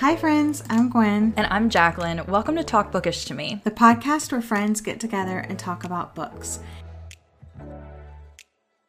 Hi, 0.00 0.16
friends. 0.16 0.62
I'm 0.70 0.88
Gwen, 0.88 1.34
And 1.36 1.46
I'm 1.50 1.68
Jacqueline. 1.68 2.24
Welcome 2.26 2.56
to 2.56 2.64
Talk 2.64 2.90
Bookish 2.90 3.26
to 3.26 3.34
Me. 3.34 3.60
the 3.64 3.70
podcast 3.70 4.32
where 4.32 4.40
friends 4.40 4.80
get 4.80 4.98
together 4.98 5.40
and 5.40 5.58
talk 5.58 5.84
about 5.84 6.14
books. 6.14 6.60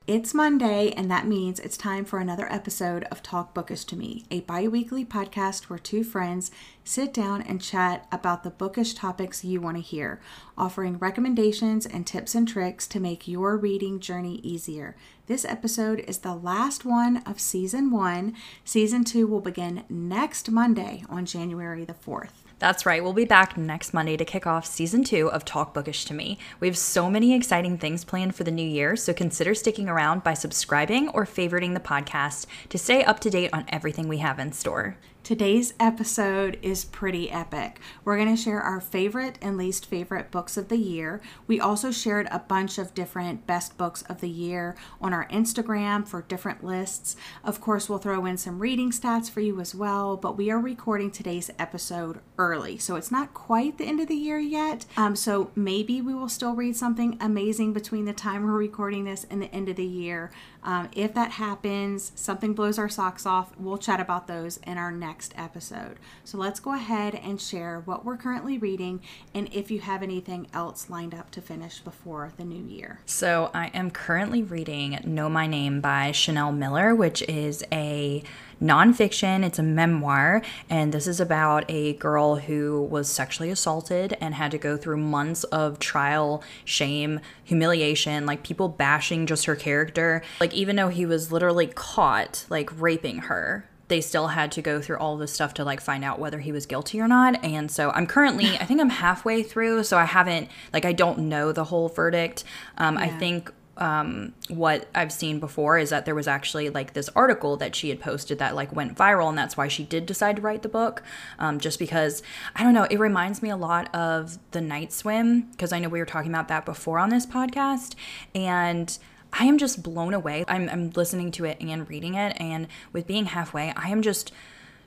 It's 0.07 0.33
Monday, 0.33 0.91
and 0.97 1.11
that 1.11 1.27
means 1.27 1.59
it's 1.59 1.77
time 1.77 2.05
for 2.05 2.17
another 2.17 2.51
episode 2.51 3.03
of 3.11 3.21
Talk 3.21 3.53
Bookish 3.53 3.85
to 3.85 3.95
Me, 3.95 4.25
a 4.31 4.41
bi 4.41 4.67
weekly 4.67 5.05
podcast 5.05 5.65
where 5.65 5.77
two 5.77 6.03
friends 6.03 6.49
sit 6.83 7.13
down 7.13 7.43
and 7.43 7.61
chat 7.61 8.07
about 8.11 8.41
the 8.41 8.49
bookish 8.49 8.95
topics 8.95 9.45
you 9.45 9.61
want 9.61 9.77
to 9.77 9.83
hear, 9.83 10.19
offering 10.57 10.97
recommendations 10.97 11.85
and 11.85 12.07
tips 12.07 12.33
and 12.33 12.47
tricks 12.47 12.87
to 12.87 12.99
make 12.99 13.27
your 13.27 13.55
reading 13.57 13.99
journey 13.99 14.37
easier. 14.37 14.95
This 15.27 15.45
episode 15.45 15.99
is 16.07 16.17
the 16.17 16.33
last 16.35 16.83
one 16.83 17.17
of 17.17 17.39
season 17.39 17.91
one. 17.91 18.35
Season 18.65 19.03
two 19.03 19.27
will 19.27 19.39
begin 19.39 19.83
next 19.87 20.49
Monday 20.49 21.03
on 21.09 21.27
January 21.27 21.85
the 21.85 21.93
4th. 21.93 22.40
That's 22.61 22.85
right, 22.85 23.03
we'll 23.03 23.13
be 23.13 23.25
back 23.25 23.57
next 23.57 23.91
Monday 23.91 24.15
to 24.17 24.23
kick 24.23 24.45
off 24.45 24.67
season 24.67 25.03
two 25.03 25.31
of 25.31 25.43
Talk 25.43 25.73
Bookish 25.73 26.05
to 26.05 26.13
Me. 26.13 26.37
We 26.59 26.67
have 26.67 26.77
so 26.77 27.09
many 27.09 27.33
exciting 27.33 27.79
things 27.79 28.05
planned 28.05 28.35
for 28.35 28.43
the 28.43 28.51
new 28.51 28.61
year, 28.61 28.95
so 28.95 29.15
consider 29.15 29.55
sticking 29.55 29.89
around 29.89 30.23
by 30.23 30.35
subscribing 30.35 31.09
or 31.09 31.25
favoriting 31.25 31.73
the 31.73 31.79
podcast 31.79 32.45
to 32.69 32.77
stay 32.77 33.03
up 33.03 33.19
to 33.21 33.31
date 33.31 33.49
on 33.51 33.65
everything 33.69 34.07
we 34.07 34.19
have 34.19 34.37
in 34.37 34.51
store. 34.51 34.95
Today's 35.23 35.75
episode 35.79 36.57
is 36.63 36.83
pretty 36.83 37.29
epic. 37.29 37.79
We're 38.03 38.17
going 38.17 38.35
to 38.35 38.41
share 38.41 38.59
our 38.59 38.81
favorite 38.81 39.37
and 39.39 39.55
least 39.55 39.85
favorite 39.85 40.31
books 40.31 40.57
of 40.57 40.67
the 40.67 40.79
year. 40.79 41.21
We 41.45 41.59
also 41.59 41.91
shared 41.91 42.27
a 42.31 42.39
bunch 42.39 42.79
of 42.79 42.95
different 42.95 43.45
best 43.45 43.77
books 43.77 44.01
of 44.09 44.19
the 44.19 44.29
year 44.29 44.75
on 44.99 45.13
our 45.13 45.27
Instagram 45.27 46.07
for 46.07 46.23
different 46.23 46.63
lists. 46.63 47.15
Of 47.43 47.61
course, 47.61 47.87
we'll 47.87 47.99
throw 47.99 48.25
in 48.25 48.37
some 48.37 48.57
reading 48.57 48.89
stats 48.89 49.29
for 49.29 49.41
you 49.41 49.61
as 49.61 49.75
well, 49.75 50.17
but 50.17 50.37
we 50.37 50.49
are 50.49 50.59
recording 50.59 51.11
today's 51.11 51.51
episode 51.59 52.19
early, 52.39 52.79
so 52.79 52.95
it's 52.95 53.11
not 53.11 53.35
quite 53.35 53.77
the 53.77 53.85
end 53.85 53.99
of 53.99 54.07
the 54.07 54.15
year 54.15 54.39
yet. 54.39 54.87
Um, 54.97 55.15
so 55.15 55.51
maybe 55.55 56.01
we 56.01 56.15
will 56.15 56.29
still 56.29 56.55
read 56.55 56.75
something 56.75 57.19
amazing 57.21 57.73
between 57.73 58.05
the 58.05 58.13
time 58.13 58.43
we're 58.43 58.53
recording 58.53 59.03
this 59.03 59.27
and 59.29 59.39
the 59.39 59.53
end 59.53 59.69
of 59.69 59.75
the 59.75 59.85
year. 59.85 60.31
Um, 60.63 60.89
if 60.95 61.13
that 61.13 61.31
happens, 61.31 62.11
something 62.15 62.53
blows 62.53 62.77
our 62.77 62.89
socks 62.89 63.25
off, 63.25 63.51
we'll 63.57 63.77
chat 63.77 63.99
about 63.99 64.27
those 64.27 64.57
in 64.57 64.77
our 64.77 64.91
next 64.91 65.33
episode. 65.37 65.97
So 66.23 66.37
let's 66.37 66.59
go 66.59 66.73
ahead 66.73 67.15
and 67.15 67.41
share 67.41 67.81
what 67.85 68.05
we're 68.05 68.17
currently 68.17 68.57
reading 68.57 69.01
and 69.33 69.49
if 69.53 69.71
you 69.71 69.79
have 69.79 70.03
anything 70.03 70.47
else 70.53 70.89
lined 70.89 71.13
up 71.13 71.31
to 71.31 71.41
finish 71.41 71.79
before 71.79 72.31
the 72.37 72.43
new 72.43 72.63
year. 72.63 72.99
So, 73.05 73.49
I 73.53 73.67
am 73.67 73.91
currently 73.91 74.43
reading 74.43 74.99
Know 75.03 75.29
My 75.29 75.47
Name 75.47 75.81
by 75.81 76.11
Chanel 76.11 76.51
Miller, 76.51 76.93
which 76.93 77.21
is 77.23 77.63
a 77.71 78.23
nonfiction. 78.61 79.43
It's 79.43 79.59
a 79.59 79.63
memoir, 79.63 80.41
and 80.69 80.93
this 80.93 81.07
is 81.07 81.19
about 81.19 81.65
a 81.67 81.93
girl 81.93 82.35
who 82.35 82.83
was 82.83 83.09
sexually 83.09 83.49
assaulted 83.49 84.15
and 84.21 84.35
had 84.35 84.51
to 84.51 84.57
go 84.57 84.77
through 84.77 84.97
months 84.97 85.43
of 85.45 85.79
trial, 85.79 86.43
shame, 86.63 87.19
humiliation, 87.43 88.25
like 88.25 88.43
people 88.43 88.69
bashing 88.69 89.25
just 89.25 89.45
her 89.45 89.55
character. 89.55 90.21
Like, 90.39 90.53
even 90.53 90.75
though 90.75 90.89
he 90.89 91.05
was 91.05 91.31
literally 91.31 91.67
caught, 91.67 92.45
like, 92.49 92.69
raping 92.79 93.19
her, 93.19 93.67
they 93.87 93.99
still 93.99 94.27
had 94.27 94.53
to 94.53 94.61
go 94.61 94.79
through 94.79 94.97
all 94.99 95.17
this 95.17 95.33
stuff 95.33 95.53
to 95.55 95.65
like 95.65 95.81
find 95.81 96.05
out 96.05 96.17
whether 96.17 96.39
he 96.39 96.53
was 96.53 96.65
guilty 96.65 97.01
or 97.01 97.09
not. 97.09 97.43
And 97.43 97.69
so 97.69 97.89
I'm 97.89 98.07
currently, 98.07 98.57
I 98.57 98.63
think 98.63 98.79
I'm 98.79 98.89
halfway 98.89 99.43
through, 99.43 99.83
so 99.83 99.97
I 99.97 100.05
haven't, 100.05 100.47
like, 100.71 100.85
I 100.85 100.93
don't 100.93 101.19
know 101.19 101.51
the 101.51 101.65
whole 101.65 101.89
verdict. 101.89 102.45
Um, 102.77 102.97
I 102.97 103.09
think 103.09 103.51
um, 103.81 104.33
what 104.47 104.87
I've 104.93 105.11
seen 105.11 105.39
before 105.39 105.79
is 105.79 105.89
that 105.89 106.05
there 106.05 106.13
was 106.13 106.27
actually 106.27 106.69
like 106.69 106.93
this 106.93 107.09
article 107.15 107.57
that 107.57 107.75
she 107.75 107.89
had 107.89 107.99
posted 107.99 108.37
that 108.37 108.55
like 108.55 108.73
went 108.73 108.95
viral, 108.95 109.27
and 109.27 109.37
that's 109.37 109.57
why 109.57 109.67
she 109.67 109.83
did 109.83 110.05
decide 110.05 110.35
to 110.35 110.41
write 110.43 110.61
the 110.61 110.69
book. 110.69 111.01
Um, 111.39 111.59
just 111.59 111.79
because 111.79 112.21
I 112.55 112.63
don't 112.63 112.75
know, 112.75 112.83
it 112.91 112.99
reminds 112.99 113.41
me 113.41 113.49
a 113.49 113.57
lot 113.57 113.93
of 113.93 114.37
the 114.51 114.61
Night 114.61 114.93
Swim 114.93 115.49
because 115.51 115.73
I 115.73 115.79
know 115.79 115.89
we 115.89 115.97
were 115.97 116.05
talking 116.05 116.29
about 116.29 116.47
that 116.49 116.63
before 116.63 116.99
on 116.99 117.09
this 117.09 117.25
podcast, 117.25 117.95
and 118.35 118.95
I 119.33 119.45
am 119.45 119.57
just 119.57 119.81
blown 119.81 120.13
away. 120.13 120.45
I'm, 120.47 120.69
I'm 120.69 120.91
listening 120.91 121.31
to 121.31 121.45
it 121.45 121.57
and 121.59 121.89
reading 121.89 122.13
it, 122.13 122.39
and 122.39 122.67
with 122.93 123.07
being 123.07 123.25
halfway, 123.25 123.73
I 123.75 123.89
am 123.89 124.03
just 124.03 124.31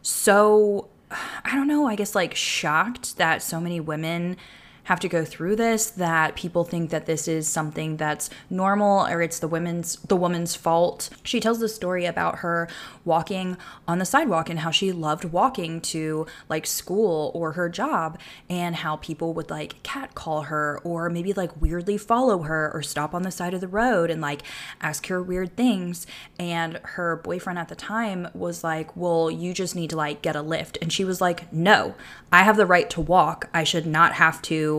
so 0.03 0.88
I 1.10 1.56
don't 1.56 1.66
know, 1.66 1.88
I 1.88 1.97
guess 1.97 2.15
like 2.15 2.37
shocked 2.37 3.16
that 3.16 3.43
so 3.43 3.60
many 3.60 3.81
women 3.81 4.37
have 4.84 5.00
to 5.00 5.09
go 5.09 5.25
through 5.25 5.56
this 5.56 5.91
that 5.91 6.37
people 6.37 6.65
think 6.65 6.91
that 6.91 7.06
this 7.06 7.27
is 7.27 7.49
something 7.49 7.97
that's 7.97 8.31
normal 8.50 9.06
or 9.06 9.22
it's 9.22 9.39
the 9.39 9.49
women's 9.49 9.97
the 9.97 10.17
woman's 10.17 10.55
fault. 10.55 11.11
She 11.22 11.41
tells 11.41 11.59
the 11.59 11.69
story 11.69 12.05
about 12.05 12.39
her 12.39 12.69
walking 13.05 13.56
on 13.89 13.99
the 13.99 14.05
sidewalk 14.05 14.49
and 14.49 14.61
how 14.61 14.71
she 14.71 14.93
loved 14.93 15.25
walking 15.25 15.81
to 15.81 16.27
like 16.49 16.67
school 16.67 17.31
or 17.34 17.53
her 17.53 17.69
job 17.69 18.19
and 18.49 18.77
how 18.77 18.97
people 18.97 19.33
would 19.34 19.50
like 19.50 19.83
catcall 19.83 20.43
her 20.43 20.81
or 20.84 21.09
maybe 21.09 21.33
like 21.33 21.61
weirdly 21.61 21.97
follow 21.97 22.43
her 22.43 22.71
or 22.72 22.83
stop 22.83 23.15
on 23.15 23.22
the 23.22 23.31
side 23.31 23.55
of 23.55 23.61
the 23.61 23.69
road 23.69 24.11
and 24.11 24.21
like 24.21 24.43
ask 24.81 25.06
her 25.06 25.22
weird 25.22 25.56
things 25.56 26.06
and 26.39 26.78
her 26.83 27.16
boyfriend 27.16 27.59
at 27.59 27.69
the 27.69 27.75
time 27.75 28.28
was 28.34 28.62
like, 28.62 28.95
"Well, 28.97 29.31
you 29.31 29.55
just 29.55 29.75
need 29.75 29.91
to 29.91 29.97
like 29.97 30.22
get 30.22 30.37
a 30.37 30.43
lift." 30.43 30.77
And 30.83 30.93
she 30.93 31.05
was 31.05 31.21
like, 31.21 31.51
"No. 31.53 31.95
I 32.33 32.43
have 32.43 32.56
the 32.56 32.66
right 32.66 32.91
to 32.91 33.01
walk. 33.01 33.49
I 33.55 33.62
should 33.62 33.87
not 33.87 34.15
have 34.15 34.43
to 34.43 34.73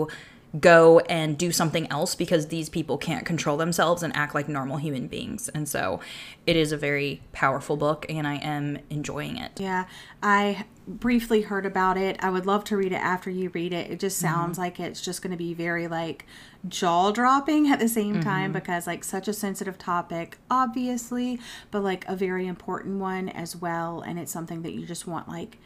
go 0.59 1.00
and 1.01 1.38
do 1.38 1.51
something 1.51 1.85
else 1.91 2.16
because 2.16 2.47
these 2.47 2.69
people 2.69 2.97
can't 2.97 3.25
control 3.25 3.57
themselves 3.57 4.01
and 4.01 4.16
act 4.16 4.33
like 4.33 4.47
normal 4.47 4.78
human 4.78 5.07
beings." 5.07 5.50
And 5.50 5.67
so 5.67 6.00
it 6.47 6.56
is 6.56 6.72
a 6.72 6.78
very 6.78 7.22
powerful 7.33 7.78
book 7.78 8.06
and 8.09 8.28
I 8.28 8.35
am 8.35 8.79
enjoying 8.89 9.38
it. 9.38 9.59
Yeah, 9.59 9.85
I 10.23 10.66
briefly 10.88 11.41
heard 11.41 11.66
about 11.66 11.97
it. 11.97 12.17
I 12.19 12.29
would 12.29 12.45
love 12.45 12.63
to 12.66 12.78
read 12.78 12.91
it 12.91 13.01
after 13.01 13.29
you 13.29 13.50
read 13.50 13.73
it. 13.73 13.89
It 13.89 14.00
just 14.00 14.17
sounds 14.19 14.53
mm-hmm. 14.53 14.61
like 14.61 14.79
it's 14.79 15.01
just 15.01 15.22
going 15.22 15.31
to 15.31 15.38
be 15.38 15.53
very 15.53 15.88
like 15.88 16.25
jaw 16.67 17.12
dropping 17.12 17.67
at 17.67 17.79
the 17.79 17.88
same 17.88 18.22
time 18.22 18.51
mm-hmm. 18.51 18.59
because 18.59 18.88
like 18.88 19.03
such 19.03 19.27
a 19.27 19.33
sensitive 19.33 19.77
topic, 19.77 20.38
obviously, 20.50 21.39
but 21.72 21.83
like 21.83 22.07
a 22.07 22.16
very 22.16 22.47
important 22.47 23.00
one 23.00 23.29
as 23.29 23.56
well. 23.56 24.01
And 24.01 24.19
it's 24.19 24.31
something 24.31 24.62
that 24.62 24.73
you 24.73 24.85
just 24.85 25.07
want 25.07 25.27
like 25.27 25.57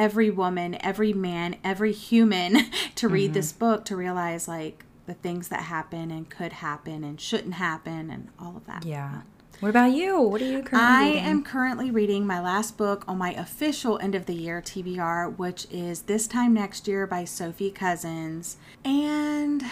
every 0.00 0.30
woman, 0.30 0.78
every 0.80 1.12
man, 1.12 1.56
every 1.62 1.92
human 1.92 2.70
to 2.94 3.06
read 3.06 3.34
this 3.34 3.52
book 3.52 3.84
to 3.84 3.94
realize 3.94 4.48
like 4.48 4.84
the 5.04 5.12
things 5.12 5.48
that 5.48 5.64
happen 5.64 6.10
and 6.10 6.30
could 6.30 6.54
happen 6.54 7.04
and 7.04 7.20
shouldn't 7.20 7.54
happen 7.54 8.10
and 8.10 8.28
all 8.38 8.56
of 8.56 8.64
that. 8.66 8.84
Yeah. 8.86 9.20
What 9.60 9.68
about 9.68 9.92
you? 9.92 10.18
What 10.18 10.40
are 10.40 10.46
you 10.46 10.62
currently 10.62 10.80
I 10.80 11.04
reading? 11.08 11.24
am 11.24 11.44
currently 11.44 11.90
reading 11.90 12.26
my 12.26 12.40
last 12.40 12.78
book 12.78 13.04
on 13.06 13.18
my 13.18 13.34
official 13.34 13.98
end 13.98 14.14
of 14.14 14.24
the 14.24 14.32
year 14.32 14.62
TBR, 14.62 15.36
which 15.36 15.66
is 15.70 16.02
This 16.02 16.26
Time 16.26 16.54
Next 16.54 16.88
Year 16.88 17.06
by 17.06 17.26
Sophie 17.26 17.70
Cousens. 17.70 18.56
And 18.86 19.62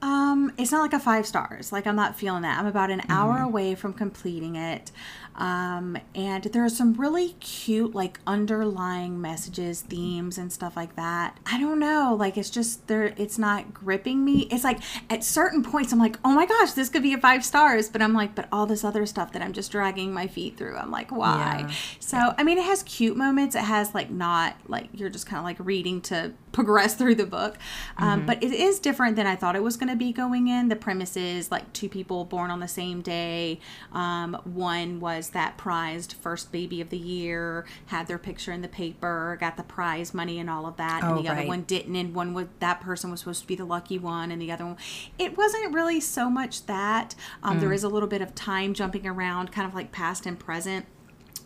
um, 0.00 0.52
it's 0.56 0.72
not 0.72 0.80
like 0.80 0.94
a 0.94 0.98
five 0.98 1.26
stars. 1.26 1.72
Like, 1.72 1.86
I'm 1.86 1.96
not 1.96 2.16
feeling 2.16 2.42
that. 2.42 2.58
I'm 2.58 2.66
about 2.66 2.90
an 2.90 3.02
hour 3.10 3.38
away 3.38 3.74
from 3.74 3.92
completing 3.92 4.56
it. 4.56 4.90
Um, 5.36 5.98
and 6.14 6.44
there 6.44 6.64
are 6.64 6.68
some 6.68 6.94
really 6.94 7.30
cute, 7.40 7.94
like, 7.94 8.20
underlying 8.26 9.20
messages, 9.20 9.82
themes, 9.82 10.38
and 10.38 10.52
stuff 10.52 10.76
like 10.76 10.96
that. 10.96 11.38
I 11.46 11.58
don't 11.60 11.78
know. 11.78 12.16
Like, 12.18 12.36
it's 12.38 12.50
just 12.50 12.86
there, 12.86 13.14
it's 13.16 13.38
not 13.38 13.74
gripping 13.74 14.24
me. 14.24 14.48
It's 14.50 14.64
like 14.64 14.80
at 15.10 15.24
certain 15.24 15.62
points, 15.62 15.92
I'm 15.92 15.98
like, 15.98 16.18
oh 16.24 16.32
my 16.32 16.46
gosh, 16.46 16.72
this 16.72 16.88
could 16.88 17.02
be 17.02 17.12
a 17.14 17.18
five 17.18 17.44
stars. 17.44 17.88
But 17.88 18.02
I'm 18.02 18.14
like, 18.14 18.34
but 18.34 18.48
all 18.52 18.66
this 18.66 18.84
other 18.84 19.06
stuff 19.06 19.32
that 19.32 19.42
I'm 19.42 19.52
just 19.52 19.72
dragging 19.72 20.12
my 20.12 20.26
feet 20.26 20.56
through, 20.56 20.76
I'm 20.76 20.90
like, 20.90 21.10
why? 21.10 21.64
Yeah. 21.66 21.74
So, 21.98 22.34
I 22.38 22.42
mean, 22.44 22.58
it 22.58 22.64
has 22.64 22.82
cute 22.84 23.16
moments. 23.16 23.56
It 23.56 23.62
has, 23.64 23.94
like, 23.94 24.10
not 24.10 24.56
like 24.68 24.88
you're 24.94 25.10
just 25.10 25.26
kind 25.26 25.38
of 25.38 25.44
like 25.44 25.56
reading 25.58 26.00
to 26.02 26.32
progress 26.52 26.94
through 26.98 27.16
the 27.16 27.26
book. 27.26 27.58
Um, 27.96 28.24
But 28.26 28.42
it 28.42 28.52
is 28.52 28.78
different 28.78 29.16
than 29.16 29.26
I 29.26 29.36
thought 29.36 29.56
it 29.56 29.62
was 29.62 29.76
going 29.76 29.90
to 29.90 29.96
be 29.96 30.12
going 30.12 30.48
in. 30.48 30.68
The 30.68 30.76
premise 30.76 31.16
is 31.16 31.50
like 31.50 31.72
two 31.72 31.88
people 31.88 32.24
born 32.24 32.50
on 32.50 32.60
the 32.60 32.68
same 32.68 33.02
day. 33.02 33.58
Um, 33.92 34.34
one 34.44 35.00
was 35.00 35.23
that 35.30 35.56
prized 35.56 36.14
first 36.14 36.52
baby 36.52 36.80
of 36.80 36.90
the 36.90 36.98
year, 36.98 37.64
had 37.86 38.06
their 38.06 38.18
picture 38.18 38.52
in 38.52 38.62
the 38.62 38.68
paper, 38.68 39.36
got 39.40 39.56
the 39.56 39.62
prize 39.62 40.14
money 40.14 40.38
and 40.38 40.48
all 40.50 40.66
of 40.66 40.76
that. 40.76 41.02
and 41.02 41.12
Oh, 41.18 41.22
the 41.22 41.28
other 41.28 41.40
right. 41.40 41.48
one 41.48 41.62
didn't. 41.62 41.96
And 41.96 42.14
one 42.14 42.34
was 42.34 42.46
that 42.60 42.80
person 42.80 43.10
was 43.10 43.20
supposed 43.20 43.42
to 43.42 43.46
be 43.46 43.54
the 43.56 43.64
lucky 43.64 43.98
one, 43.98 44.30
and 44.30 44.40
the 44.40 44.50
other 44.52 44.64
one. 44.66 44.76
It 45.18 45.36
wasn't 45.36 45.72
really 45.74 46.00
so 46.00 46.28
much 46.30 46.66
that. 46.66 47.14
Um, 47.42 47.60
There 47.60 47.72
is 47.72 47.84
a 47.84 47.88
little 47.88 48.08
bit 48.08 48.20
of 48.22 48.34
time 48.34 48.74
jumping 48.74 49.06
around, 49.06 49.52
kind 49.52 49.66
of 49.66 49.74
like 49.74 49.92
past 49.92 50.26
and 50.26 50.38
present 50.38 50.86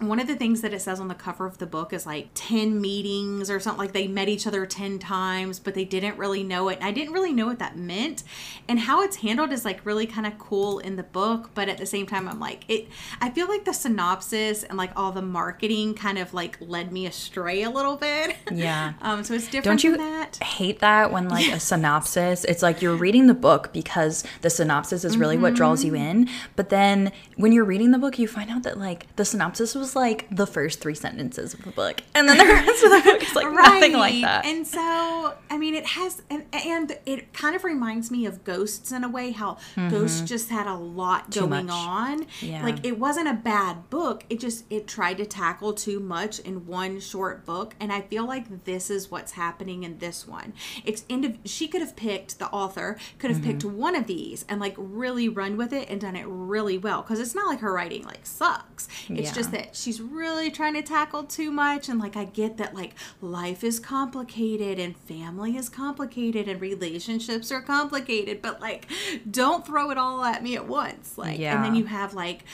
one 0.01 0.21
of 0.21 0.27
the 0.29 0.37
things 0.37 0.61
that 0.61 0.73
it 0.73 0.81
says 0.81 1.01
on 1.01 1.09
the 1.09 1.15
cover 1.15 1.45
of 1.47 1.59
the 1.59 1.67
book 1.67 1.93
is 1.93 2.07
like 2.07 2.29
10 2.35 2.81
meetings 2.81 3.51
or 3.51 3.59
something 3.59 3.79
like 3.79 3.93
they 3.93 4.07
met 4.07 4.29
each 4.29 4.47
other 4.47 4.65
10 4.65 4.99
times 4.99 5.59
but 5.59 5.75
they 5.75 5.85
didn't 5.85 6.17
really 6.17 6.43
know 6.45 6.69
it. 6.69 6.77
And 6.77 6.85
i 6.85 6.93
didn't 6.93 7.13
really 7.13 7.33
know 7.33 7.47
what 7.47 7.59
that 7.59 7.77
meant. 7.77 8.23
And 8.69 8.79
how 8.81 9.03
it's 9.03 9.17
handled 9.17 9.53
is 9.53 9.65
like 9.65 9.85
really 9.85 10.07
kind 10.07 10.27
of 10.27 10.39
cool 10.39 10.79
in 10.79 10.97
the 10.97 11.03
book 11.03 11.51
but 11.55 11.69
at 11.69 11.79
the 11.79 11.87
same 11.87 12.07
time 12.07 12.29
i'm 12.29 12.39
like 12.39 12.65
it 12.69 12.89
i 13.21 13.29
feel 13.31 13.49
like 13.49 13.65
the 13.65 13.73
synopsis 13.73 14.63
and 14.63 14.79
like 14.79 14.93
all 14.95 15.11
the 15.13 15.23
marketing 15.23 15.95
kind 15.95 16.19
of 16.19 16.33
like 16.33 16.57
led 16.61 16.93
me 16.93 17.07
astray 17.07 17.63
a 17.63 17.71
little 17.71 17.97
bit. 17.97 18.37
Yeah. 18.53 18.93
um 19.03 19.25
so 19.25 19.35
it's 19.35 19.47
different 19.47 19.65
Don't 19.65 19.85
you 19.85 19.97
than 19.97 20.01
that. 20.01 20.37
hate 20.43 20.79
that 20.81 21.11
when 21.13 21.29
like 21.29 21.49
a 21.53 21.61
synopsis, 21.61 22.45
it's 22.45 22.63
like 22.63 22.81
you're 22.83 22.95
reading 22.97 23.27
the 23.27 23.35
book 23.35 23.73
because 23.73 24.25
the 24.43 24.51
synopsis 24.51 25.05
is 25.05 25.17
really 25.17 25.37
what 25.39 25.55
draws 25.55 25.85
Mm-hmm. 25.85 25.95
you 25.97 26.03
in, 26.03 26.29
but 26.57 26.71
then 26.71 27.13
when 27.37 27.53
you're 27.53 27.65
reading 27.65 27.91
the 27.91 27.99
book, 27.99 28.19
you 28.19 28.27
find 28.27 28.51
out 28.51 28.63
that 28.65 28.79
like 28.79 29.07
the 29.17 29.25
synopsis 29.25 29.75
was 29.75 29.88
loves 29.89 29.97
like 29.97 30.27
the 30.31 30.47
first 30.47 30.81
three 30.81 30.95
sentences 30.95 31.55
of 31.55 31.63
the 31.65 31.71
book, 31.71 32.03
and 32.15 32.29
then 32.29 32.37
the 32.39 32.45
rest 32.53 32.85
of 32.85 32.91
the 32.91 33.01
book 33.05 33.23
is 33.23 33.35
like 33.35 33.53
nothing 33.53 33.93
like 33.95 34.21
that. 34.23 34.45
And 34.45 34.67
so, 34.67 35.35
I 35.51 35.59
mean, 35.59 35.75
it 35.75 35.87
has, 35.87 36.23
and, 36.31 36.45
and 36.53 36.99
it 37.07 37.33
kind 37.33 37.55
of 37.57 37.65
reminds 37.65 38.11
me 38.11 38.27
of 38.27 38.45
Ghosts 38.45 38.93
in 38.93 39.05
a 39.05 39.09
way, 39.09 39.31
how 39.31 39.59
Ghosts 39.91 40.21
just 40.23 40.51
had 40.51 40.67
a 40.67 40.75
lot 40.75 41.31
going 41.31 41.49
Mm-hmm. 41.49 41.67
much. 41.67 41.75
on. 41.75 42.27
Yeah. 42.41 42.63
Like, 42.65 42.85
it 42.85 42.99
wasn't 42.99 43.29
a 43.29 43.35
bad 43.35 43.89
book. 43.91 44.25
It 44.31 44.41
just, 44.41 44.65
it 44.71 44.87
tried 44.87 45.19
to 45.19 45.27
tackle 45.27 45.73
too 45.73 46.01
much 46.01 46.39
in 46.41 46.67
one 46.67 47.01
short 47.01 47.45
book. 47.47 47.75
And 47.81 47.93
I 47.93 48.03
feel 48.03 48.27
like 48.27 48.65
this 48.65 48.91
is 48.91 49.11
what's 49.11 49.33
happening 49.33 49.83
in 49.85 49.99
this 49.99 50.27
one. 50.29 50.53
It's, 50.85 51.03
indiv- 51.03 51.39
she 51.45 51.69
could 51.69 51.81
have 51.81 51.97
picked, 51.97 52.39
the 52.39 52.49
author 52.51 52.99
could 53.19 53.31
have 53.31 53.43
picked 53.43 53.63
Mm-hmm. 53.63 53.77
one 53.79 53.97
of 53.97 54.07
these 54.07 54.45
and 54.49 54.61
like 54.61 54.75
really 54.77 55.29
run 55.29 55.57
with 55.57 55.73
it 55.73 55.89
and 55.89 56.01
done 56.01 56.15
it 56.17 56.27
really 56.29 56.79
well. 56.79 57.03
Cause 57.03 57.19
it's 57.19 57.35
not 57.35 57.47
like 57.47 57.61
her 57.61 57.73
writing 57.73 58.05
like 58.05 58.25
sucks. 58.25 58.87
It's 59.09 59.31
Yeah. 59.31 59.33
just 59.33 59.51
that 59.53 59.75
she's 59.81 60.01
really 60.01 60.51
trying 60.51 60.75
to 60.75 60.83
tackle 60.83 61.25
too 61.25 61.51
much 61.51 61.89
and 61.89 61.99
like 62.01 62.17
i 62.17 62.25
get 62.25 62.57
that 62.57 62.75
like 62.75 62.95
life 63.21 63.63
is 63.63 63.79
complicated 63.79 64.79
and 64.79 64.97
family 64.97 65.57
is 65.57 65.69
complicated 65.69 66.49
and 66.49 66.61
relationships 66.61 67.51
are 67.53 67.63
complicated 67.63 68.43
but 68.43 68.61
like 68.61 68.87
don't 69.31 69.67
throw 69.67 69.91
it 69.91 69.99
all 69.99 70.25
at 70.25 70.43
me 70.43 70.57
at 70.57 70.67
once. 70.67 71.17
Like 71.17 71.39
and 71.57 71.65
then 71.65 71.75
you 71.75 71.87
have 71.87 72.15
like 72.15 72.45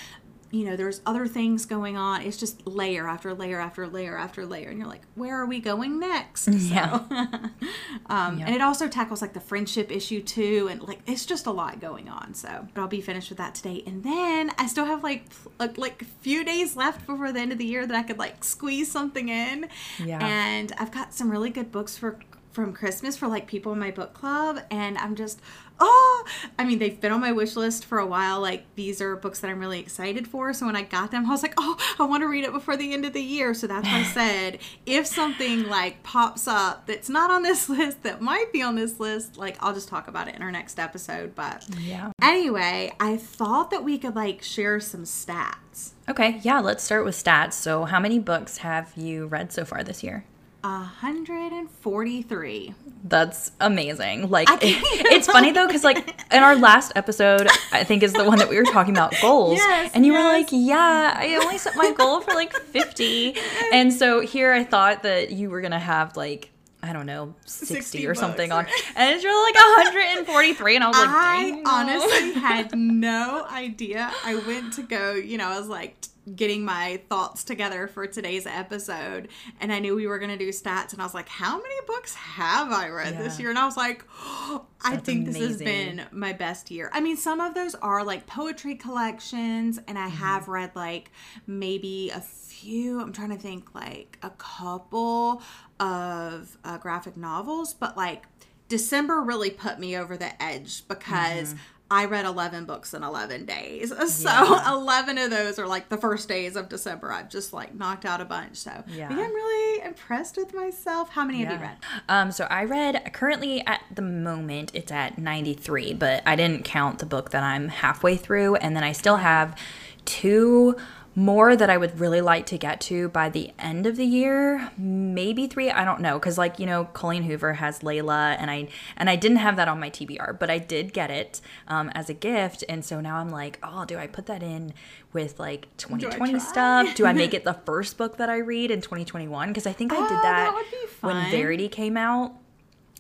you 0.55 0.65
know 0.65 0.77
there's 0.77 1.01
other 1.05 1.27
things 1.27 1.67
going 1.67 1.97
on. 1.97 2.23
It's 2.23 2.37
just 2.37 2.65
layer 2.67 3.09
after 3.09 3.35
layer 3.35 3.59
after 3.59 3.89
layer 3.89 4.17
after 4.17 4.47
layer. 4.47 4.69
And 4.69 4.79
you're 4.79 4.87
like 4.89 5.03
where 5.17 5.41
are 5.41 5.47
we 5.47 5.61
going 5.61 5.99
next? 5.99 6.49
Yeah. 6.65 7.01
um, 8.07 8.41
and 8.41 8.55
it 8.55 8.61
also 8.61 8.89
tackles 8.89 9.21
like 9.21 9.33
the 9.35 9.41
friendship 9.41 9.91
issue 9.91 10.23
too. 10.23 10.69
And 10.71 10.81
like 10.83 11.01
it's 11.07 11.27
just 11.27 11.47
a 11.47 11.51
lot 11.51 11.81
going 11.81 12.09
on. 12.09 12.35
So 12.35 12.67
but 12.73 12.81
i'll 12.81 12.89
be 12.89 13.01
finished 13.01 13.29
with 13.29 13.39
that 13.39 13.55
today. 13.57 13.83
And 13.87 14.03
then 14.05 14.53
i 14.59 14.67
still 14.67 14.85
have 14.85 15.03
like 15.03 15.25
a, 15.59 15.69
like 15.77 16.03
a 16.03 16.05
few 16.23 16.45
days 16.45 16.77
left 16.77 17.07
before 17.07 17.33
the 17.33 17.41
end 17.41 17.53
of 17.53 17.59
the 17.59 17.67
year 17.67 17.87
that 17.87 17.97
i 17.97 18.03
could 18.03 18.19
like 18.19 18.45
squeeze 18.45 18.91
something 18.91 19.29
in. 19.29 19.69
Yeah. 20.03 20.25
and 20.25 20.73
i've 20.79 20.93
got 20.93 21.13
some 21.13 21.31
really 21.31 21.51
good 21.51 21.73
books 21.73 21.97
for 21.97 22.19
from 22.55 22.73
christmas 22.73 23.17
for 23.17 23.27
like 23.29 23.47
people 23.47 23.73
in 23.73 23.79
my 23.79 23.91
book 23.91 24.15
club 24.15 24.59
and 24.71 24.97
i'm 24.99 25.17
just 25.17 25.41
oh 25.81 26.25
i 26.59 26.65
mean 26.65 26.79
they've 26.79 27.01
been 27.01 27.11
on 27.11 27.21
my 27.21 27.33
wish 27.33 27.57
list 27.57 27.85
for 27.85 27.99
a 27.99 28.07
while 28.07 28.41
like 28.41 28.65
these 28.77 29.01
are 29.01 29.17
books 29.17 29.41
that 29.41 29.51
i'm 29.51 29.59
really 29.59 29.81
excited 29.81 30.29
for 30.29 30.53
so 30.55 30.65
when 30.65 30.77
i 30.77 30.83
got 30.83 31.11
them 31.11 31.27
i 31.27 31.31
was 31.31 31.43
like 31.43 31.53
oh 31.59 31.77
i 31.99 32.05
want 32.05 32.23
to 32.23 32.29
read 32.29 32.45
it 32.45 32.53
before 32.53 32.77
the 32.77 32.93
end 32.93 33.05
of 33.05 33.13
the 33.13 33.21
year 33.21 33.53
so 33.53 33.67
that's 33.67 33.87
why 33.89 33.99
i 33.99 34.03
said 34.15 34.59
if 34.87 35.05
something 35.05 35.69
like 35.69 36.01
pops 36.05 36.47
up 36.47 36.87
that's 36.87 37.09
not 37.09 37.29
on 37.31 37.43
this 37.43 37.69
list 37.79 38.03
that 38.05 38.23
might 38.23 38.53
be 38.53 38.63
on 38.63 38.77
this 38.77 39.01
list 39.01 39.37
like 39.37 39.57
i'll 39.61 39.75
just 39.75 39.89
talk 39.89 40.07
about 40.07 40.29
it 40.29 40.37
in 40.37 40.43
our 40.43 40.53
next 40.53 40.79
episode 40.79 41.35
but 41.35 41.67
Yeah. 41.81 42.13
anyway 42.23 42.93
i 43.01 43.17
thought 43.17 43.73
that 43.73 43.83
we 43.83 43.99
could 43.99 44.15
like 44.15 44.43
share 44.43 44.79
some 44.79 45.03
stats 45.03 45.91
Okay, 46.07 46.39
yeah, 46.43 46.61
let's 46.61 46.85
start 46.85 47.07
with 47.07 47.15
stats. 47.17 47.55
So, 47.55 47.87
how 47.87 47.99
many 47.99 48.19
books 48.19 48.59
have 48.59 48.93
you 48.95 49.27
read 49.27 49.51
so 49.53 49.65
far 49.65 49.83
this 49.83 50.03
year? 50.03 50.27
143 50.65 52.75
That's 53.07 53.53
amazing. 53.61 54.31
Like, 54.31 54.51
I 54.51 54.57
can't- 54.57 54.83
it's 55.13 55.27
funny 55.27 55.53
though, 55.53 55.67
because 55.67 55.85
like 55.85 56.19
in 56.33 56.43
our 56.43 56.57
last 56.57 56.93
episode, 56.97 57.49
I 57.71 57.85
think 57.85 58.03
is 58.03 58.15
the 58.15 58.25
one 58.25 58.39
that 58.39 58.49
we 58.49 58.57
were 58.57 58.65
talking 58.65 58.95
about 58.95 59.15
goals, 59.21 59.59
Yes, 59.59 59.91
and 59.95 60.07
you 60.07 60.15
were 60.15 60.21
like, 60.23 60.49
"Yeah, 60.51 61.13
I 61.15 61.39
only 61.43 61.59
set 61.59 61.77
my 61.77 61.93
goal 61.93 62.23
for 62.23 62.33
like 62.33 62.55
50," 62.55 63.37
and 63.73 63.93
so 63.93 64.21
here 64.21 64.53
I 64.53 64.65
thought 64.65 65.03
that 65.03 65.33
you 65.33 65.51
were 65.51 65.61
gonna 65.61 65.79
have 65.79 66.17
like. 66.17 66.51
I 66.83 66.93
don't 66.93 67.07
know, 67.07 67.35
60, 67.47 67.77
60 67.77 68.07
or 68.07 68.15
something 68.15 68.53
on. 68.53 68.67
And 68.95 69.15
it's 69.17 69.25
really 69.25 69.53
like 69.53 69.55
143. 69.55 70.75
And 70.75 70.85
I 70.85 70.89
was 70.89 70.97
like, 70.99 71.09
I 71.09 71.63
honestly 71.65 72.33
had 72.39 72.77
no 72.77 73.47
idea. 73.51 74.13
I 74.23 74.35
went 74.35 74.75
to 74.75 74.83
go, 74.83 75.15
you 75.15 75.39
know, 75.39 75.49
I 75.49 75.59
was 75.59 75.67
like 75.67 75.97
getting 76.35 76.65
my 76.65 77.01
thoughts 77.09 77.45
together 77.45 77.87
for 77.87 78.07
today's 78.07 78.47
episode, 78.47 79.29
and 79.61 79.73
I 79.73 79.79
knew 79.79 79.95
we 79.95 80.07
were 80.07 80.19
going 80.19 80.31
to 80.31 80.39
do 80.39 80.49
stats, 80.51 80.93
and 80.93 81.03
I 81.03 81.05
was 81.05 81.15
like, 81.15 81.29
how 81.29 81.57
many 81.57 81.75
books 81.87 82.15
have 82.15 82.73
I 82.73 82.89
read 82.89 83.19
this 83.19 83.39
year? 83.39 83.51
And 83.51 83.59
I 83.59 83.65
was 83.67 83.77
like, 83.77 84.05
oh, 84.23 84.65
I 84.85 84.97
think 84.97 85.27
this 85.27 85.37
has 85.39 85.59
been 85.59 86.03
my 86.13 86.33
best 86.33 86.71
year. 86.71 86.91
I 86.93 87.01
mean, 87.01 87.17
some 87.17 87.41
of 87.41 87.55
those 87.55 87.75
are 87.77 88.03
like 88.05 88.27
poetry 88.27 88.75
collections, 88.75 89.79
and 89.87 89.99
I 89.99 90.05
Mm-hmm. 90.05 90.17
have 90.17 90.49
read 90.49 90.71
like 90.75 91.11
maybe 91.47 92.11
a 92.15 92.21
few. 92.21 93.01
I'm 93.01 93.13
trying 93.13 93.31
to 93.31 93.37
think 93.37 93.75
like 93.75 94.19
a 94.23 94.31
couple 94.31 95.43
of 95.81 96.57
uh, 96.65 96.79
graphic 96.79 97.17
novels, 97.17 97.75
but 97.75 97.97
like 97.97 98.25
December 98.69 99.21
really 99.23 99.51
put 99.51 99.79
me 99.79 99.97
over 99.97 100.17
the 100.17 100.41
edge 100.43 100.87
because. 100.89 101.55
Mm-hmm. 101.55 101.59
I 101.95 102.07
read 102.07 102.25
11 102.25 102.65
books 102.65 102.93
in 102.93 103.03
11 103.05 103.47
days. 103.47 103.93
So 104.09 104.29
Yeah. 104.31 104.73
11 104.73 105.17
of 105.19 105.31
those 105.31 105.59
are 105.59 105.67
like 105.67 105.89
the 105.89 105.97
first 105.97 106.29
days 106.29 106.57
of 106.57 106.69
December. 106.69 107.13
I've 107.13 107.29
just 107.31 107.53
like 107.53 107.75
knocked 107.75 108.05
out 108.05 108.21
a 108.21 108.25
bunch. 108.25 108.57
So 108.57 108.71
Yeah. 108.89 109.11
yeah, 109.11 109.25
I'm 109.25 109.35
really 109.35 109.83
impressed 109.85 110.37
with 110.37 110.53
myself. 110.55 111.11
How 111.11 111.25
many 111.25 111.45
have 111.45 111.53
you 111.55 111.65
read? 111.67 111.77
Um, 112.09 112.33
so 112.33 112.47
I 112.51 112.65
read 112.65 113.13
currently 113.13 113.65
at 113.67 113.81
the 113.95 114.03
moment 114.03 114.73
it's 114.75 114.91
at 114.91 115.19
93, 115.19 115.95
but 115.95 116.23
I 116.27 116.35
didn't 116.37 116.65
count 116.65 116.99
the 116.99 117.07
book 117.07 117.31
that 117.31 117.43
I'm 117.45 117.69
halfway 117.69 118.17
through, 118.17 118.57
and 118.57 118.75
then 118.77 118.83
I 118.83 118.93
still 118.93 119.17
have 119.19 119.57
two 120.05 120.77
more 121.17 121.55
that 121.55 121.71
I 121.71 121.77
would 121.77 122.01
really 122.01 122.21
like 122.21 122.47
to 122.47 122.59
get 122.59 122.81
to 122.83 123.09
by 123.11 123.29
the 123.29 123.53
end 123.59 123.87
of 123.87 123.97
the 123.97 124.05
year, 124.05 124.71
maybe 124.77 125.47
three. 125.47 125.71
I 125.71 125.85
don't 125.85 126.01
know, 126.01 126.19
because 126.19 126.37
like 126.37 126.59
you 126.59 126.67
know, 126.67 126.87
Colleen 126.87 127.23
Hoover 127.25 127.55
has 127.55 127.81
Layla, 127.81 128.37
and 128.39 128.51
I 128.51 128.69
and 128.97 129.09
I 129.09 129.17
didn't 129.17 129.39
have 129.39 129.57
that 129.57 129.69
on 129.69 129.79
my 129.79 129.91
TBR, 129.91 130.39
but 130.39 130.51
I 130.51 130.59
did 130.59 130.93
get 130.93 131.11
it 131.11 131.41
um, 131.69 131.91
as 131.91 132.11
a 132.11 132.15
gift, 132.15 132.65
and 132.69 132.85
so 132.85 133.01
now 133.01 133.17
I'm 133.17 133.29
like, 133.31 133.59
oh, 133.63 133.85
do 133.85 133.97
I 133.97 134.07
put 134.07 134.27
that 134.27 134.43
in 134.43 134.75
with 135.13 135.39
like 135.39 135.69
2020 135.77 136.33
try? 136.33 136.39
stuff? 136.41 136.95
Do 136.97 137.07
I 137.07 137.13
make 137.13 137.33
it 137.39 137.45
the 137.45 137.55
first 137.55 137.97
book 137.97 138.17
that 138.17 138.29
I 138.29 138.39
read 138.39 138.71
in 138.71 138.81
2021? 138.81 139.49
Because 139.49 139.67
I 139.67 139.73
think 139.73 139.93
I 139.93 139.97
Oh, 139.97 140.01
did 140.03 140.11
that 140.11 140.53
that, 140.53 140.89
when. 141.01 141.31
Verity 141.31 141.69
came 141.69 141.97
out. 141.97 142.33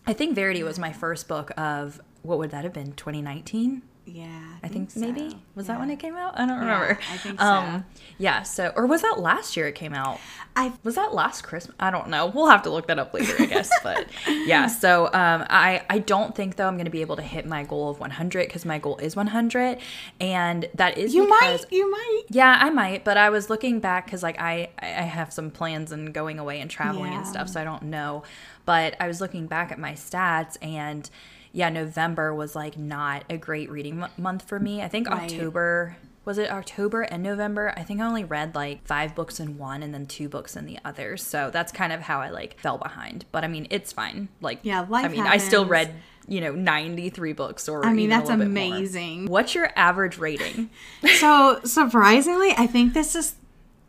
I 0.06 0.12
think 0.12 0.34
Verity 0.34 0.62
was 0.62 0.78
my 0.78 0.92
first 0.92 1.26
book 1.28 1.50
of 1.56 2.00
what 2.22 2.38
would 2.38 2.50
that 2.50 2.62
have 2.64 2.72
been? 2.72 2.92
2019. 2.92 3.82
Yeah. 4.06 4.28
I 4.62 4.68
think 4.68 4.90
so. 4.90 5.00
maybe 5.00 5.36
was 5.54 5.66
that 5.66 5.78
when 5.78 5.90
it 5.90 5.98
came 5.98 6.16
out? 6.16 6.38
I 6.38 6.46
don't 6.46 6.58
remember. 6.58 6.98
I 7.10 7.16
think 7.16 7.40
so. 7.40 7.46
Um, 7.46 7.84
yeah. 8.18 8.42
So, 8.42 8.72
or 8.76 8.86
was 8.86 9.02
that 9.02 9.18
last 9.18 9.56
year 9.56 9.66
it 9.68 9.74
came 9.74 9.94
out? 9.94 10.20
I 10.56 10.72
Was 10.84 10.94
that 10.94 11.14
last 11.14 11.42
Christmas? 11.42 11.74
I 11.80 11.90
don't 11.90 12.08
know. 12.08 12.26
We'll 12.26 12.48
have 12.48 12.62
to 12.62 12.70
look 12.70 12.86
that 12.88 12.98
up 12.98 13.12
later, 13.12 13.34
I 13.38 13.46
guess. 13.46 13.70
But 13.82 14.06
yeah. 14.28 14.66
So, 14.66 15.06
um, 15.06 15.46
I 15.50 15.84
I 15.88 15.98
don't 15.98 16.34
think 16.34 16.56
though 16.56 16.68
I'm 16.68 16.76
going 16.76 16.84
to 16.84 16.90
be 16.90 17.00
able 17.00 17.16
to 17.16 17.22
hit 17.22 17.46
my 17.46 17.64
goal 17.64 17.90
of 17.90 17.98
100 17.98 18.46
because 18.46 18.64
my 18.64 18.78
goal 18.78 18.98
is 18.98 19.16
100, 19.16 19.78
and 20.20 20.68
that 20.74 20.98
is 20.98 21.14
you 21.14 21.24
because 21.24 21.62
might 21.62 21.72
you 21.72 21.90
might 21.90 22.22
yeah, 22.28 22.58
I 22.60 22.70
might, 22.70 23.04
but 23.04 23.16
I 23.16 23.30
was 23.30 23.50
looking 23.50 23.80
back 23.80 24.06
because 24.06 24.22
like 24.22 24.38
I 24.40 24.70
I 24.78 24.86
have 24.86 25.32
some 25.32 25.50
plans 25.50 25.92
and 25.92 26.12
going 26.12 26.38
away 26.38 26.60
and 26.60 26.70
traveling 26.70 27.14
and 27.14 27.26
stuff, 27.26 27.48
so 27.48 27.60
I 27.60 27.64
don't 27.64 27.84
know. 27.84 28.22
But 28.64 28.96
I 29.00 29.08
was 29.08 29.20
looking 29.20 29.46
back 29.46 29.72
at 29.72 29.78
my 29.78 29.92
stats 29.92 30.56
and 30.62 31.08
yeah, 31.54 31.70
November 31.70 32.34
was 32.34 32.54
like 32.54 32.76
not 32.76 33.24
a 33.30 33.38
great 33.38 33.70
reading 33.70 34.02
m- 34.02 34.10
month 34.18 34.42
for 34.46 34.58
me. 34.58 34.82
I 34.82 34.88
think 34.88 35.08
Right. 35.08 35.22
October 35.32 35.96
was 36.24 36.38
it 36.38 36.50
October 36.50 37.02
and 37.02 37.22
November? 37.22 37.74
I 37.76 37.82
think 37.82 38.00
I 38.00 38.06
only 38.06 38.24
read 38.24 38.54
like 38.54 38.86
five 38.86 39.14
books 39.14 39.38
in 39.40 39.58
one 39.58 39.82
and 39.82 39.92
then 39.92 40.06
two 40.06 40.28
books 40.28 40.56
in 40.56 40.64
the 40.64 40.78
other. 40.84 41.16
So 41.18 41.50
that's 41.50 41.70
kind 41.70 41.92
of 41.92 42.00
how 42.00 42.20
I 42.20 42.30
like 42.30 42.58
fell 42.58 42.78
behind. 42.78 43.26
But 43.30 43.44
I 43.44 43.48
mean, 43.48 43.66
it's 43.70 43.92
fine. 43.92 44.28
Like 44.40 44.60
Yeah, 44.62 44.86
life 44.88 45.04
I 45.04 45.08
mean, 45.08 45.20
I 45.20 45.36
still 45.36 45.66
read 45.66 45.94
you 46.26 46.40
know 46.40 46.52
93 46.52 47.34
books 47.34 47.68
or 47.68 47.84
I 47.84 47.92
mean, 47.92 48.08
that's 48.08 48.30
amazing. 48.30 49.26
What's 49.26 49.54
your 49.54 49.70
average 49.76 50.18
rating? 50.18 50.70
so 51.18 51.60
surprisingly, 51.64 52.52
I 52.56 52.66
think 52.66 52.94
this 52.94 53.14
is 53.14 53.34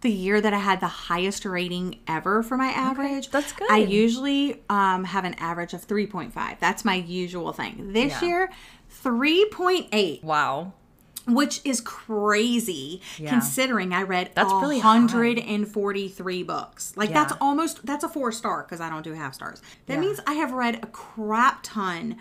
the 0.06 0.12
year 0.12 0.40
that 0.40 0.54
I 0.54 0.60
had 0.60 0.80
the 0.82 0.88
highest 0.88 1.46
rating 1.46 1.98
ever 2.08 2.44
for 2.44 2.56
my 2.58 2.68
average. 2.68 3.30
that's 3.32 3.52
good. 3.54 3.70
I 3.72 3.80
usually 3.80 4.62
um, 4.70 5.04
have 5.04 5.26
an 5.26 5.34
average 5.40 5.74
of 5.74 5.86
3.5. 5.88 6.60
That's 6.60 6.86
my 6.86 6.94
usual 6.94 7.52
thing. 7.54 7.92
This 7.92 8.22
Yeah. 8.22 8.28
year, 8.28 8.50
3.8, 9.04 10.24
wow. 10.24 10.74
which 11.28 11.60
is 11.66 11.82
crazy 11.82 13.02
Yeah. 13.18 13.32
considering 13.32 13.94
I 13.94 14.04
read 14.04 14.30
That's 14.36 14.54
really 14.54 14.78
143 14.78 16.44
books. 16.44 16.94
Like 16.96 17.12
that's 17.12 17.34
almost 17.42 17.84
that's 17.84 18.04
a 18.04 18.10
4 18.10 18.32
star 18.32 18.62
cuz 18.64 18.80
I 18.80 18.92
don't 18.92 19.02
do 19.04 19.14
half 19.14 19.34
stars. 19.34 19.60
That 19.88 19.96
Yeah. 19.96 20.00
means 20.02 20.20
I 20.28 20.34
have 20.34 20.52
read 20.52 20.76
a 20.84 20.88
crap 20.88 21.62
ton 21.64 22.18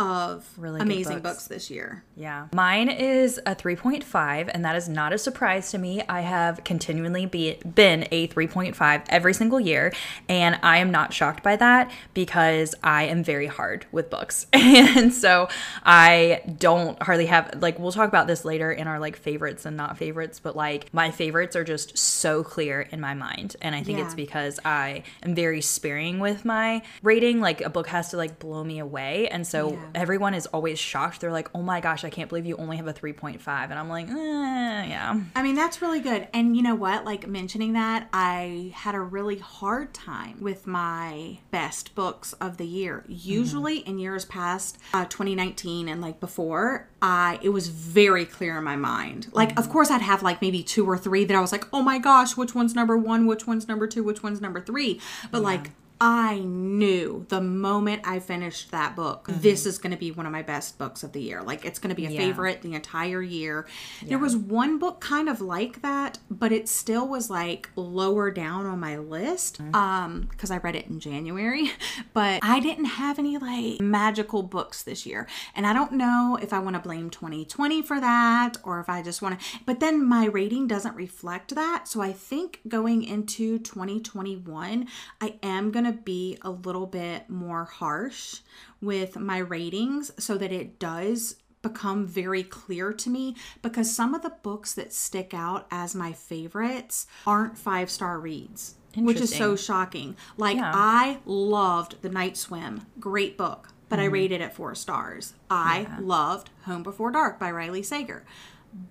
of 0.00 0.48
Really 0.56 0.80
amazing 0.80 1.18
books. 1.20 1.34
books 1.36 1.46
this 1.48 1.70
year. 1.70 2.02
Yeah. 2.16 2.46
Mine 2.54 2.88
is 2.88 3.38
a 3.46 3.54
3.5, 3.54 4.50
and 4.52 4.64
that 4.64 4.76
is 4.76 4.88
not 4.88 5.12
a 5.12 5.18
surprise 5.18 5.70
to 5.72 5.78
me. 5.78 6.02
I 6.08 6.22
have 6.22 6.64
continually 6.64 7.26
be, 7.26 7.56
been 7.74 8.06
a 8.10 8.28
3.5 8.28 9.04
every 9.08 9.34
single 9.34 9.60
year, 9.60 9.92
and 10.28 10.58
I 10.62 10.78
am 10.78 10.90
not 10.90 11.12
shocked 11.12 11.42
by 11.42 11.56
that 11.56 11.90
because 12.14 12.74
I 12.82 13.04
am 13.04 13.22
very 13.22 13.46
hard 13.46 13.86
with 13.92 14.10
books. 14.10 14.46
and 14.52 15.12
so 15.12 15.48
I 15.84 16.42
don't 16.58 17.00
hardly 17.02 17.26
have, 17.26 17.58
like, 17.60 17.78
we'll 17.78 17.92
talk 17.92 18.08
about 18.08 18.26
this 18.26 18.44
later 18.44 18.72
in 18.72 18.86
our, 18.86 18.98
like, 18.98 19.16
favorites 19.16 19.66
and 19.66 19.76
not 19.76 19.98
favorites, 19.98 20.40
but, 20.40 20.56
like, 20.56 20.92
my 20.92 21.10
favorites 21.10 21.56
are 21.56 21.64
just 21.64 21.98
so 21.98 22.42
clear 22.42 22.80
in 22.80 23.00
my 23.00 23.14
mind. 23.14 23.56
And 23.60 23.74
I 23.74 23.82
think 23.82 23.98
it's 23.98 24.14
because 24.14 24.58
I 24.64 25.02
am 25.22 25.34
very 25.34 25.60
sparing 25.60 26.18
with 26.20 26.44
my 26.44 26.82
rating. 27.02 27.40
Like, 27.40 27.60
a 27.60 27.70
book 27.70 27.88
has 27.88 28.10
to, 28.10 28.16
like, 28.16 28.38
blow 28.38 28.64
me 28.64 28.78
away. 28.78 29.28
And 29.28 29.46
so, 29.46 29.72
Yeah. 29.72 29.78
Everyone 29.94 30.34
is 30.34 30.46
always 30.46 30.78
shocked. 30.78 31.20
They're 31.20 31.32
like, 31.32 31.48
"Oh 31.54 31.62
my 31.62 31.80
gosh, 31.80 32.04
I 32.04 32.10
can't 32.10 32.28
believe 32.28 32.46
you 32.46 32.56
only 32.56 32.76
have 32.76 32.86
a 32.86 32.92
3.5." 32.92 33.70
And 33.70 33.78
I'm 33.78 33.88
like, 33.88 34.08
eh, 34.08 34.86
"Yeah." 34.88 35.20
I 35.34 35.42
mean, 35.42 35.54
that's 35.54 35.82
really 35.82 36.00
good. 36.00 36.28
And 36.32 36.56
you 36.56 36.62
know 36.62 36.74
what? 36.74 37.04
Like 37.04 37.26
mentioning 37.26 37.72
that, 37.74 38.08
I 38.12 38.72
had 38.74 38.94
a 38.94 39.00
really 39.00 39.38
hard 39.38 39.92
time 39.94 40.38
with 40.40 40.66
my 40.66 41.38
best 41.50 41.94
books 41.94 42.32
of 42.34 42.56
the 42.56 42.66
year. 42.66 43.04
Usually 43.08 43.78
in 43.78 43.98
years 43.98 44.24
past, 44.24 44.78
uh, 44.94 45.04
2019 45.06 45.88
and 45.88 46.00
like 46.00 46.20
before, 46.20 46.88
I 47.02 47.38
it 47.42 47.50
was 47.50 47.68
very 47.68 48.24
clear 48.24 48.58
in 48.58 48.64
my 48.64 48.76
mind. 48.76 49.28
Like, 49.32 49.58
of 49.58 49.68
course, 49.68 49.90
I'd 49.90 50.02
have 50.02 50.22
like 50.22 50.40
maybe 50.42 50.62
two 50.62 50.86
or 50.86 50.98
three 50.98 51.24
that 51.24 51.36
I 51.36 51.40
was 51.40 51.52
like, 51.52 51.66
"Oh 51.72 51.82
my 51.82 51.98
gosh, 51.98 52.36
which 52.36 52.54
one's 52.54 52.74
number 52.74 52.96
1, 52.96 53.26
which 53.26 53.46
one's 53.46 53.68
number 53.68 53.86
2, 53.86 54.02
which 54.02 54.22
one's 54.22 54.40
number 54.40 54.60
3." 54.60 55.00
But 55.30 55.42
like 55.42 55.70
I 56.00 56.38
knew 56.38 57.26
the 57.28 57.40
moment 57.42 58.02
I 58.06 58.20
finished 58.20 58.70
that 58.70 58.96
book, 58.96 59.26
this 59.28 59.66
is 59.66 59.76
going 59.78 59.90
to 59.92 59.98
be 59.98 60.10
one 60.12 60.24
of 60.24 60.32
my 60.32 60.42
best 60.42 60.78
books 60.78 61.02
of 61.02 61.12
the 61.12 61.20
year. 61.20 61.42
Like 61.42 61.64
it's 61.66 61.78
going 61.78 61.90
to 61.90 61.94
be 61.94 62.04
a 62.04 62.08
Mm-hmm. 62.08 62.14
Yeah. 62.20 62.26
favorite 62.26 62.62
the 62.62 62.74
entire 62.74 63.20
year. 63.22 63.66
There 64.02 64.18
was 64.18 64.34
one 64.36 64.78
book 64.78 65.00
kind 65.00 65.28
of 65.28 65.40
like 65.40 65.82
that, 65.82 66.18
but 66.30 66.50
it 66.52 66.68
still 66.68 67.06
was 67.06 67.28
like 67.30 67.68
lower 67.76 68.30
down 68.30 68.66
on 68.66 68.80
my 68.80 68.96
list 68.96 69.58
Mm-hmm. 69.60 69.74
um 69.74 70.20
because 70.30 70.50
I 70.50 70.56
read 70.58 70.74
it 70.76 70.86
in 70.86 71.00
January, 71.00 71.70
but 72.14 72.40
I 72.42 72.60
didn't 72.60 72.86
have 72.86 73.18
any 73.18 73.36
like 73.38 73.80
magical 73.80 74.42
books 74.42 74.82
this 74.82 75.04
year. 75.06 75.28
And 75.54 75.66
I 75.66 75.72
don't 75.72 75.92
know 75.92 76.38
if 76.40 76.52
I 76.52 76.58
want 76.60 76.76
to 76.76 76.80
blame 76.82 77.10
2020 77.10 77.82
for 77.82 78.00
that 78.00 78.56
or 78.64 78.80
if 78.80 78.88
I 78.88 79.02
just 79.02 79.20
want 79.22 79.38
to 79.38 79.46
but 79.66 79.80
then 79.80 80.04
my 80.04 80.26
rating 80.26 80.66
doesn't 80.66 80.96
reflect 80.96 81.54
that. 81.54 81.86
So 81.88 82.00
I 82.00 82.12
think 82.12 82.60
going 82.66 83.02
into 83.04 83.58
2021, 83.58 84.86
I 85.20 85.34
am 85.42 85.70
going 85.70 85.84
to 85.84 85.89
be 85.92 86.38
a 86.42 86.50
little 86.50 86.86
bit 86.86 87.28
more 87.28 87.64
harsh 87.64 88.40
with 88.80 89.16
my 89.16 89.38
ratings 89.38 90.10
so 90.22 90.36
that 90.38 90.52
it 90.52 90.78
does 90.78 91.36
become 91.62 92.06
very 92.06 92.42
clear 92.42 92.92
to 92.92 93.10
me 93.10 93.36
because 93.62 93.94
some 93.94 94.14
of 94.14 94.22
the 94.22 94.32
books 94.42 94.72
that 94.74 94.92
stick 94.92 95.34
out 95.34 95.66
as 95.70 95.94
my 95.94 96.12
favorites 96.12 97.06
aren't 97.26 97.58
five 97.58 97.90
star 97.90 98.18
reads. 98.18 98.76
Which 98.96 99.20
is 99.20 99.32
so 99.32 99.54
shocking. 99.54 100.16
Like, 100.36 100.56
Yeah. 100.56 100.72
I 100.74 101.18
loved 101.24 102.02
The 102.02 102.08
Night 102.08 102.36
Swim. 102.36 102.86
Great 102.98 103.38
book, 103.38 103.68
but 103.88 104.00
I 104.00 104.04
mm-hmm. 104.04 104.14
rated 104.14 104.40
it 104.40 104.52
four 104.52 104.74
stars. 104.74 105.34
I 105.48 105.86
loved 106.00 106.50
Home 106.64 106.82
Before 106.82 107.12
Dark 107.12 107.38
by 107.38 107.52
Riley 107.52 107.84
Sager, 107.84 108.24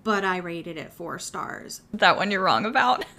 but 0.04 0.24
I 0.24 0.38
rated 0.38 0.76
it 0.76 0.92
four 0.92 1.18
stars. 1.18 1.82
That 1.92 2.16
one 2.16 2.30
you're 2.30 2.42
wrong 2.42 2.66
about. 2.66 3.04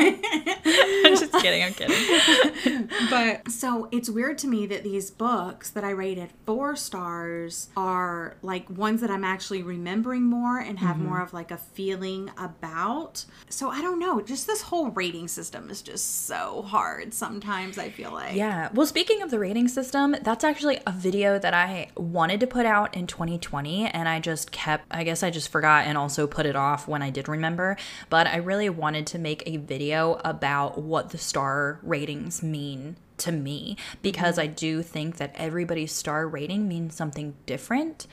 I'm 0.00 1.16
just 1.16 1.32
kidding. 1.32 1.62
I'm 1.62 1.74
kidding. 1.74 2.88
But 3.10 3.50
so 3.50 3.88
it's 3.90 4.10
weird 4.10 4.38
to 4.38 4.46
me 4.46 4.66
that 4.66 4.82
these 4.82 5.10
books 5.10 5.70
that 5.70 5.82
I 5.82 5.90
rated 5.90 6.30
four 6.44 6.76
stars 6.76 7.68
are 7.76 8.36
like 8.42 8.68
ones 8.68 9.00
that 9.00 9.10
I'm 9.10 9.24
actually 9.24 9.62
remembering 9.62 10.24
more 10.24 10.58
and 10.58 10.78
have 10.78 10.96
mm-hmm. 10.96 11.06
more 11.06 11.22
of 11.22 11.32
like 11.32 11.50
a 11.50 11.56
feeling 11.56 12.30
about. 12.36 13.24
So 13.48 13.70
I 13.70 13.80
don't 13.80 13.98
know. 13.98 14.20
Just 14.20 14.46
this 14.46 14.62
whole 14.62 14.90
rating 14.90 15.28
system 15.28 15.70
is 15.70 15.80
just 15.80 16.26
so 16.26 16.62
hard 16.62 17.14
sometimes, 17.14 17.78
I 17.78 17.88
feel 17.90 18.12
like. 18.12 18.34
Yeah. 18.34 18.68
Well, 18.74 18.86
speaking 18.86 19.22
of 19.22 19.30
the 19.30 19.38
rating 19.38 19.68
system, 19.68 20.16
that's 20.22 20.44
actually 20.44 20.80
a 20.86 20.92
video 20.92 21.38
that 21.38 21.54
I 21.54 21.88
wanted 21.96 22.40
to 22.40 22.46
put 22.46 22.66
out 22.66 22.94
in 22.94 23.06
2020 23.06 23.86
and 23.86 24.08
I 24.08 24.20
just 24.20 24.52
kept, 24.52 24.84
I 24.90 25.04
guess 25.04 25.22
I 25.22 25.30
just 25.30 25.48
forgot 25.48 25.67
and 25.68 25.98
also 25.98 26.26
put 26.26 26.46
it 26.46 26.56
off 26.56 26.88
when 26.88 27.02
I 27.02 27.10
did 27.10 27.28
remember. 27.28 27.76
But 28.10 28.26
I 28.26 28.36
really 28.36 28.68
wanted 28.68 29.06
to 29.08 29.18
make 29.18 29.42
a 29.46 29.58
video 29.58 30.20
about 30.24 30.78
what 30.78 31.10
the 31.10 31.18
star 31.18 31.78
ratings 31.82 32.42
mean 32.42 32.96
to 33.18 33.32
me 33.32 33.76
because 34.02 34.36
mm-hmm. 34.36 34.50
I 34.50 34.54
do 34.54 34.82
think 34.82 35.16
that 35.16 35.34
everybody's 35.36 35.92
star 35.92 36.26
rating 36.26 36.68
means 36.68 36.94
something 36.94 37.34
different. 37.46 38.06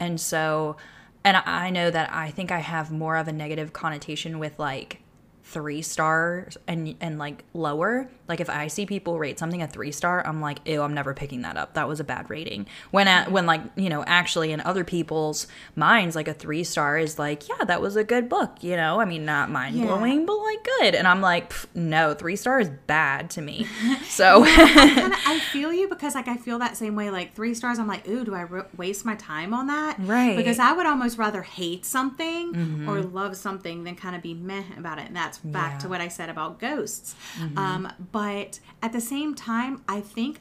And 0.00 0.20
so, 0.20 0.76
and 1.24 1.36
I 1.36 1.70
know 1.70 1.90
that 1.90 2.12
I 2.12 2.30
think 2.30 2.50
I 2.50 2.60
have 2.60 2.90
more 2.90 3.16
of 3.16 3.28
a 3.28 3.32
negative 3.32 3.72
connotation 3.72 4.38
with 4.38 4.58
like 4.58 5.01
three 5.44 5.82
stars 5.82 6.56
and 6.68 6.94
and 7.00 7.18
like 7.18 7.44
lower 7.52 8.08
like 8.28 8.40
if 8.40 8.48
i 8.48 8.68
see 8.68 8.86
people 8.86 9.18
rate 9.18 9.38
something 9.38 9.60
a 9.60 9.66
three 9.66 9.90
star 9.90 10.24
i'm 10.26 10.40
like 10.40 10.58
ew 10.66 10.80
i'm 10.80 10.94
never 10.94 11.12
picking 11.12 11.42
that 11.42 11.56
up 11.56 11.74
that 11.74 11.88
was 11.88 11.98
a 12.00 12.04
bad 12.04 12.30
rating 12.30 12.64
when 12.92 13.08
at 13.08 13.30
when 13.30 13.44
like 13.44 13.60
you 13.74 13.88
know 13.88 14.04
actually 14.06 14.52
in 14.52 14.60
other 14.60 14.84
people's 14.84 15.46
minds 15.74 16.14
like 16.14 16.28
a 16.28 16.34
three 16.34 16.62
star 16.62 16.96
is 16.96 17.18
like 17.18 17.48
yeah 17.48 17.64
that 17.64 17.80
was 17.80 17.96
a 17.96 18.04
good 18.04 18.28
book 18.28 18.56
you 18.60 18.76
know 18.76 19.00
i 19.00 19.04
mean 19.04 19.24
not 19.24 19.50
mind 19.50 19.80
blowing 19.80 20.24
but 20.24 20.36
like 20.36 20.64
good 20.78 20.94
and 20.94 21.08
i'm 21.08 21.20
like 21.20 21.52
no 21.74 22.14
three 22.14 22.36
star 22.36 22.60
is 22.60 22.70
bad 22.86 23.28
to 23.28 23.42
me 23.42 23.66
so 24.08 24.44
Kinda, 24.44 25.16
I 25.26 25.38
feel 25.38 25.72
you 25.72 25.88
because 25.88 26.14
like 26.14 26.28
I 26.28 26.36
feel 26.36 26.58
that 26.60 26.76
same 26.76 26.94
way. 26.94 27.10
Like 27.10 27.34
three 27.34 27.54
stars, 27.54 27.78
I'm 27.78 27.86
like, 27.86 28.06
ooh, 28.08 28.24
do 28.24 28.34
I 28.34 28.44
r- 28.44 28.66
waste 28.76 29.04
my 29.04 29.14
time 29.16 29.52
on 29.54 29.66
that? 29.66 29.96
Right. 29.98 30.30
Mm-hmm. 30.30 30.36
Because 30.36 30.58
I 30.58 30.72
would 30.72 30.86
almost 30.86 31.18
rather 31.18 31.42
hate 31.42 31.84
something 31.84 32.86
or 32.88 33.00
love 33.00 33.36
something 33.36 33.84
than 33.84 33.96
kind 33.96 34.14
of 34.16 34.22
be 34.22 34.34
meh 34.34 34.62
about 34.76 34.98
it. 34.98 35.06
And 35.06 35.16
that's 35.32 35.38
back 35.38 35.62
Yeah. 35.62 35.68
Mm-hmm. 35.70 35.78
to 35.82 35.88
what 35.88 36.00
I 36.00 36.08
said 36.08 36.28
about 36.28 36.58
ghosts. 36.58 37.14
Um, 37.56 37.92
but 38.12 38.60
at 38.82 38.92
the 38.92 39.00
same 39.00 39.34
time, 39.34 39.82
I 39.88 40.00
think 40.00 40.40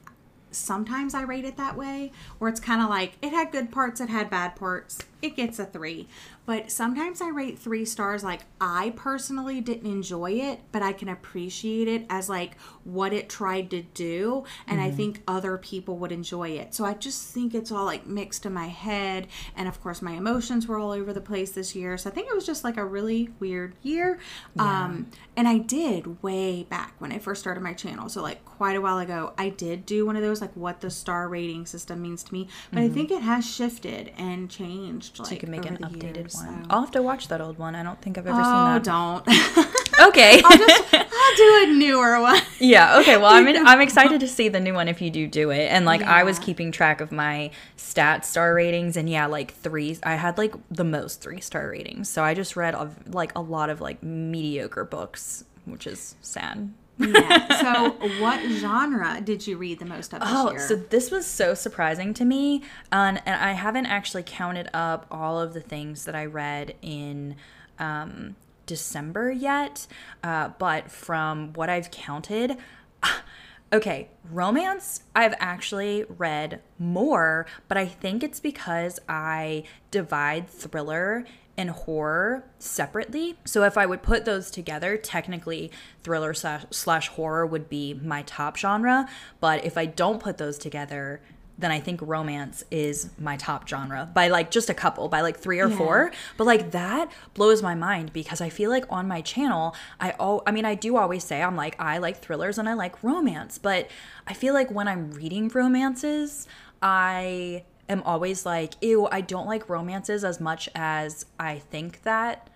sometimes 0.54 1.14
I 1.14 1.22
rate 1.22 1.46
it 1.46 1.56
that 1.58 1.78
way, 1.78 2.12
where 2.38 2.50
it's 2.50 2.60
kind 2.60 2.82
of 2.82 2.90
like 2.90 3.14
it 3.22 3.30
had 3.32 3.52
good 3.52 3.72
parts, 3.72 4.02
it 4.02 4.10
had 4.10 4.30
bad 4.30 4.56
parts, 4.56 5.00
it 5.22 5.36
gets 5.36 5.60
a 5.60 5.66
three. 5.66 6.08
But 6.46 6.72
sometimes 6.72 7.22
I 7.22 7.30
rate 7.30 7.60
three 7.60 7.86
stars 7.86 8.24
like 8.24 8.42
I 8.60 8.94
personally 8.96 9.62
didn't 9.62 9.90
enjoy 9.90 10.32
it, 10.32 10.60
but 10.72 10.82
I 10.82 10.92
can 10.92 11.08
appreciate 11.08 11.88
it 11.88 12.06
as 12.10 12.30
like 12.30 12.60
what 12.84 13.14
it 13.14 13.30
tried 13.30 13.70
to 13.72 13.84
do. 13.84 14.44
And 14.68 14.82
I 14.82 14.92
think 14.92 15.22
other 15.28 15.58
people 15.58 15.98
would 15.98 16.12
enjoy 16.12 16.50
it. 16.50 16.74
So 16.74 16.84
I 16.84 16.94
just 16.96 17.32
think 17.32 17.54
it's 17.54 17.72
all 17.72 17.86
like 17.86 18.08
mixed 18.08 18.46
in 18.46 18.54
my 18.54 18.68
head. 18.68 19.28
And 19.56 19.68
of 19.68 19.82
course, 19.82 20.02
my 20.02 20.14
emotions 20.14 20.68
were 20.68 20.78
all 20.78 20.92
over 20.92 21.14
the 21.14 21.22
place 21.22 21.52
this 21.52 21.76
year. 21.76 21.98
So 21.98 22.10
I 22.10 22.14
think 22.14 22.28
it 22.28 22.36
was 22.36 22.46
just 22.46 22.64
like 22.64 22.78
a 22.78 22.86
really 22.86 23.30
weird 23.40 23.76
year. 23.82 24.20
Um, 24.58 25.08
and 25.38 25.48
I 25.48 25.60
did 25.60 26.22
way 26.24 26.64
back 26.64 26.96
when 27.00 27.12
I 27.12 27.20
first 27.20 27.42
started 27.42 27.62
my 27.62 27.74
channel. 27.74 28.10
So, 28.10 28.22
like, 28.22 28.42
quite 28.62 28.76
a 28.76 28.82
while 28.82 29.00
ago, 29.00 29.34
I 29.40 29.50
did 29.50 29.88
do 29.88 30.06
one 30.06 30.16
of 30.16 30.22
those, 30.22 30.40
like, 30.40 30.56
what 30.56 30.82
the 30.82 30.92
star 30.92 31.28
rating 31.28 31.66
system 31.66 32.00
means 32.00 32.22
to 32.22 32.32
me. 32.32 32.48
But 32.70 32.78
I 32.78 32.84
mm-hmm. 32.84 32.94
think 32.94 33.10
it 33.10 33.24
has 33.24 33.44
shifted 33.44 34.12
and 34.20 34.52
changed. 34.52 35.18
Like, 35.18 35.32
you 35.32 35.38
can 35.38 35.50
make 35.50 35.66
an 35.66 35.78
updated 35.78 36.16
years, 36.16 36.36
one 36.36 36.66
so- 36.66 36.68
i'll 36.70 36.82
have 36.82 36.92
to 36.92 37.02
watch 37.02 37.28
that 37.30 37.42
old 37.42 37.58
one 37.58 37.74
i 37.74 37.82
don't 37.82 38.00
think 38.04 38.20
i've 38.20 38.28
ever 38.28 38.40
Oh, 38.40 38.44
seen 38.44 38.54
that 38.54 38.84
don't. 38.84 39.28
okay 40.10 40.44
I'll 40.46 40.58
just, 40.60 40.94
I'll 40.94 41.36
do 41.38 41.64
a 41.64 41.74
newer 41.74 42.22
one. 42.22 42.42
Yeah. 42.60 43.00
Okay. 43.00 43.18
Well, 43.18 43.34
I'm 43.34 43.48
in, 43.48 43.56
I'm 43.68 43.82
excited 43.82 44.20
to 44.20 44.28
see 44.28 44.48
the 44.48 44.60
new 44.60 44.76
one 44.76 44.88
if 44.88 45.02
you 45.02 45.10
do 45.10 45.26
do 45.26 45.50
it. 45.50 45.72
And 45.72 45.86
like 45.86 46.04
I 46.04 46.24
was 46.24 46.38
keeping 46.38 46.72
track 46.72 47.02
of 47.02 47.12
my 47.12 47.50
stat 47.78 48.26
star 48.26 48.54
ratings, 48.54 48.98
and 48.98 49.10
yeah, 49.10 49.26
like 49.26 49.54
three. 49.56 49.98
I 50.04 50.16
had 50.16 50.38
like 50.38 50.54
the 50.70 50.84
most 50.84 51.22
three 51.22 51.42
star 51.42 51.70
ratings. 51.70 52.10
So 52.10 52.24
I 52.24 52.34
just 52.36 52.56
read 52.56 52.76
of 52.76 53.14
like 53.14 53.32
a 53.36 53.42
lot 53.42 53.70
of 53.70 53.82
like 53.82 54.04
mediocre 54.04 54.84
books, 54.84 55.46
which 55.66 55.88
is 55.88 56.16
sad. 56.22 56.72
Yeah. 57.04 57.48
So, 57.62 57.92
what 58.22 58.42
genre 58.50 59.22
did 59.24 59.46
you 59.46 59.56
read 59.58 59.80
the 59.80 59.86
most 59.86 60.14
of 60.14 60.20
this 60.22 60.30
Oh, 60.32 60.52
year? 60.52 60.60
so 60.68 60.76
this 60.76 61.12
was 61.12 61.26
so 61.28 61.54
surprising 61.54 62.14
to 62.16 62.26
me, 62.26 62.64
um, 62.92 63.20
and 63.26 63.36
I 63.42 63.52
haven't 63.54 63.86
actually 63.86 64.24
counted 64.24 64.68
up 64.74 65.06
all 65.12 65.40
of 65.40 65.54
the 65.54 65.62
things 65.62 66.06
that 66.06 66.16
I 66.16 66.26
read 66.26 66.76
in 66.82 67.36
um, 67.80 68.36
December 68.66 69.32
yet. 69.32 69.86
Uh, 70.24 70.50
but 70.58 70.92
from 70.92 71.54
what 71.54 71.70
I've 71.70 71.92
counted, 71.92 72.58
okay, 73.74 74.10
romance 74.30 75.04
I've 75.16 75.36
actually 75.40 76.04
read 76.18 76.62
more, 76.80 77.46
but 77.68 77.78
I 77.78 77.86
think 77.86 78.24
it's 78.24 78.40
because 78.40 79.00
I 79.08 79.64
divide 79.92 80.50
thriller 80.50 81.26
and 81.58 81.70
horror 81.70 82.44
separately. 82.60 83.38
So 83.46 83.64
if 83.64 83.78
I 83.78 83.86
would 83.86 84.02
put 84.02 84.26
those 84.26 84.50
together, 84.50 84.98
technically 84.98 85.72
thriller 86.04 86.34
slash, 86.34 86.66
slash 86.72 87.08
horror 87.10 87.46
would 87.46 87.70
be 87.70 87.94
my 87.94 88.22
top 88.24 88.58
genre. 88.58 89.08
But 89.40 89.66
if 89.66 89.78
I 89.78 89.86
don't 89.86 90.20
put 90.22 90.38
those 90.38 90.58
together, 90.58 91.22
then 91.58 91.70
I 91.70 91.80
think 91.80 92.00
romance 92.02 92.64
is 92.72 93.12
my 93.20 93.38
top 93.38 93.68
genre 93.68 94.10
by 94.12 94.30
like 94.30 94.50
just 94.50 94.70
a 94.72 94.74
couple, 94.74 95.10
by 95.10 95.22
like 95.22 95.38
three 95.38 95.60
or 95.60 95.70
Yeah. 95.70 95.78
four. 95.78 96.12
But 96.38 96.46
like 96.46 96.72
that 96.72 97.12
blows 97.36 97.62
my 97.62 97.76
mind 97.76 98.14
because 98.14 98.42
I 98.42 98.50
feel 98.50 98.72
like 98.72 98.86
on 98.90 99.08
my 99.08 99.22
channel, 99.22 99.76
I 100.00 100.12
all 100.12 100.42
I 100.48 100.52
mean 100.52 100.66
I 100.66 100.74
do 100.74 100.98
always 100.98 101.24
say 101.24 101.44
I'm 101.44 101.56
like 101.56 101.76
I 101.80 102.00
like 102.00 102.20
thrillers 102.20 102.58
and 102.58 102.68
I 102.68 102.74
like 102.74 103.04
romance, 103.04 103.60
but 103.60 103.90
I 104.26 104.34
feel 104.34 104.56
like 104.56 104.72
when 104.72 104.88
I'm 104.88 105.12
reading 105.12 105.50
romances, 105.50 106.48
I 106.82 107.64
am 107.92 108.02
always 108.04 108.46
like, 108.46 108.74
ew, 108.82 109.08
I 109.12 109.22
don't 109.22 109.48
like 109.48 109.70
romances 109.70 110.24
as 110.24 110.40
much 110.40 110.70
as 110.76 111.26
I 111.40 111.60
think 111.60 112.04
that 112.04 112.50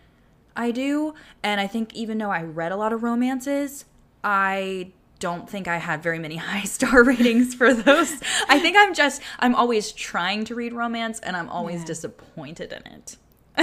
I 0.56 0.72
do. 0.72 1.14
And 1.44 1.60
I 1.60 1.68
think 1.68 1.94
even 1.94 2.18
though 2.18 2.32
I 2.32 2.42
read 2.44 2.72
a 2.72 2.78
lot 2.78 2.94
of 2.94 3.04
romances, 3.04 3.86
I 4.24 4.92
don't 5.20 5.50
think 5.50 5.68
I 5.68 5.78
had 5.78 6.02
very 6.04 6.20
many 6.20 6.36
high 6.50 6.64
star 6.64 7.04
ratings 7.04 7.54
for 7.54 7.74
those. 7.74 8.12
I 8.50 8.60
think 8.60 8.78
I'm 8.78 8.94
just, 8.94 9.22
I'm 9.40 9.56
always 9.56 9.92
trying 9.92 10.46
to 10.46 10.56
read 10.56 10.74
romance 10.74 11.20
and 11.20 11.36
I'm 11.36 11.50
always 11.50 11.82
Yeah. 11.82 11.86
disappointed 11.86 12.72
in 12.72 12.92
it. 12.94 13.18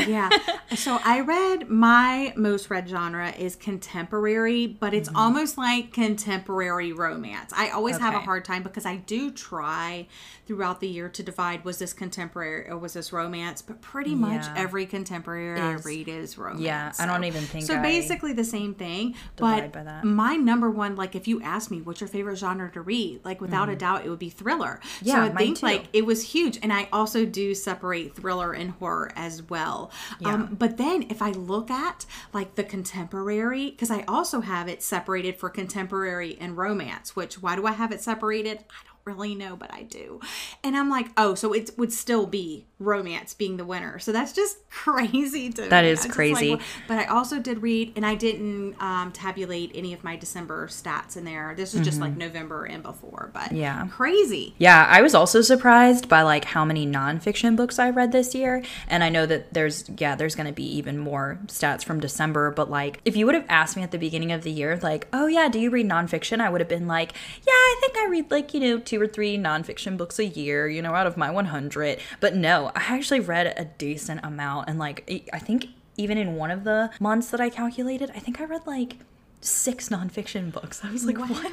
yeah. 0.07 0.31
So 0.75 0.99
I 1.05 1.21
read 1.21 1.69
my 1.69 2.33
most 2.35 2.71
read 2.71 2.89
genre 2.89 3.31
is 3.33 3.57
contemporary, 3.57 4.67
but 4.67 4.95
it's 4.95 5.11
mm-hmm. 5.11 5.19
almost 5.19 5.59
like 5.59 5.93
contemporary 5.93 6.93
romance. 6.95 7.53
I 7.55 7.69
always 7.69 7.99
have 7.99 8.15
a 8.15 8.21
hard 8.21 8.47
time 8.47 8.63
because 8.63 8.87
I 8.87 8.97
do 8.97 9.31
try 9.31 10.09
throughout 10.53 10.81
the 10.81 10.87
year 10.89 11.09
to 11.09 11.23
divide 11.23 11.65
was 11.65 11.79
this 11.79 11.95
contemporary 11.95 12.69
or 12.69 12.77
was 12.77 12.93
this 12.93 13.11
romance, 13.11 13.63
but 13.63 13.81
pretty 13.81 14.15
much 14.15 14.45
Yeah. 14.45 14.55
every 14.55 14.85
contemporary 14.85 15.59
I 15.59 15.73
read 15.77 16.09
is 16.09 16.37
romance. 16.37 16.61
Yeah, 16.61 16.93
I 16.99 17.07
don't 17.07 17.25
even 17.25 17.43
think 17.45 17.65
So 17.65 17.79
I 17.79 17.83
basically 17.83 18.35
the 18.35 18.45
same 18.45 18.75
thing, 18.75 19.15
but 19.37 19.73
by 19.73 19.83
that. 19.83 20.05
my 20.05 20.37
number 20.37 20.71
one, 20.71 20.95
like 20.95 21.15
if 21.15 21.27
you 21.27 21.41
ask 21.41 21.71
me 21.71 21.81
what's 21.81 22.03
your 22.03 22.09
favorite 22.09 22.37
genre 22.37 22.71
to 22.73 22.83
read, 22.83 23.25
like 23.25 23.41
without 23.41 23.71
a 23.71 23.77
doubt, 23.77 24.05
it 24.05 24.11
would 24.11 24.19
be 24.19 24.29
thriller. 24.29 24.81
so 24.83 24.89
Mm-hmm. 24.89 25.09
Yeah, 25.09 25.17
I 25.23 25.29
mine 25.29 25.37
think 25.39 25.59
too. 25.59 25.67
like 25.67 25.85
it 25.95 26.05
was 26.05 26.23
huge, 26.35 26.59
and 26.63 26.71
I 26.71 26.87
also 26.93 27.25
do 27.25 27.55
separate 27.55 28.15
thriller 28.15 28.53
and 28.53 28.73
horror 28.73 29.11
as 29.17 29.43
well. 29.45 29.91
Yeah. 30.21 30.35
Um, 30.35 30.55
but 30.59 30.77
then 30.77 31.07
if 31.09 31.23
I 31.23 31.31
look 31.31 31.71
at 31.71 32.05
like 32.35 32.57
the 32.57 32.65
contemporary, 32.65 33.71
because 33.71 33.91
I 33.91 34.03
also 34.07 34.43
have 34.43 34.69
it 34.69 34.83
separated 34.83 35.39
for 35.39 35.49
contemporary 35.49 36.37
and 36.39 36.59
romance. 36.59 37.17
Which 37.17 37.41
why 37.41 37.57
do 37.57 37.67
I 37.67 37.73
have 37.73 37.91
it 37.91 38.03
separated? 38.03 38.59
I 38.69 38.85
don't 38.87 38.92
really 39.05 39.35
know, 39.35 39.57
but 39.57 39.73
I 39.73 39.83
do. 39.83 40.21
And 40.63 40.77
I'm 40.77 40.91
like, 40.91 41.09
oh, 41.17 41.35
so 41.35 41.53
it 41.53 41.71
would 41.77 41.93
still 41.93 42.27
be 42.27 42.67
romance 42.83 43.35
being 43.35 43.57
the 43.57 43.65
winner. 43.65 43.99
So 43.99 44.13
that's 44.13 44.33
just 44.33 44.59
crazy 44.71 45.51
to 45.51 45.63
That 45.69 45.85
me. 45.85 45.91
is 45.91 46.03
like, 46.03 46.13
crazy. 46.13 46.51
well, 46.51 46.61
but 46.89 46.99
I 46.99 47.05
also 47.07 47.39
did 47.39 47.63
read, 47.63 47.93
and 47.97 48.05
I 48.05 48.15
didn't 48.15 48.75
um, 48.81 49.13
tabulate 49.13 49.71
any 49.75 49.93
of 49.95 50.03
my 50.05 50.17
December 50.17 50.67
stats 50.69 51.17
in 51.17 51.25
there. 51.25 51.55
This 51.57 51.73
was 51.73 51.83
just 51.83 52.01
like 52.01 52.17
November 52.17 52.65
and 52.65 52.83
before, 52.83 53.31
but 53.33 53.43
Mm-hmm. 53.43 53.57
Yeah. 53.57 53.87
crazy. 53.89 54.55
Yeah, 54.59 54.87
I 54.89 55.03
was 55.03 55.15
also 55.15 55.41
surprised 55.41 56.09
by 56.09 56.23
like 56.23 56.45
how 56.45 56.65
many 56.65 56.87
nonfiction 56.87 57.57
books 57.57 57.79
I 57.79 57.91
read 57.91 58.13
this 58.13 58.35
year. 58.35 58.63
And 58.89 59.05
I 59.05 59.09
know 59.09 59.27
that 59.27 59.53
there's 59.55 59.89
yeah, 59.99 60.15
there's 60.17 60.35
gonna 60.35 60.53
be 60.53 60.65
even 60.77 60.99
more 60.99 61.39
stats 61.47 61.85
from 61.85 62.01
December, 62.01 62.51
but 62.51 62.71
like 62.71 63.01
if 63.05 63.17
you 63.17 63.27
would 63.27 63.35
have 63.35 63.47
asked 63.49 63.77
me 63.77 63.83
at 63.83 63.91
the 63.91 63.99
beginning 63.99 64.33
of 64.33 64.43
the 64.43 64.51
year, 64.51 64.79
like, 64.83 65.07
oh 65.13 65.27
yeah, 65.27 65.49
do 65.49 65.59
you 65.61 65.71
read 65.71 65.89
nonfiction? 65.89 66.41
I 66.41 66.51
would 66.51 66.61
have 66.61 66.69
been 66.69 66.87
like, 66.89 67.13
Yeah, 67.47 67.53
I 67.53 67.77
think 67.81 67.97
I 67.99 68.09
read 68.09 68.31
like, 68.31 68.55
you 68.55 68.61
know, 68.61 68.79
two 68.79 69.01
or 69.01 69.07
three 69.07 69.37
nonfiction 69.39 69.97
books 69.97 70.19
a 70.19 70.25
year, 70.27 70.69
you 70.69 70.83
know, 70.83 70.95
out 70.95 71.07
of 71.07 71.17
my 71.17 71.31
one 71.31 71.47
hundred. 71.47 72.01
But 72.21 72.35
no, 72.35 72.72
I 72.75 72.97
actually 72.97 73.21
read 73.21 73.55
a 73.57 73.65
decent 73.65 74.21
amount 74.25 74.69
and 74.69 74.79
like 74.79 75.29
I 75.33 75.39
think 75.39 75.67
even 75.97 76.19
in 76.19 76.37
one 76.37 76.51
of 76.51 76.65
the 76.65 76.91
months 77.01 77.31
that 77.31 77.41
I 77.41 77.51
calculated, 77.51 78.11
I 78.15 78.19
think 78.19 78.41
I 78.41 78.45
read 78.45 78.67
like 78.67 78.97
six 79.41 79.89
nonfiction 79.89 80.53
books. 80.53 80.81
I 80.83 80.91
was 80.91 81.05
like, 81.05 81.19
what? 81.19 81.53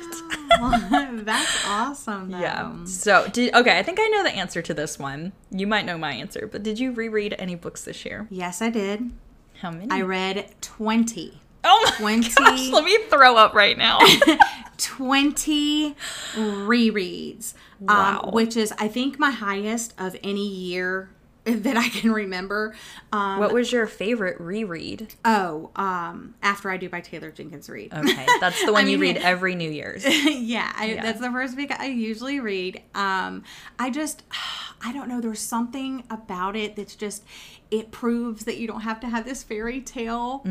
That's 1.26 1.66
awesome. 1.68 2.32
Though. 2.32 2.40
Yeah. 2.40 2.86
So, 2.86 3.28
did 3.28 3.54
okay, 3.56 3.78
I 3.78 3.84
think 3.84 4.00
I 4.00 4.08
know 4.08 4.24
the 4.24 4.32
answer 4.32 4.62
to 4.62 4.74
this 4.74 5.00
one. 5.00 5.34
You 5.52 5.68
might 5.68 5.86
know 5.86 5.98
my 5.98 6.14
answer, 6.14 6.48
but 6.52 6.64
did 6.64 6.80
you 6.80 6.92
reread 6.92 7.36
any 7.38 7.56
books 7.56 7.84
this 7.84 8.06
year? 8.06 8.28
Yes, 8.30 8.62
I 8.62 8.70
did. 8.70 9.12
How 9.62 9.72
many? 9.72 9.90
I 9.92 10.02
read 10.02 10.54
20. 10.62 11.40
Oh 11.64 11.92
my 12.00 12.20
20. 12.22 12.30
gosh, 12.36 12.68
let 12.70 12.84
me 12.84 12.98
throw 13.10 13.36
up 13.36 13.54
right 13.54 13.78
now. 13.78 14.00
20 14.78 15.96
rereads, 16.36 17.54
Wow. 17.80 18.22
um, 18.24 18.32
which 18.32 18.56
is, 18.58 18.74
I 18.78 18.88
think, 18.88 19.20
my 19.20 19.32
highest 19.32 19.94
of 19.98 20.16
any 20.24 20.48
year 20.48 21.10
that 21.46 21.76
I 21.78 21.90
can 21.90 22.12
remember. 22.12 22.76
Um, 23.12 23.40
what 23.40 23.54
was 23.54 23.72
your 23.72 23.88
favorite 23.88 24.40
reread? 24.40 25.14
oh, 25.26 25.70
um, 25.76 26.36
After 26.42 26.70
I 26.70 26.78
Do 26.78 26.90
by 26.90 27.02
Taylor 27.02 27.32
Jenkins 27.32 27.70
Reid. 27.70 27.94
Okay, 27.94 28.26
that's 28.40 28.64
the 28.66 28.72
one 28.74 28.88
you 28.88 28.98
mean- 28.98 29.16
read 29.16 29.24
every 29.24 29.56
New 29.56 29.70
Year's. 29.70 30.04
yeah, 30.06 30.72
I, 30.78 30.96
that's 31.02 31.20
the 31.20 31.30
first 31.32 31.58
book 31.58 31.72
I 31.78 31.88
usually 31.88 32.40
read. 32.40 32.82
Um, 32.96 33.44
I 33.78 33.90
just, 33.90 34.24
I 34.82 34.94
don't 34.94 35.10
know. 35.10 35.20
There's 35.20 35.42
something 35.42 36.04
about 36.10 36.56
it 36.56 36.76
that's 36.78 36.96
just, 36.96 37.24
it 37.70 37.92
proves 37.92 38.46
that 38.46 38.58
you 38.58 38.66
don't 38.68 38.82
have 38.82 39.00
to 39.02 39.08
have 39.10 39.26
this 39.26 39.44
fairy 39.44 39.82
tale. 39.82 40.42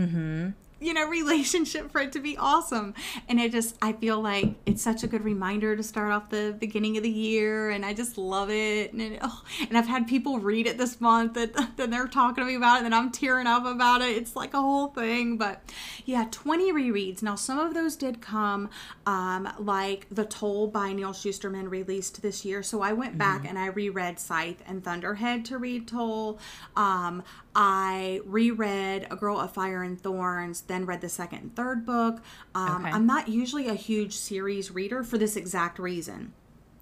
You 0.80 0.94
know, 0.94 1.06
relationship 1.08 1.90
for 1.90 2.00
it 2.00 2.12
to 2.12 2.20
be 2.20 2.36
awesome. 2.36 2.94
And 3.28 3.40
it 3.40 3.52
just, 3.52 3.76
I 3.82 3.92
feel 3.92 4.20
like 4.20 4.54
it's 4.66 4.82
such 4.82 5.02
a 5.02 5.06
good 5.06 5.24
reminder 5.24 5.76
to 5.76 5.82
start 5.82 6.12
off 6.12 6.30
the 6.30 6.56
beginning 6.58 6.96
of 6.96 7.02
the 7.02 7.10
year. 7.10 7.70
And 7.70 7.84
I 7.84 7.94
just 7.94 8.18
love 8.18 8.50
it. 8.50 8.92
And, 8.92 9.02
it, 9.02 9.18
oh, 9.22 9.42
and 9.68 9.76
I've 9.76 9.86
had 9.88 10.06
people 10.06 10.38
read 10.38 10.66
it 10.66 10.78
this 10.78 11.00
month 11.00 11.34
that, 11.34 11.54
that 11.76 11.90
they're 11.90 12.06
talking 12.06 12.42
to 12.42 12.48
me 12.48 12.54
about 12.54 12.82
it. 12.82 12.84
And 12.84 12.94
I'm 12.94 13.10
tearing 13.10 13.46
up 13.46 13.64
about 13.64 14.02
it. 14.02 14.16
It's 14.16 14.36
like 14.36 14.54
a 14.54 14.60
whole 14.60 14.88
thing. 14.88 15.36
But 15.36 15.62
yeah, 16.04 16.26
20 16.30 16.72
rereads. 16.72 17.22
Now, 17.22 17.34
some 17.34 17.58
of 17.58 17.74
those 17.74 17.96
did 17.96 18.20
come, 18.20 18.70
um, 19.08 19.48
like 19.58 20.06
The 20.10 20.26
Toll 20.26 20.66
by 20.66 20.92
Neal 20.92 21.12
Shusterman 21.14 21.70
released 21.70 22.20
this 22.20 22.44
year. 22.44 22.62
So 22.62 22.82
I 22.82 22.92
went 22.92 23.16
back 23.16 23.48
and 23.48 23.58
I 23.58 23.68
reread 23.68 24.20
Scythe 24.20 24.62
and 24.66 24.84
Thunderhead 24.84 25.46
to 25.46 25.56
read 25.56 25.88
Toll. 25.88 26.38
Um, 26.76 27.22
I 27.54 28.20
reread 28.26 29.06
A 29.10 29.16
Girl 29.16 29.38
of 29.40 29.50
Fire 29.54 29.82
and 29.82 29.98
Thorns, 29.98 30.60
then 30.60 30.84
read 30.84 31.00
the 31.00 31.08
second 31.08 31.38
and 31.38 31.56
third 31.56 31.86
book. 31.86 32.20
Um, 32.54 32.84
Okay. 32.84 32.90
I'm 32.94 33.06
not 33.06 33.28
usually 33.28 33.68
a 33.68 33.74
huge 33.74 34.14
series 34.14 34.70
reader 34.70 35.02
for 35.02 35.16
this 35.16 35.36
exact 35.36 35.78
reason 35.78 36.34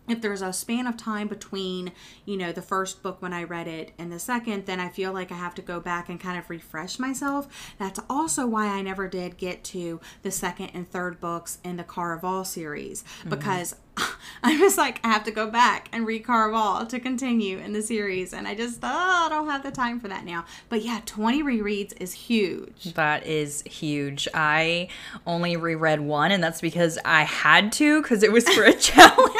if 0.08 0.20
there's 0.20 0.42
a 0.42 0.52
span 0.52 0.86
of 0.86 0.96
time 0.96 1.28
between 1.28 1.92
you 2.24 2.36
know 2.36 2.52
the 2.52 2.62
first 2.62 3.02
book 3.02 3.20
when 3.20 3.32
i 3.32 3.42
read 3.42 3.68
it 3.68 3.92
and 3.98 4.12
the 4.12 4.18
second 4.18 4.66
then 4.66 4.80
i 4.80 4.88
feel 4.88 5.12
like 5.12 5.30
i 5.32 5.34
have 5.34 5.54
to 5.54 5.62
go 5.62 5.80
back 5.80 6.08
and 6.08 6.20
kind 6.20 6.38
of 6.38 6.48
refresh 6.50 6.98
myself. 6.98 7.74
That's 7.78 8.00
also 8.08 8.46
why 8.46 8.66
i 8.66 8.82
never 8.82 9.08
did 9.08 9.36
get 9.36 9.64
to 9.64 10.00
the 10.22 10.30
second 10.30 10.70
and 10.74 10.88
third 10.88 11.20
books 11.20 11.58
in 11.64 11.76
the 11.76 11.84
caraval 11.84 12.46
series 12.46 13.02
mm-hmm. 13.02 13.30
because 13.30 13.76
i 14.42 14.56
was 14.60 14.76
like 14.76 15.00
i 15.04 15.08
have 15.08 15.24
to 15.24 15.30
go 15.30 15.50
back 15.50 15.88
and 15.92 16.06
read 16.06 16.24
all 16.28 16.86
to 16.86 16.98
continue 17.00 17.58
in 17.58 17.72
the 17.72 17.82
series 17.82 18.32
and 18.32 18.46
i 18.46 18.54
just 18.54 18.80
oh, 18.82 19.26
i 19.26 19.28
don't 19.28 19.48
have 19.48 19.62
the 19.62 19.70
time 19.70 20.00
for 20.00 20.08
that 20.08 20.24
now 20.24 20.44
but 20.68 20.82
yeah 20.82 21.00
20 21.06 21.42
rereads 21.42 21.92
is 22.00 22.12
huge 22.12 22.94
That 22.94 23.26
is 23.26 23.62
huge. 23.62 24.28
I 24.34 24.88
only 25.26 25.56
reread 25.56 26.00
one, 26.00 26.32
and 26.32 26.42
that's 26.42 26.60
because 26.60 26.98
I 27.04 27.22
had 27.22 27.72
to, 27.72 28.02
because 28.02 28.22
it 28.22 28.32
was 28.32 28.48
for 28.48 28.64
a 28.64 28.72
challenge. 28.88 29.36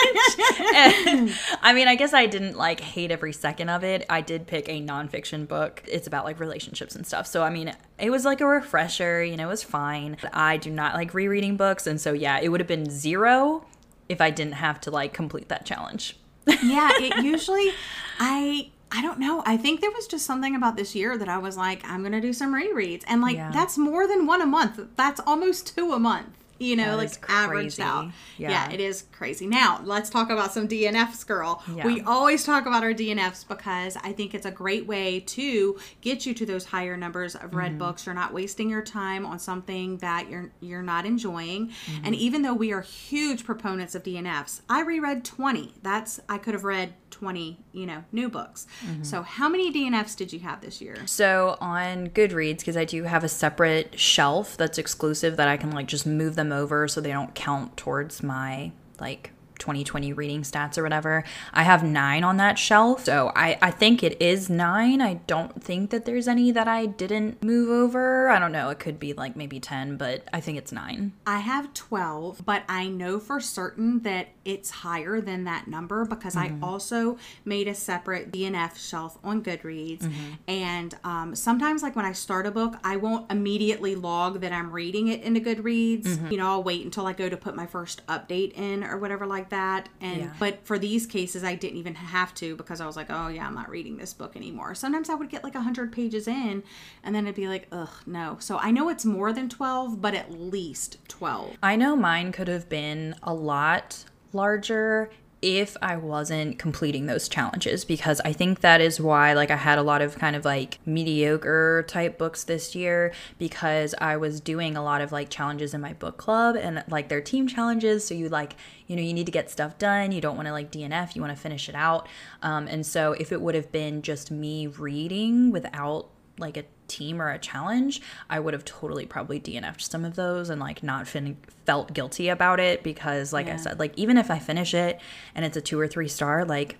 and, 0.74 1.34
I 1.62 1.72
mean, 1.74 1.88
I 1.88 1.94
guess 1.94 2.12
I 2.12 2.26
didn't 2.26 2.56
like 2.56 2.80
hate 2.80 3.10
every 3.10 3.32
second 3.32 3.68
of 3.68 3.84
it. 3.84 4.04
I 4.08 4.20
did 4.20 4.46
pick 4.46 4.68
a 4.68 4.80
nonfiction 4.80 5.46
book. 5.46 5.82
It's 5.86 6.06
about 6.06 6.24
like 6.24 6.40
relationships 6.40 6.94
and 6.94 7.06
stuff. 7.06 7.26
So, 7.26 7.42
I 7.42 7.50
mean, 7.50 7.72
it 7.98 8.10
was 8.10 8.24
like 8.24 8.40
a 8.40 8.46
refresher, 8.46 9.22
you 9.22 9.36
know, 9.36 9.44
it 9.44 9.50
was 9.50 9.62
fine. 9.62 10.16
I 10.32 10.56
do 10.56 10.70
not 10.70 10.94
like 10.94 11.14
rereading 11.14 11.56
books. 11.56 11.86
And 11.86 12.00
so, 12.00 12.12
yeah, 12.12 12.38
it 12.40 12.48
would 12.48 12.60
have 12.60 12.68
been 12.68 12.90
zero 12.90 13.64
if 14.08 14.20
I 14.20 14.30
didn't 14.30 14.54
have 14.54 14.80
to 14.82 14.90
like 14.90 15.12
complete 15.12 15.48
that 15.48 15.64
challenge. 15.66 16.16
yeah 16.62 16.90
it 17.00 17.24
usually 17.24 17.72
i 18.20 18.70
i 18.92 19.02
don't 19.02 19.18
know 19.18 19.42
i 19.44 19.56
think 19.56 19.80
there 19.80 19.90
was 19.90 20.06
just 20.06 20.24
something 20.24 20.54
about 20.54 20.76
this 20.76 20.94
year 20.94 21.18
that 21.18 21.28
i 21.28 21.36
was 21.36 21.56
like 21.56 21.82
i'm 21.84 22.04
gonna 22.04 22.20
do 22.20 22.32
some 22.32 22.54
rereads 22.54 23.02
and 23.08 23.20
like 23.20 23.34
Yeah. 23.34 23.50
that's 23.50 23.76
more 23.76 24.06
than 24.06 24.26
one 24.26 24.40
a 24.40 24.46
month 24.46 24.78
that's 24.94 25.18
almost 25.26 25.74
two 25.74 25.92
a 25.92 25.98
month 25.98 26.28
you 26.58 26.74
know 26.76 26.96
That 26.96 27.12
like 27.18 27.30
averaged 27.30 27.80
out 27.80 28.10
yeah. 28.38 28.50
Yeah. 28.50 28.70
it 28.72 28.80
is 28.80 29.04
crazy 29.12 29.46
now 29.46 29.80
let's 29.84 30.08
talk 30.10 30.30
about 30.30 30.52
some 30.52 30.66
dnfs 30.68 31.26
girl 31.26 31.62
Yeah. 31.74 31.86
we 31.86 32.00
always 32.02 32.44
talk 32.44 32.66
about 32.66 32.82
our 32.82 32.92
dnfs 32.94 33.46
because 33.46 33.96
i 34.02 34.12
think 34.12 34.34
it's 34.34 34.46
a 34.46 34.50
great 34.50 34.86
way 34.86 35.20
to 35.20 35.78
get 36.00 36.24
you 36.26 36.32
to 36.34 36.46
those 36.46 36.64
higher 36.66 36.96
numbers 36.96 37.34
of 37.34 37.54
read 37.54 37.66
Mm-hmm. 37.72 37.78
books 37.78 38.06
you're 38.06 38.14
not 38.14 38.32
wasting 38.32 38.70
your 38.70 38.82
time 38.82 39.26
on 39.26 39.38
something 39.38 39.98
that 39.98 40.30
you're 40.30 40.50
you're 40.60 40.82
not 40.82 41.04
enjoying 41.06 41.68
Mm-hmm. 41.68 42.04
and 42.06 42.14
even 42.14 42.42
though 42.42 42.54
we 42.54 42.72
are 42.72 42.80
huge 42.82 43.44
proponents 43.44 43.94
of 43.94 44.02
dnfs 44.02 44.60
i 44.68 44.80
reread 44.82 45.24
20 45.24 45.74
that's 45.82 46.20
i 46.28 46.38
could 46.38 46.54
have 46.54 46.64
read 46.64 46.94
20 47.16 47.58
you 47.72 47.86
know 47.86 48.04
new 48.12 48.28
books 48.28 48.66
Mm-hmm. 48.86 49.02
so 49.02 49.22
how 49.22 49.48
many 49.48 49.72
dnfs 49.72 50.14
did 50.14 50.32
you 50.34 50.40
have 50.40 50.60
this 50.60 50.82
year 50.82 50.96
So 51.06 51.56
on 51.62 52.08
Goodreads, 52.08 52.58
because 52.58 52.76
I 52.76 52.84
do 52.84 53.04
have 53.04 53.24
a 53.24 53.28
separate 53.28 53.98
shelf 53.98 54.56
that's 54.58 54.76
exclusive 54.76 55.36
that 55.38 55.48
I 55.48 55.56
can 55.56 55.70
like 55.70 55.86
just 55.86 56.06
move 56.06 56.34
them 56.36 56.52
over 56.52 56.86
so 56.88 57.00
they 57.00 57.12
don't 57.12 57.34
count 57.34 57.76
towards 57.78 58.22
my 58.22 58.72
like 59.00 59.30
2020 59.58 60.12
reading 60.12 60.42
stats 60.42 60.78
or 60.78 60.82
whatever. 60.82 61.24
I 61.52 61.62
have 61.62 61.82
nine 61.82 62.24
on 62.24 62.36
that 62.38 62.58
shelf. 62.58 63.04
So 63.04 63.32
I, 63.34 63.58
I 63.62 63.70
think 63.70 64.02
it 64.02 64.20
is 64.20 64.48
nine. 64.48 65.00
I 65.00 65.14
don't 65.26 65.62
think 65.62 65.90
that 65.90 66.04
there's 66.04 66.28
any 66.28 66.50
that 66.52 66.68
I 66.68 66.86
didn't 66.86 67.42
move 67.42 67.70
over. 67.70 68.28
I 68.28 68.38
don't 68.38 68.52
know. 68.52 68.70
It 68.70 68.78
could 68.78 68.98
be 68.98 69.12
like 69.12 69.36
maybe 69.36 69.60
10, 69.60 69.96
but 69.96 70.24
I 70.32 70.40
think 70.40 70.58
it's 70.58 70.72
nine. 70.72 71.12
I 71.26 71.38
have 71.38 71.72
12, 71.74 72.44
but 72.44 72.62
I 72.68 72.88
know 72.88 73.18
for 73.18 73.40
certain 73.40 74.00
that 74.00 74.28
it's 74.44 74.70
higher 74.70 75.20
than 75.20 75.44
that 75.44 75.66
number 75.66 76.04
because 76.04 76.36
I 76.36 76.48
mm-hmm. 76.48 76.64
also 76.64 77.18
made 77.44 77.68
a 77.68 77.74
separate 77.74 78.30
DNF 78.30 78.76
shelf 78.76 79.18
on 79.24 79.42
Goodreads. 79.42 80.02
Mm-hmm. 80.02 80.32
And 80.46 80.94
um, 81.04 81.34
sometimes, 81.34 81.82
like 81.82 81.96
when 81.96 82.04
I 82.04 82.12
start 82.12 82.46
a 82.46 82.50
book, 82.50 82.76
I 82.84 82.96
won't 82.96 83.30
immediately 83.30 83.96
log 83.96 84.40
that 84.40 84.52
I'm 84.52 84.70
reading 84.70 85.08
it 85.08 85.22
into 85.22 85.40
Goodreads. 85.40 86.04
Mm-hmm. 86.04 86.30
You 86.30 86.36
know, 86.38 86.46
I'll 86.46 86.62
wait 86.62 86.84
until 86.84 87.06
I 87.06 87.12
go 87.12 87.28
to 87.28 87.36
put 87.36 87.56
my 87.56 87.66
first 87.66 88.06
update 88.06 88.52
in 88.52 88.84
or 88.84 88.98
whatever 88.98 89.26
like 89.26 89.45
that. 89.50 89.88
And 90.00 90.22
Yeah. 90.22 90.32
but 90.38 90.66
for 90.66 90.78
these 90.78 91.06
cases, 91.06 91.44
I 91.44 91.54
didn't 91.54 91.78
even 91.78 91.94
have 91.94 92.34
to 92.34 92.56
because 92.56 92.80
I 92.80 92.86
was 92.86 92.96
like, 92.96 93.06
oh 93.10 93.28
yeah, 93.28 93.46
I'm 93.46 93.54
not 93.54 93.68
reading 93.70 93.96
this 93.96 94.12
book 94.12 94.36
anymore. 94.36 94.74
Sometimes 94.74 95.10
I 95.10 95.14
would 95.14 95.30
get 95.30 95.44
like 95.44 95.54
a 95.54 95.58
100 95.58 95.92
pages 95.92 96.28
in 96.28 96.62
and 97.02 97.14
then 97.14 97.24
it'd 97.26 97.36
be 97.36 97.48
like, 97.48 97.68
ugh, 97.72 97.90
no. 98.06 98.36
So 98.40 98.58
I 98.58 98.70
know 98.70 98.88
it's 98.88 99.04
more 99.04 99.32
than 99.32 99.48
12, 99.48 100.00
but 100.00 100.14
at 100.14 100.30
least 100.30 100.98
12. 101.08 101.56
I 101.62 101.76
know 101.76 101.96
mine 101.96 102.32
could 102.32 102.48
have 102.48 102.68
been 102.68 103.14
a 103.22 103.34
lot 103.34 104.04
larger 104.32 105.10
if 105.46 105.76
I 105.80 105.96
wasn't 105.96 106.58
completing 106.58 107.06
those 107.06 107.28
challenges 107.28 107.84
because 107.84 108.20
I 108.24 108.32
think 108.32 108.62
that 108.62 108.80
is 108.80 109.00
why 109.00 109.32
like 109.32 109.52
I 109.52 109.56
had 109.56 109.78
a 109.78 109.82
lot 109.82 110.02
of 110.02 110.18
kind 110.18 110.34
of 110.34 110.44
like 110.44 110.80
mediocre 110.84 111.84
type 111.86 112.18
books 112.18 112.42
this 112.42 112.74
year 112.74 113.12
because 113.38 113.94
I 113.98 114.16
was 114.16 114.40
doing 114.40 114.76
a 114.76 114.82
lot 114.82 115.02
of 115.02 115.12
like 115.12 115.30
challenges 115.30 115.72
in 115.72 115.80
my 115.80 115.92
book 115.92 116.16
club 116.16 116.56
and 116.56 116.82
like 116.88 117.08
their 117.08 117.20
team 117.20 117.46
challenges. 117.46 118.04
So 118.04 118.12
you 118.12 118.28
like 118.28 118.56
you 118.88 118.96
know 118.96 119.02
you 119.02 119.14
need 119.14 119.26
to 119.26 119.32
get 119.32 119.48
stuff 119.48 119.78
done. 119.78 120.10
You 120.10 120.20
don't 120.20 120.34
want 120.34 120.46
to 120.46 120.52
like 120.52 120.72
DNF 120.72 121.14
you 121.14 121.22
want 121.22 121.32
to 121.32 121.40
finish 121.40 121.68
it 121.68 121.76
out. 121.76 122.08
Um, 122.42 122.66
and 122.66 122.84
so 122.84 123.12
if 123.12 123.30
it 123.30 123.40
would 123.40 123.54
have 123.54 123.70
been 123.70 124.02
just 124.02 124.32
me 124.32 124.66
reading 124.66 125.52
without 125.52 126.08
like 126.38 126.56
a 126.56 126.64
team 126.88 127.20
or 127.20 127.30
a 127.30 127.38
challenge, 127.38 128.00
I 128.28 128.40
would 128.40 128.54
have 128.54 128.64
totally 128.64 129.06
probably 129.06 129.40
DNF'd 129.40 129.80
some 129.80 130.04
of 130.04 130.16
those 130.16 130.50
and 130.50 130.60
like 130.60 130.82
not 130.82 131.06
fin- 131.06 131.38
felt 131.64 131.92
guilty 131.92 132.28
about 132.28 132.60
it 132.60 132.82
because, 132.82 133.32
like 133.32 133.46
yeah. 133.46 133.54
I 133.54 133.56
said, 133.56 133.78
like 133.78 133.92
even 133.96 134.16
if 134.16 134.30
I 134.30 134.38
finish 134.38 134.74
it 134.74 135.00
and 135.34 135.44
it's 135.44 135.56
a 135.56 135.60
two 135.60 135.78
or 135.78 135.88
three 135.88 136.08
star, 136.08 136.44
like 136.44 136.78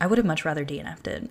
I 0.00 0.06
would 0.06 0.16
have 0.16 0.26
much 0.26 0.46
rather 0.46 0.64
DNF'd 0.64 1.06
it. 1.08 1.30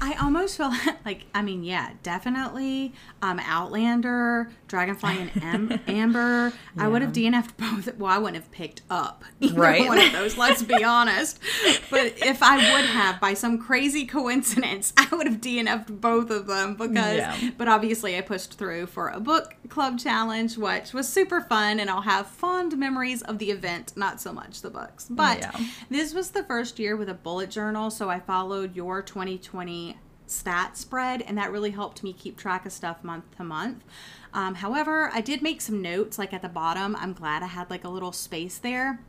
I 0.00 0.14
almost 0.14 0.56
feel 0.56 0.72
like, 1.04 1.26
I 1.34 1.42
mean, 1.42 1.64
yeah, 1.64 1.90
definitely 2.04 2.92
um, 3.22 3.40
Outlander, 3.40 4.50
Dragonfly, 4.68 5.30
and 5.34 5.42
Am- 5.42 5.80
Amber. 5.88 6.52
Yeah. 6.76 6.84
I 6.84 6.88
would 6.88 7.02
have 7.02 7.12
DNF'd 7.12 7.56
both. 7.56 7.96
Well, 7.96 8.12
I 8.12 8.18
wouldn't 8.18 8.36
have 8.36 8.52
picked 8.52 8.82
up 8.88 9.24
either 9.40 9.60
right? 9.60 9.86
one 9.86 9.98
of 9.98 10.12
those, 10.12 10.38
let's 10.38 10.62
be 10.62 10.84
honest. 10.84 11.40
But 11.90 12.14
if 12.18 12.42
I 12.42 12.56
would 12.56 12.84
have, 12.84 13.20
by 13.20 13.34
some 13.34 13.58
crazy 13.58 14.06
coincidence, 14.06 14.92
I 14.96 15.08
would 15.10 15.26
have 15.26 15.40
DNF'd 15.40 16.00
both 16.00 16.30
of 16.30 16.46
them 16.46 16.76
because, 16.76 17.16
yeah. 17.16 17.50
but 17.58 17.66
obviously 17.66 18.16
I 18.16 18.20
pushed 18.20 18.54
through 18.54 18.86
for 18.86 19.08
a 19.08 19.18
book 19.18 19.56
club 19.68 19.98
challenge, 19.98 20.56
which 20.56 20.92
was 20.92 21.08
super 21.08 21.40
fun, 21.40 21.80
and 21.80 21.90
I'll 21.90 22.02
have 22.02 22.28
fond 22.28 22.76
memories 22.78 23.22
of 23.22 23.38
the 23.38 23.50
event, 23.50 23.96
not 23.96 24.20
so 24.20 24.32
much 24.32 24.62
the 24.62 24.70
books. 24.70 25.08
But 25.10 25.38
yeah. 25.38 25.66
this 25.90 26.14
was 26.14 26.30
the 26.30 26.44
first 26.44 26.78
year 26.78 26.96
with 26.96 27.08
a 27.08 27.14
bullet 27.14 27.50
journal, 27.50 27.90
so 27.90 28.03
I 28.08 28.20
followed 28.20 28.74
your 28.76 29.02
2020 29.02 29.98
stat 30.26 30.76
spread, 30.76 31.22
and 31.22 31.36
that 31.38 31.52
really 31.52 31.70
helped 31.70 32.02
me 32.02 32.12
keep 32.12 32.36
track 32.36 32.64
of 32.66 32.72
stuff 32.72 33.04
month 33.04 33.36
to 33.36 33.44
month. 33.44 33.84
Um, 34.32 34.56
however, 34.56 35.10
I 35.12 35.20
did 35.20 35.42
make 35.42 35.60
some 35.60 35.82
notes, 35.82 36.18
like 36.18 36.32
at 36.32 36.42
the 36.42 36.48
bottom. 36.48 36.96
I'm 36.96 37.12
glad 37.12 37.42
I 37.42 37.46
had 37.46 37.70
like 37.70 37.84
a 37.84 37.88
little 37.88 38.12
space 38.12 38.58
there 38.58 39.00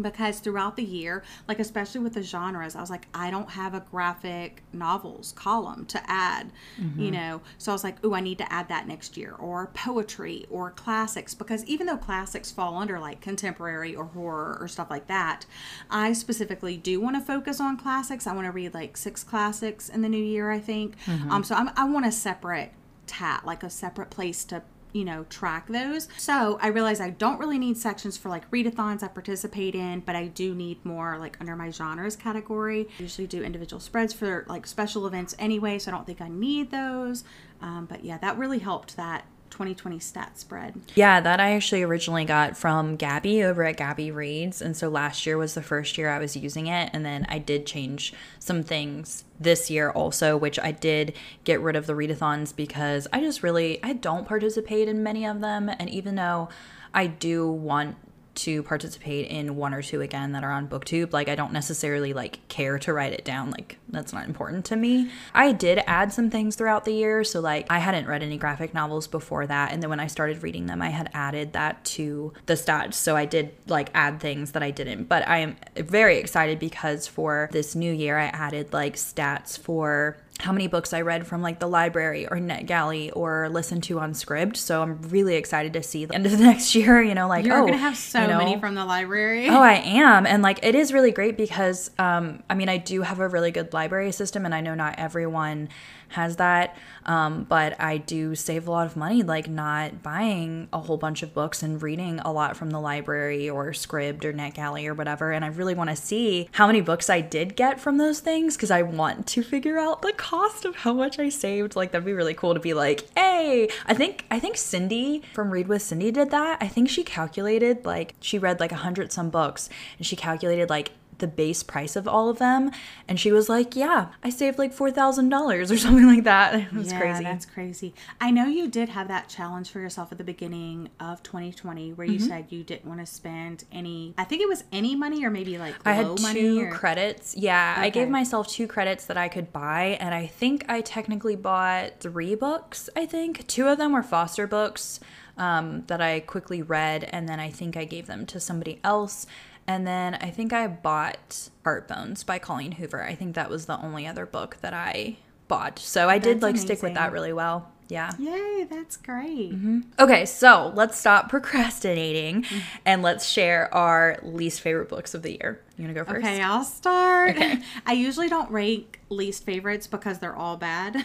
because 0.00 0.40
throughout 0.40 0.76
the 0.76 0.84
year, 0.84 1.22
like 1.48 1.58
especially 1.58 2.00
with 2.00 2.14
the 2.14 2.22
genres, 2.22 2.74
I 2.74 2.80
was 2.80 2.90
like, 2.90 3.06
I 3.12 3.30
don't 3.30 3.50
have 3.50 3.74
a 3.74 3.80
graphic 3.90 4.62
novels 4.72 5.32
column 5.36 5.84
to 5.86 6.02
add, 6.10 6.50
mm-hmm. 6.80 7.00
you 7.00 7.10
know. 7.10 7.42
So 7.58 7.72
I 7.72 7.74
was 7.74 7.84
like, 7.84 7.96
oh, 8.02 8.14
I 8.14 8.20
need 8.20 8.38
to 8.38 8.52
add 8.52 8.68
that 8.68 8.88
next 8.88 9.16
year, 9.16 9.34
or 9.38 9.70
poetry, 9.74 10.46
or 10.50 10.70
classics, 10.70 11.34
because 11.34 11.64
even 11.66 11.86
though 11.86 11.96
classics 11.96 12.50
fall 12.50 12.76
under 12.76 12.98
like 12.98 13.20
contemporary 13.20 13.94
or 13.94 14.06
horror 14.06 14.58
or 14.60 14.68
stuff 14.68 14.90
like 14.90 15.06
that, 15.08 15.46
I 15.90 16.12
specifically 16.12 16.76
do 16.76 17.00
want 17.00 17.16
to 17.16 17.20
focus 17.20 17.60
on 17.60 17.76
classics. 17.76 18.26
I 18.26 18.34
want 18.34 18.46
to 18.46 18.52
read 18.52 18.74
like 18.74 18.96
six 18.96 19.22
classics 19.22 19.88
in 19.88 20.02
the 20.02 20.08
new 20.08 20.22
year, 20.22 20.50
I 20.50 20.60
think. 20.60 20.96
Mm-hmm. 21.04 21.30
Um, 21.30 21.44
so 21.44 21.54
I'm, 21.54 21.70
I 21.76 21.84
want 21.84 22.06
a 22.06 22.12
separate 22.12 22.72
tat, 23.06 23.44
like 23.44 23.62
a 23.62 23.70
separate 23.70 24.10
place 24.10 24.44
to 24.46 24.62
you 24.92 25.04
know, 25.04 25.24
track 25.24 25.68
those. 25.68 26.08
So 26.18 26.58
I 26.60 26.68
realized 26.68 27.00
I 27.00 27.10
don't 27.10 27.38
really 27.38 27.58
need 27.58 27.76
sections 27.76 28.16
for 28.16 28.28
like 28.28 28.50
readathons 28.50 29.02
I 29.02 29.08
participate 29.08 29.74
in, 29.74 30.00
but 30.00 30.16
I 30.16 30.26
do 30.26 30.54
need 30.54 30.84
more 30.84 31.18
like 31.18 31.36
under 31.40 31.56
my 31.56 31.70
genres 31.70 32.16
category. 32.16 32.88
I 32.98 33.02
usually 33.02 33.26
do 33.26 33.42
individual 33.42 33.80
spreads 33.80 34.12
for 34.12 34.44
like 34.48 34.66
special 34.66 35.06
events 35.06 35.34
anyway, 35.38 35.78
so 35.78 35.90
I 35.90 35.94
don't 35.94 36.06
think 36.06 36.20
I 36.20 36.28
need 36.28 36.70
those. 36.70 37.24
Um, 37.60 37.86
but 37.86 38.04
yeah, 38.04 38.18
that 38.18 38.36
really 38.38 38.58
helped 38.58 38.96
that 38.96 39.24
2020 39.52 40.00
stat 40.00 40.38
spread. 40.38 40.80
Yeah, 40.94 41.20
that 41.20 41.38
I 41.38 41.52
actually 41.52 41.82
originally 41.82 42.24
got 42.24 42.56
from 42.56 42.96
Gabby 42.96 43.44
over 43.44 43.64
at 43.64 43.76
Gabby 43.76 44.10
Reads. 44.10 44.60
And 44.60 44.76
so 44.76 44.88
last 44.88 45.24
year 45.26 45.38
was 45.38 45.54
the 45.54 45.62
first 45.62 45.96
year 45.96 46.08
I 46.08 46.18
was 46.18 46.36
using 46.36 46.66
it. 46.66 46.90
And 46.92 47.04
then 47.04 47.26
I 47.28 47.38
did 47.38 47.66
change 47.66 48.12
some 48.40 48.62
things 48.62 49.24
this 49.38 49.70
year 49.70 49.90
also, 49.90 50.36
which 50.36 50.58
I 50.58 50.72
did 50.72 51.14
get 51.44 51.60
rid 51.60 51.76
of 51.76 51.86
the 51.86 51.92
readathons 51.92 52.54
because 52.56 53.06
I 53.12 53.20
just 53.20 53.42
really 53.42 53.78
I 53.84 53.92
don't 53.92 54.26
participate 54.26 54.88
in 54.88 55.02
many 55.02 55.26
of 55.26 55.40
them. 55.40 55.68
And 55.68 55.88
even 55.90 56.16
though 56.16 56.48
I 56.94 57.06
do 57.06 57.48
want 57.48 57.96
to 58.34 58.62
participate 58.62 59.28
in 59.28 59.56
one 59.56 59.74
or 59.74 59.82
two 59.82 60.00
again 60.00 60.32
that 60.32 60.44
are 60.44 60.52
on 60.52 60.68
booktube 60.68 61.12
like 61.12 61.28
i 61.28 61.34
don't 61.34 61.52
necessarily 61.52 62.12
like 62.12 62.46
care 62.48 62.78
to 62.78 62.92
write 62.92 63.12
it 63.12 63.24
down 63.24 63.50
like 63.50 63.78
that's 63.88 64.12
not 64.12 64.26
important 64.26 64.64
to 64.64 64.74
me. 64.74 65.10
I 65.34 65.52
did 65.52 65.82
add 65.86 66.14
some 66.14 66.30
things 66.30 66.56
throughout 66.56 66.86
the 66.86 66.92
year 66.92 67.24
so 67.24 67.40
like 67.40 67.66
i 67.70 67.78
hadn't 67.78 68.06
read 68.06 68.22
any 68.22 68.38
graphic 68.38 68.72
novels 68.72 69.06
before 69.06 69.46
that 69.46 69.72
and 69.72 69.82
then 69.82 69.90
when 69.90 70.00
i 70.00 70.06
started 70.06 70.42
reading 70.42 70.66
them 70.66 70.80
i 70.80 70.88
had 70.88 71.10
added 71.12 71.52
that 71.52 71.84
to 71.84 72.32
the 72.46 72.54
stats 72.54 72.94
so 72.94 73.16
i 73.16 73.24
did 73.24 73.54
like 73.66 73.90
add 73.94 74.20
things 74.20 74.52
that 74.52 74.62
i 74.62 74.70
didn't. 74.70 75.04
But 75.04 75.28
i 75.28 75.38
am 75.38 75.56
very 75.76 76.16
excited 76.16 76.58
because 76.58 77.06
for 77.06 77.48
this 77.52 77.74
new 77.74 77.92
year 77.92 78.18
i 78.18 78.26
added 78.26 78.72
like 78.72 78.96
stats 78.96 79.58
for 79.58 80.16
how 80.40 80.50
many 80.50 80.66
books 80.66 80.92
I 80.92 81.02
read 81.02 81.26
from 81.26 81.40
like 81.40 81.60
the 81.60 81.68
library 81.68 82.26
or 82.26 82.38
NetGalley 82.38 83.12
or 83.14 83.48
listened 83.48 83.84
to 83.84 84.00
on 84.00 84.12
Scribd. 84.12 84.56
So 84.56 84.82
I'm 84.82 85.00
really 85.02 85.36
excited 85.36 85.72
to 85.74 85.82
see 85.82 86.04
the 86.04 86.14
end 86.14 86.26
of 86.26 86.32
the 86.32 86.38
next 86.44 86.74
year, 86.74 87.00
you 87.00 87.14
know, 87.14 87.28
like, 87.28 87.44
You're 87.44 87.62
oh, 87.62 87.66
gonna 87.66 87.76
have 87.76 87.96
so 87.96 88.22
you 88.22 88.26
know, 88.28 88.38
many 88.38 88.58
from 88.58 88.74
the 88.74 88.84
library. 88.84 89.48
Oh, 89.48 89.60
I 89.60 89.74
am. 89.74 90.26
And 90.26 90.42
like, 90.42 90.60
it 90.64 90.74
is 90.74 90.92
really 90.92 91.12
great 91.12 91.36
because, 91.36 91.90
um, 91.98 92.42
I 92.50 92.54
mean, 92.54 92.68
I 92.68 92.78
do 92.78 93.02
have 93.02 93.20
a 93.20 93.28
really 93.28 93.50
good 93.50 93.72
library 93.72 94.12
system 94.12 94.44
and 94.44 94.54
I 94.54 94.60
know 94.60 94.74
not 94.74 94.98
everyone 94.98 95.68
has 96.12 96.36
that. 96.36 96.76
Um, 97.04 97.44
but 97.44 97.80
I 97.80 97.98
do 97.98 98.34
save 98.34 98.68
a 98.68 98.70
lot 98.70 98.86
of 98.86 98.96
money, 98.96 99.22
like 99.22 99.48
not 99.48 100.02
buying 100.02 100.68
a 100.72 100.78
whole 100.78 100.96
bunch 100.96 101.22
of 101.22 101.34
books 101.34 101.62
and 101.62 101.82
reading 101.82 102.20
a 102.20 102.32
lot 102.32 102.56
from 102.56 102.70
the 102.70 102.80
library 102.80 103.50
or 103.50 103.70
Scribd 103.70 104.24
or 104.24 104.32
NetGalley 104.32 104.86
or 104.86 104.94
whatever. 104.94 105.32
And 105.32 105.44
I 105.44 105.48
really 105.48 105.74
want 105.74 105.90
to 105.90 105.96
see 105.96 106.48
how 106.52 106.66
many 106.66 106.80
books 106.80 107.10
I 107.10 107.20
did 107.20 107.56
get 107.56 107.80
from 107.80 107.98
those 107.98 108.20
things 108.20 108.56
because 108.56 108.70
I 108.70 108.82
want 108.82 109.26
to 109.28 109.42
figure 109.42 109.78
out 109.78 110.02
the 110.02 110.12
cost 110.22 110.64
of 110.64 110.76
how 110.76 110.92
much 110.92 111.18
I 111.18 111.28
saved. 111.30 111.74
Like 111.74 111.90
that'd 111.90 112.06
be 112.06 112.12
really 112.12 112.32
cool 112.32 112.54
to 112.54 112.60
be 112.60 112.74
like, 112.74 113.08
hey, 113.16 113.68
I 113.86 113.92
think 113.92 114.24
I 114.30 114.38
think 114.38 114.56
Cindy 114.56 115.22
from 115.34 115.50
Read 115.50 115.66
with 115.66 115.82
Cindy 115.82 116.12
did 116.12 116.30
that. 116.30 116.58
I 116.60 116.68
think 116.68 116.88
she 116.88 117.02
calculated 117.02 117.84
like 117.84 118.14
she 118.20 118.38
read 118.38 118.60
like 118.60 118.70
a 118.70 118.76
hundred 118.76 119.10
some 119.10 119.30
books 119.30 119.68
and 119.98 120.06
she 120.06 120.14
calculated 120.14 120.70
like 120.70 120.92
the 121.22 121.26
base 121.28 121.62
price 121.62 121.96
of 121.96 122.06
all 122.06 122.28
of 122.28 122.38
them. 122.38 122.70
And 123.08 123.18
she 123.18 123.32
was 123.32 123.48
like, 123.48 123.74
Yeah, 123.74 124.08
I 124.22 124.28
saved 124.28 124.58
like 124.58 124.76
$4,000 124.76 125.70
or 125.70 125.76
something 125.78 126.06
like 126.06 126.24
that. 126.24 126.42
It 126.72 126.72
was 126.72 126.92
yeah, 126.92 127.00
crazy. 127.00 127.24
That's 127.24 127.46
crazy. 127.46 127.94
I 128.20 128.30
know 128.30 128.46
you 128.46 128.68
did 128.68 128.88
have 128.88 129.08
that 129.08 129.28
challenge 129.28 129.70
for 129.70 129.78
yourself 129.78 130.10
at 130.10 130.18
the 130.18 130.24
beginning 130.24 130.88
of 130.98 131.22
2020 131.22 131.92
where 131.92 132.06
you 132.06 132.18
mm-hmm. 132.18 132.28
said 132.28 132.46
you 132.50 132.64
didn't 132.64 132.86
want 132.86 133.00
to 133.00 133.06
spend 133.06 133.64
any, 133.70 134.14
I 134.18 134.24
think 134.24 134.42
it 134.42 134.48
was 134.48 134.64
any 134.72 134.96
money 134.96 135.24
or 135.24 135.30
maybe 135.30 135.58
like 135.58 135.74
I 135.84 135.92
had 135.92 136.16
two 136.16 136.62
or... 136.62 136.70
credits. 136.70 137.36
Yeah, 137.36 137.74
okay. 137.76 137.86
I 137.86 137.90
gave 137.90 138.08
myself 138.08 138.48
two 138.48 138.66
credits 138.66 139.06
that 139.06 139.16
I 139.16 139.28
could 139.28 139.52
buy. 139.52 139.96
And 140.00 140.14
I 140.14 140.26
think 140.26 140.64
I 140.68 140.80
technically 140.80 141.36
bought 141.36 142.00
three 142.00 142.34
books, 142.34 142.90
I 142.96 143.06
think. 143.06 143.46
Two 143.46 143.68
of 143.68 143.78
them 143.78 143.92
were 143.92 144.02
foster 144.02 144.46
books. 144.46 145.00
Um, 145.38 145.84
that 145.86 146.02
I 146.02 146.20
quickly 146.20 146.60
read, 146.60 147.04
and 147.04 147.26
then 147.26 147.40
I 147.40 147.48
think 147.48 147.74
I 147.74 147.86
gave 147.86 148.06
them 148.06 148.26
to 148.26 148.38
somebody 148.38 148.80
else. 148.84 149.26
And 149.66 149.86
then 149.86 150.14
I 150.14 150.30
think 150.30 150.52
I 150.52 150.66
bought 150.66 151.48
Heartbones 151.64 152.24
by 152.24 152.38
Colleen 152.38 152.72
Hoover. 152.72 153.02
I 153.02 153.14
think 153.14 153.34
that 153.34 153.48
was 153.48 153.66
the 153.66 153.80
only 153.80 154.06
other 154.06 154.26
book 154.26 154.58
that 154.60 154.74
I 154.74 155.16
bought. 155.48 155.78
So 155.78 156.08
I 156.08 156.18
did 156.18 156.42
like 156.42 156.52
amazing. 156.52 156.66
stick 156.66 156.82
with 156.82 156.94
that 156.94 157.12
really 157.12 157.32
well. 157.32 157.70
Yeah. 157.88 158.10
Yay, 158.18 158.66
that's 158.70 158.96
great. 158.96 159.52
Mm-hmm. 159.52 159.80
Okay, 159.98 160.24
so 160.24 160.72
let's 160.74 160.98
stop 160.98 161.28
procrastinating 161.30 162.42
mm-hmm. 162.42 162.58
and 162.86 163.02
let's 163.02 163.28
share 163.28 163.72
our 163.74 164.18
least 164.22 164.62
favorite 164.62 164.88
books 164.88 165.12
of 165.12 165.22
the 165.22 165.32
year. 165.32 165.60
You 165.76 165.84
want 165.84 165.94
to 165.94 166.00
go 166.02 166.10
first? 166.10 166.24
Okay, 166.24 166.40
I'll 166.40 166.64
start. 166.64 167.36
Okay. 167.36 167.60
I 167.86 167.92
usually 167.92 168.30
don't 168.30 168.50
rank 168.50 169.00
least 169.10 169.44
favorites 169.44 169.86
because 169.86 170.20
they're 170.20 170.34
all 170.34 170.56
bad. 170.56 171.04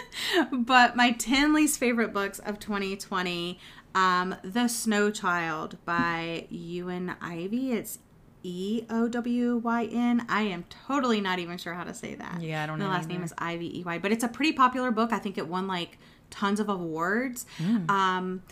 but 0.52 0.96
my 0.96 1.12
10 1.12 1.52
least 1.52 1.78
favorite 1.78 2.14
books 2.14 2.38
of 2.38 2.58
2020 2.58 3.58
um, 3.94 4.34
The 4.42 4.68
Snow 4.68 5.10
Child 5.10 5.78
by 5.84 6.46
Eowyn 6.52 7.16
Ivy. 7.20 7.72
It's 7.72 7.98
E 8.42 8.84
O 8.90 9.08
W 9.08 9.56
Y 9.56 9.88
N. 9.92 10.26
I 10.28 10.42
am 10.42 10.64
totally 10.86 11.20
not 11.20 11.38
even 11.38 11.58
sure 11.58 11.74
how 11.74 11.84
to 11.84 11.94
say 11.94 12.14
that. 12.14 12.40
Yeah, 12.40 12.62
I 12.62 12.66
don't 12.66 12.78
know. 12.78 12.86
The 12.86 12.90
last 12.90 13.04
either. 13.04 13.14
name 13.14 13.22
is 13.22 13.32
Ivy 13.38 13.80
E 13.80 13.84
Y, 13.84 13.98
but 13.98 14.12
it's 14.12 14.24
a 14.24 14.28
pretty 14.28 14.52
popular 14.52 14.90
book. 14.90 15.12
I 15.12 15.18
think 15.18 15.38
it 15.38 15.46
won 15.46 15.66
like 15.66 15.98
tons 16.30 16.60
of 16.60 16.68
awards. 16.68 17.46
Mm. 17.58 17.90
Um, 17.90 18.42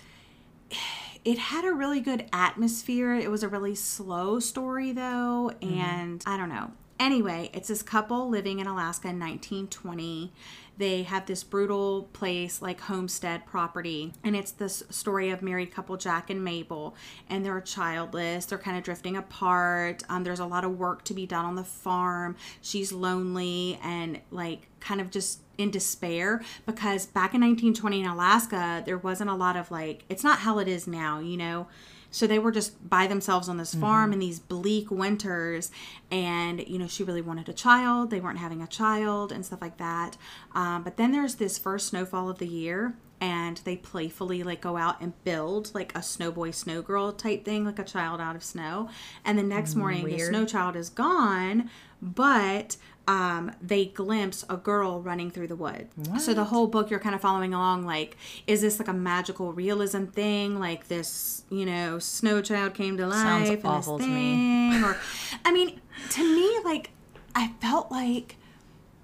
it 1.24 1.38
had 1.38 1.64
a 1.64 1.72
really 1.72 2.00
good 2.00 2.26
atmosphere. 2.32 3.14
It 3.14 3.30
was 3.30 3.42
a 3.42 3.48
really 3.48 3.74
slow 3.74 4.38
story 4.38 4.92
though, 4.92 5.52
mm. 5.60 5.76
and 5.76 6.22
I 6.26 6.36
don't 6.36 6.48
know. 6.48 6.72
Anyway, 6.98 7.50
it's 7.54 7.68
this 7.68 7.82
couple 7.82 8.28
living 8.28 8.58
in 8.58 8.66
Alaska 8.66 9.08
in 9.08 9.18
1920 9.18 10.32
they 10.78 11.02
have 11.02 11.26
this 11.26 11.44
brutal 11.44 12.08
place 12.12 12.62
like 12.62 12.80
homestead 12.80 13.44
property 13.46 14.12
and 14.24 14.34
it's 14.34 14.52
this 14.52 14.82
story 14.90 15.30
of 15.30 15.42
married 15.42 15.72
couple 15.72 15.96
jack 15.96 16.30
and 16.30 16.42
mabel 16.42 16.94
and 17.28 17.44
they're 17.44 17.60
childless 17.60 18.46
they're 18.46 18.58
kind 18.58 18.76
of 18.76 18.82
drifting 18.82 19.16
apart 19.16 20.02
um, 20.08 20.24
there's 20.24 20.40
a 20.40 20.46
lot 20.46 20.64
of 20.64 20.78
work 20.78 21.04
to 21.04 21.14
be 21.14 21.26
done 21.26 21.44
on 21.44 21.54
the 21.54 21.64
farm 21.64 22.36
she's 22.60 22.92
lonely 22.92 23.78
and 23.82 24.20
like 24.30 24.68
kind 24.80 25.00
of 25.00 25.10
just 25.10 25.40
in 25.58 25.70
despair 25.70 26.40
because 26.64 27.06
back 27.06 27.34
in 27.34 27.40
1920 27.40 28.00
in 28.00 28.06
alaska 28.06 28.82
there 28.86 28.98
wasn't 28.98 29.28
a 29.28 29.34
lot 29.34 29.56
of 29.56 29.70
like 29.70 30.04
it's 30.08 30.24
not 30.24 30.40
how 30.40 30.58
it 30.58 30.68
is 30.68 30.86
now 30.86 31.18
you 31.18 31.36
know 31.36 31.66
so 32.10 32.26
they 32.26 32.38
were 32.38 32.50
just 32.50 32.88
by 32.88 33.06
themselves 33.06 33.48
on 33.48 33.56
this 33.56 33.74
farm 33.74 34.12
in 34.12 34.18
these 34.18 34.38
bleak 34.38 34.90
winters. 34.90 35.70
And, 36.10 36.66
you 36.66 36.78
know, 36.78 36.88
she 36.88 37.04
really 37.04 37.22
wanted 37.22 37.48
a 37.48 37.52
child. 37.52 38.10
They 38.10 38.20
weren't 38.20 38.38
having 38.38 38.62
a 38.62 38.66
child 38.66 39.32
and 39.32 39.46
stuff 39.46 39.60
like 39.62 39.78
that. 39.78 40.16
Um, 40.52 40.82
but 40.82 40.96
then 40.96 41.12
there's 41.12 41.36
this 41.36 41.58
first 41.58 41.88
snowfall 41.88 42.28
of 42.28 42.38
the 42.38 42.48
year. 42.48 42.94
And 43.22 43.58
they 43.58 43.76
playfully 43.76 44.42
like 44.42 44.62
go 44.62 44.78
out 44.78 45.02
and 45.02 45.12
build 45.24 45.74
like 45.74 45.94
a 45.94 46.02
snow 46.02 46.32
boy, 46.32 46.52
snow 46.52 46.80
girl 46.80 47.12
type 47.12 47.44
thing, 47.44 47.66
like 47.66 47.78
a 47.78 47.84
child 47.84 48.18
out 48.18 48.34
of 48.34 48.42
snow. 48.42 48.88
And 49.26 49.38
the 49.38 49.42
next 49.42 49.74
morning, 49.74 50.04
the 50.06 50.14
Weird. 50.14 50.30
snow 50.30 50.46
child 50.46 50.74
is 50.74 50.88
gone, 50.88 51.68
but 52.00 52.78
um, 53.10 53.50
they 53.60 53.86
glimpse 53.86 54.44
a 54.48 54.56
girl 54.56 55.02
running 55.02 55.32
through 55.32 55.48
the 55.48 55.56
wood. 55.56 55.88
So 56.20 56.32
the 56.32 56.44
whole 56.44 56.68
book, 56.68 56.90
you're 56.90 57.00
kind 57.00 57.12
of 57.16 57.20
following 57.20 57.52
along. 57.52 57.84
Like, 57.84 58.16
is 58.46 58.60
this 58.60 58.78
like 58.78 58.86
a 58.86 58.92
magical 58.92 59.52
realism 59.52 60.04
thing? 60.04 60.60
Like 60.60 60.86
this, 60.86 61.42
you 61.50 61.66
know, 61.66 61.98
snow 61.98 62.40
child 62.40 62.74
came 62.74 62.96
to 62.98 63.08
life. 63.08 63.48
Sounds 63.48 63.64
awful 63.64 63.98
to 63.98 64.06
me. 64.06 64.80
Or, 64.84 64.96
I 65.44 65.50
mean, 65.50 65.80
to 66.10 66.22
me, 66.22 66.60
like, 66.64 66.90
I 67.34 67.52
felt 67.60 67.90
like 67.90 68.36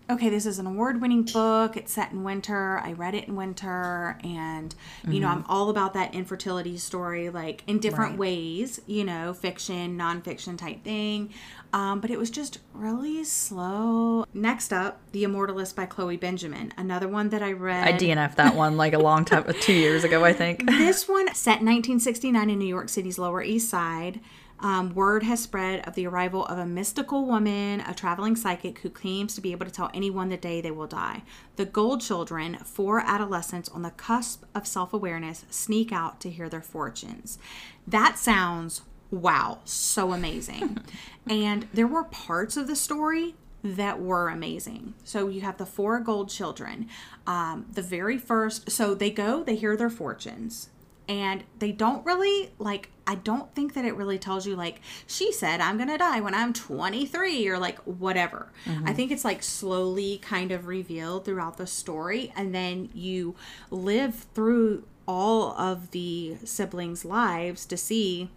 okay, 0.09 0.29
this 0.29 0.47
is 0.47 0.59
an 0.61 0.67
award 0.67 1.01
winning 1.01 1.23
book. 1.25 1.77
It's 1.77 1.93
set 1.93 2.13
in 2.13 2.23
winter. 2.23 2.79
I 2.79 2.93
read 2.93 3.15
it 3.15 3.27
in 3.27 3.35
winter. 3.35 4.17
And, 4.23 4.73
you 5.09 5.19
know, 5.19 5.29
I'm 5.29 5.45
all 5.49 5.69
about 5.69 5.95
that 5.95 6.15
infertility 6.15 6.79
story, 6.79 7.29
like 7.29 7.65
in 7.67 7.81
different 7.81 8.11
Right. 8.13 8.19
ways, 8.19 8.81
you 8.87 9.05
know, 9.05 9.33
fiction, 9.35 9.99
nonfiction 9.99 10.57
type 10.57 10.85
thing. 10.85 11.35
Um, 11.77 12.01
but 12.01 12.11
it 12.11 12.19
was 12.19 12.31
just 12.31 12.59
really 12.73 13.23
slow. 13.23 14.25
Next 14.33 14.73
up, 14.73 14.99
The 15.13 15.25
Immortalist 15.25 15.77
by 15.77 15.85
Chloe 15.85 16.17
Benjamin, 16.17 16.73
another 16.79 17.07
one 17.07 17.29
that 17.29 17.43
I 17.43 17.53
read. 17.53 17.87
I 17.87 17.93
DNF 17.93 18.37
that 18.37 18.55
one 18.55 18.79
like 18.79 18.95
a 18.95 18.99
long 18.99 19.27
time, 19.27 19.45
two 19.61 19.75
years 19.75 20.03
ago, 20.03 20.25
I 20.25 20.33
think. 20.33 20.65
This 20.87 21.07
one, 21.07 21.27
set 21.35 21.61
in 21.61 21.67
1969 21.67 22.49
in 22.49 22.59
New 22.59 22.65
York 22.65 22.89
City's 22.89 23.19
Lower 23.19 23.43
East 23.43 23.69
Side, 23.69 24.21
um, 24.61 24.95
word 24.95 25.23
has 25.25 25.43
spread 25.43 25.87
of 25.87 25.95
the 25.95 26.07
arrival 26.07 26.47
of 26.47 26.57
a 26.57 26.65
mystical 26.65 27.27
woman, 27.27 27.81
a 27.81 27.93
traveling 27.93 28.37
psychic 28.37 28.79
who 28.79 28.89
claims 28.89 29.35
to 29.35 29.43
be 29.43 29.53
able 29.53 29.67
to 29.67 29.73
tell 29.73 29.91
anyone 29.93 30.31
the 30.31 30.39
day 30.39 30.63
they 30.63 30.71
will 30.71 30.87
die. 30.87 31.25
The 31.57 31.67
Gold 31.67 32.01
Children, 32.01 32.57
four 32.65 33.01
adolescents 33.01 33.69
on 33.69 33.83
the 33.83 33.91
cusp 33.91 34.45
of 34.55 34.67
self 34.67 34.95
awareness, 34.95 35.45
sneak 35.51 35.93
out 35.93 36.21
to 36.21 36.31
hear 36.31 36.49
their 36.49 36.63
fortunes. 36.63 37.39
That 37.87 38.17
sounds 38.17 38.81
wow, 39.11 39.59
so 39.65 40.13
amazing. 40.13 40.79
and 41.29 41.69
there 41.73 41.87
were 41.87 42.05
parts 42.05 42.57
of 42.57 42.67
the 42.67 42.77
story 42.77 43.35
that 43.63 44.01
were 44.01 44.29
amazing. 44.29 44.95
So 45.05 45.29
you 45.29 45.41
have 45.41 45.59
the 45.59 45.67
four 45.67 45.99
gold 46.01 46.29
children. 46.29 46.89
Um, 47.27 47.67
the 47.73 47.83
very 47.83 48.19
first, 48.19 48.71
so 48.71 48.95
they 48.95 49.11
go, 49.11 49.43
they 49.43 49.57
hear 49.57 49.77
their 49.77 49.91
fortunes, 49.91 50.71
and 51.09 51.45
they 51.59 51.73
don't 51.73 52.05
really 52.05 52.51
like. 52.59 52.91
I 53.09 53.15
don't 53.15 53.55
think 53.55 53.75
that 53.75 53.85
it 53.85 53.95
really 53.95 54.19
tells 54.19 54.49
you 54.49 54.57
like 54.57 54.81
she 55.07 55.31
said 55.31 55.61
I'm 55.61 55.79
gonna 55.79 55.97
die 55.97 56.19
when 56.19 56.35
I'm 56.35 56.53
23 56.53 57.47
or 57.49 57.57
like 57.59 57.79
whatever. 57.81 58.53
I 58.85 58.93
think 58.93 59.13
it's 59.13 59.25
like 59.25 59.45
slowly 59.45 60.19
kind 60.19 60.51
of 60.51 60.67
revealed 60.67 61.25
throughout 61.25 61.57
the 61.57 61.67
story, 61.67 62.33
and 62.37 62.55
then 62.55 62.91
you 62.93 63.37
live 63.71 64.27
through 64.35 64.85
all 65.07 65.53
of 65.57 65.93
the 65.93 66.37
siblings' 66.45 67.05
lives 67.05 67.65
to 67.67 67.77
see 67.77 68.31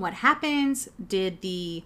what 0.00 0.14
happens. 0.14 0.88
Did 1.04 1.40
the 1.40 1.84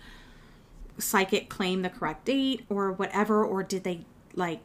psychic 0.98 1.48
claim 1.48 1.83
the 1.83 1.90
correct 1.90 2.27
date 2.27 2.64
or 2.68 2.92
whatever 2.92 3.44
or 3.44 3.62
did 3.62 3.83
they 3.83 4.05
like 4.35 4.61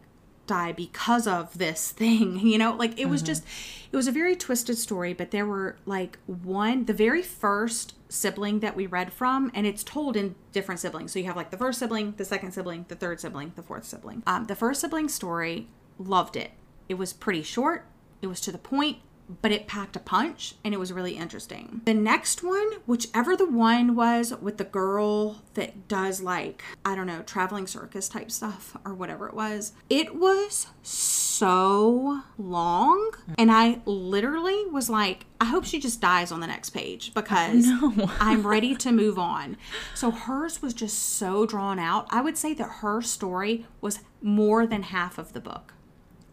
die 0.45 0.71
because 0.71 1.27
of 1.27 1.57
this 1.57 1.91
thing? 2.01 2.39
You 2.39 2.57
know 2.57 2.75
like 2.75 2.99
it 2.99 3.07
was 3.07 3.21
just 3.21 3.43
it 3.91 3.95
was 3.95 4.07
a 4.07 4.11
very 4.11 4.35
twisted 4.35 4.77
story 4.77 5.13
but 5.13 5.31
there 5.31 5.45
were 5.45 5.77
like 5.85 6.19
one 6.25 6.85
the 6.85 6.93
very 6.93 7.21
first 7.21 7.93
sibling 8.09 8.59
that 8.61 8.75
we 8.75 8.85
read 8.85 9.11
from 9.11 9.51
and 9.53 9.67
it's 9.67 9.83
told 9.83 10.15
in 10.15 10.35
different 10.51 10.79
siblings. 10.79 11.11
So 11.11 11.19
you 11.19 11.25
have 11.25 11.35
like 11.35 11.51
the 11.51 11.57
first 11.57 11.79
sibling 11.79 12.13
the 12.17 12.25
second 12.25 12.51
sibling 12.51 12.85
the 12.87 12.95
third 12.95 13.19
sibling 13.19 13.53
the 13.55 13.63
fourth 13.63 13.85
sibling. 13.85 14.23
Um, 14.27 14.45
the 14.45 14.55
first 14.55 14.81
sibling 14.81 15.09
story 15.09 15.67
loved 15.97 16.35
it. 16.35 16.51
It 16.87 16.95
was 16.95 17.13
pretty 17.13 17.43
short. 17.43 17.85
It 18.21 18.27
was 18.27 18.41
to 18.41 18.51
the 18.51 18.57
point 18.57 18.97
but 19.41 19.51
it 19.51 19.67
packed 19.67 19.95
a 19.95 19.99
punch 19.99 20.55
and 20.63 20.73
it 20.73 20.77
was 20.77 20.93
really 20.93 21.17
interesting. 21.17 21.81
The 21.85 21.93
next 21.93 22.43
one, 22.43 22.71
whichever 22.85 23.35
the 23.35 23.45
one 23.45 23.95
was 23.95 24.33
with 24.41 24.57
the 24.57 24.63
girl 24.63 25.41
that 25.55 25.87
does 25.87 26.21
like, 26.21 26.63
I 26.85 26.95
don't 26.95 27.07
know, 27.07 27.21
traveling 27.23 27.67
circus 27.67 28.07
type 28.07 28.31
stuff 28.31 28.77
or 28.85 28.93
whatever 28.93 29.27
it 29.27 29.33
was, 29.33 29.73
it 29.89 30.15
was 30.15 30.67
so 30.81 32.21
long. 32.37 33.11
And 33.37 33.51
I 33.51 33.81
literally 33.85 34.65
was 34.65 34.89
like, 34.89 35.25
I 35.39 35.45
hope 35.45 35.65
she 35.65 35.79
just 35.79 36.01
dies 36.01 36.31
on 36.31 36.39
the 36.39 36.47
next 36.47 36.71
page 36.71 37.13
because 37.13 37.67
I'm 38.19 38.47
ready 38.47 38.75
to 38.75 38.91
move 38.91 39.19
on. 39.19 39.57
So 39.93 40.11
hers 40.11 40.61
was 40.61 40.73
just 40.73 40.97
so 40.97 41.45
drawn 41.45 41.79
out. 41.79 42.07
I 42.09 42.21
would 42.21 42.37
say 42.37 42.53
that 42.55 42.69
her 42.81 43.01
story 43.01 43.65
was 43.81 43.99
more 44.21 44.65
than 44.65 44.83
half 44.83 45.17
of 45.17 45.33
the 45.33 45.39
book. 45.39 45.73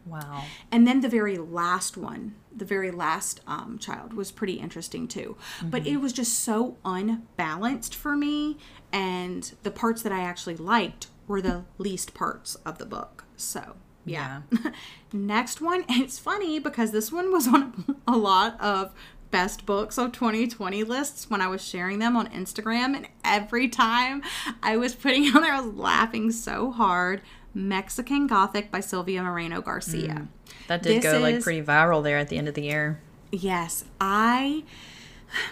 Wow. 0.05 0.43
And 0.71 0.87
then 0.87 1.01
the 1.01 1.09
very 1.09 1.37
last 1.37 1.97
one, 1.97 2.35
the 2.55 2.65
very 2.65 2.91
last 2.91 3.41
um, 3.47 3.77
child 3.79 4.13
was 4.13 4.31
pretty 4.31 4.53
interesting 4.53 5.07
too. 5.07 5.37
But 5.63 5.85
it 5.85 5.97
was 5.97 6.13
just 6.13 6.39
so 6.39 6.77
unbalanced 6.85 7.95
for 7.95 8.15
me. 8.15 8.57
And 8.91 9.53
the 9.63 9.71
parts 9.71 10.01
that 10.03 10.11
I 10.11 10.21
actually 10.21 10.55
liked 10.55 11.07
were 11.27 11.41
the 11.41 11.65
least 11.77 12.13
parts 12.13 12.55
of 12.65 12.77
the 12.77 12.85
book. 12.85 13.25
So, 13.35 13.75
yeah. 14.05 14.41
Next 15.13 15.61
one, 15.61 15.83
it's 15.89 16.19
funny 16.19 16.59
because 16.59 16.91
this 16.91 17.11
one 17.11 17.31
was 17.31 17.47
on 17.47 17.97
a 18.07 18.15
lot 18.17 18.59
of 18.61 18.93
best 19.31 19.65
books 19.65 19.97
of 19.97 20.11
2020 20.13 20.83
lists 20.83 21.29
when 21.29 21.41
I 21.41 21.47
was 21.47 21.61
sharing 21.61 21.99
them 21.99 22.15
on 22.15 22.27
Instagram. 22.27 22.95
And 22.95 23.07
every 23.23 23.67
time 23.67 24.21
I 24.63 24.77
was 24.77 24.95
putting 24.95 25.25
it 25.25 25.35
on 25.35 25.41
there, 25.41 25.53
I 25.53 25.59
was 25.59 25.73
laughing 25.75 26.31
so 26.31 26.71
hard. 26.71 27.21
Mexican 27.55 28.27
Gothic 28.27 28.69
by 28.69 28.81
Silvia 28.81 29.23
Moreno 29.23 29.61
Garcia. 29.61 30.27
That 30.67 30.83
did 30.83 31.01
This 31.01 31.11
go 31.11 31.19
like 31.19 31.35
is- 31.35 31.43
pretty 31.43 31.63
viral 31.63 32.03
there 32.03 32.17
at 32.19 32.27
the 32.29 32.37
end 32.37 32.47
of 32.47 32.53
the 32.53 32.63
year. 32.63 32.99
Yes, 33.31 33.85
I. 33.99 34.63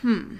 Hmm. 0.02 0.38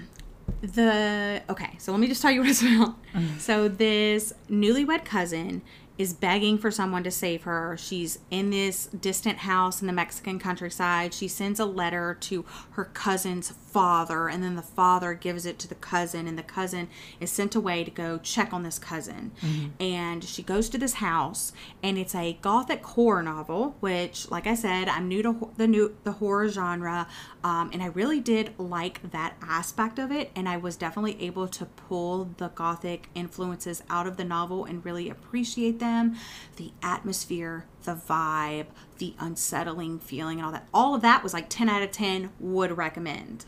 The 0.62 1.42
okay, 1.48 1.70
so 1.78 1.90
let 1.92 2.00
me 2.00 2.06
just 2.06 2.22
tell 2.22 2.30
you 2.30 2.40
what 2.42 2.50
it's 2.50 2.62
about. 2.62 2.94
So 3.38 3.68
this 3.68 4.32
newlywed 4.50 5.04
cousin 5.04 5.62
is 5.96 6.12
begging 6.12 6.58
for 6.58 6.70
someone 6.70 7.04
to 7.04 7.10
save 7.10 7.42
her. 7.44 7.76
She's 7.78 8.18
in 8.30 8.50
this 8.50 8.86
distant 8.86 9.38
house 9.38 9.80
in 9.80 9.86
the 9.86 9.92
Mexican 9.92 10.38
countryside. 10.38 11.14
She 11.14 11.28
sends 11.28 11.60
a 11.60 11.64
letter 11.64 12.16
to 12.22 12.44
her 12.72 12.84
cousin's 12.86 13.52
father, 13.74 14.28
and 14.28 14.40
then 14.42 14.54
the 14.54 14.62
father 14.62 15.14
gives 15.14 15.44
it 15.44 15.58
to 15.58 15.68
the 15.68 15.74
cousin, 15.74 16.28
and 16.28 16.38
the 16.38 16.44
cousin 16.44 16.88
is 17.18 17.30
sent 17.30 17.56
away 17.56 17.82
to 17.82 17.90
go 17.90 18.18
check 18.18 18.52
on 18.52 18.62
this 18.62 18.78
cousin. 18.78 19.32
And 19.80 20.22
she 20.22 20.42
goes 20.44 20.68
to 20.70 20.78
this 20.78 20.94
house, 20.94 21.52
and 21.82 21.98
it's 21.98 22.14
a 22.14 22.38
gothic 22.40 22.84
horror 22.84 23.22
novel, 23.22 23.74
which, 23.80 24.30
like 24.30 24.46
I 24.46 24.54
said, 24.54 24.88
I'm 24.88 25.08
new 25.08 25.22
to 25.24 25.50
the 25.56 25.66
new 25.66 25.96
the 26.04 26.12
horror 26.12 26.48
genre, 26.48 27.08
um, 27.42 27.70
and 27.72 27.82
I 27.82 27.86
really 27.86 28.20
did 28.20 28.56
like 28.58 29.10
that 29.10 29.34
aspect 29.42 29.98
of 29.98 30.12
it, 30.12 30.30
and 30.36 30.48
I 30.48 30.56
was 30.56 30.76
definitely 30.76 31.20
able 31.20 31.48
to 31.48 31.64
pull 31.66 32.30
the 32.36 32.48
gothic 32.48 33.08
influences 33.14 33.82
out 33.90 34.06
of 34.06 34.16
the 34.16 34.24
novel 34.24 34.64
and 34.64 34.84
really 34.84 35.10
appreciate 35.10 35.80
them, 35.80 36.16
the 36.56 36.70
atmosphere, 36.80 37.66
the 37.84 37.94
vibe, 37.94 38.66
the 38.98 39.14
unsettling 39.18 39.98
feeling, 39.98 40.38
and 40.38 40.46
all 40.46 40.52
that. 40.52 40.66
All 40.72 40.94
of 40.94 41.02
that 41.02 41.22
was 41.22 41.32
like 41.32 41.48
10 41.48 41.68
out 41.68 41.82
of 41.82 41.90
10. 41.90 42.30
Would 42.40 42.76
recommend. 42.76 43.44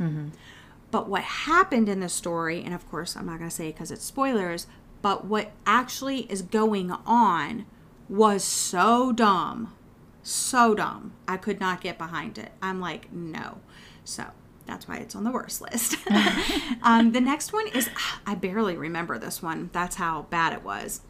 But 0.91 1.09
what 1.09 1.23
happened 1.23 1.89
in 1.89 2.01
the 2.01 2.09
story, 2.09 2.63
and 2.63 2.73
of 2.73 2.89
course, 2.89 3.17
I'm 3.17 3.27
not 3.27 3.39
going 3.39 3.51
to 3.51 3.55
say 3.55 3.73
because 3.73 3.91
it's 3.91 4.05
spoilers, 4.05 4.67
but 5.03 5.25
what 5.25 5.53
actually 5.67 6.21
is 6.31 6.43
going 6.43 6.91
on 6.91 7.67
was 8.09 8.45
so 8.45 9.13
dumb. 9.13 9.75
So 10.23 10.75
dumb. 10.75 11.13
I 11.29 11.37
could 11.37 11.61
not 11.61 11.81
get 11.81 11.99
behind 11.99 12.39
it. 12.39 12.53
I'm 12.63 12.81
like, 12.81 13.13
no. 13.13 13.59
So 14.05 14.25
that's 14.67 14.89
why 14.89 14.97
it's 14.97 15.15
on 15.15 15.25
the 15.25 15.31
worst 15.31 15.61
list. 15.61 15.97
um, 16.83 17.13
the 17.13 17.21
next 17.21 17.53
one 17.53 17.69
is, 17.69 17.89
I 18.27 18.35
barely 18.35 18.77
remember 18.77 19.19
this 19.19 19.43
one. 19.43 19.71
That's 19.73 19.97
how 19.97 20.23
bad 20.31 20.53
it 20.53 20.63
was. 20.65 21.03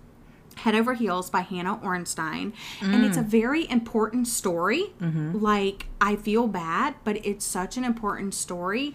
Head 0.57 0.75
Over 0.75 0.95
Heels 0.95 1.31
by 1.31 1.41
Hannah 1.41 1.77
Orenstein. 1.79 2.53
And 2.81 3.05
it's 3.05 3.17
a 3.17 3.23
mm. 3.23 3.27
very 3.27 3.71
important 3.71 4.27
story. 4.27 4.95
Mm-hmm. 5.01 5.39
Like, 5.39 5.87
I 6.01 6.17
feel 6.17 6.49
bad, 6.49 6.95
but 7.05 7.25
it's 7.25 7.45
such 7.45 7.77
an 7.77 7.85
important 7.85 8.35
story. 8.35 8.95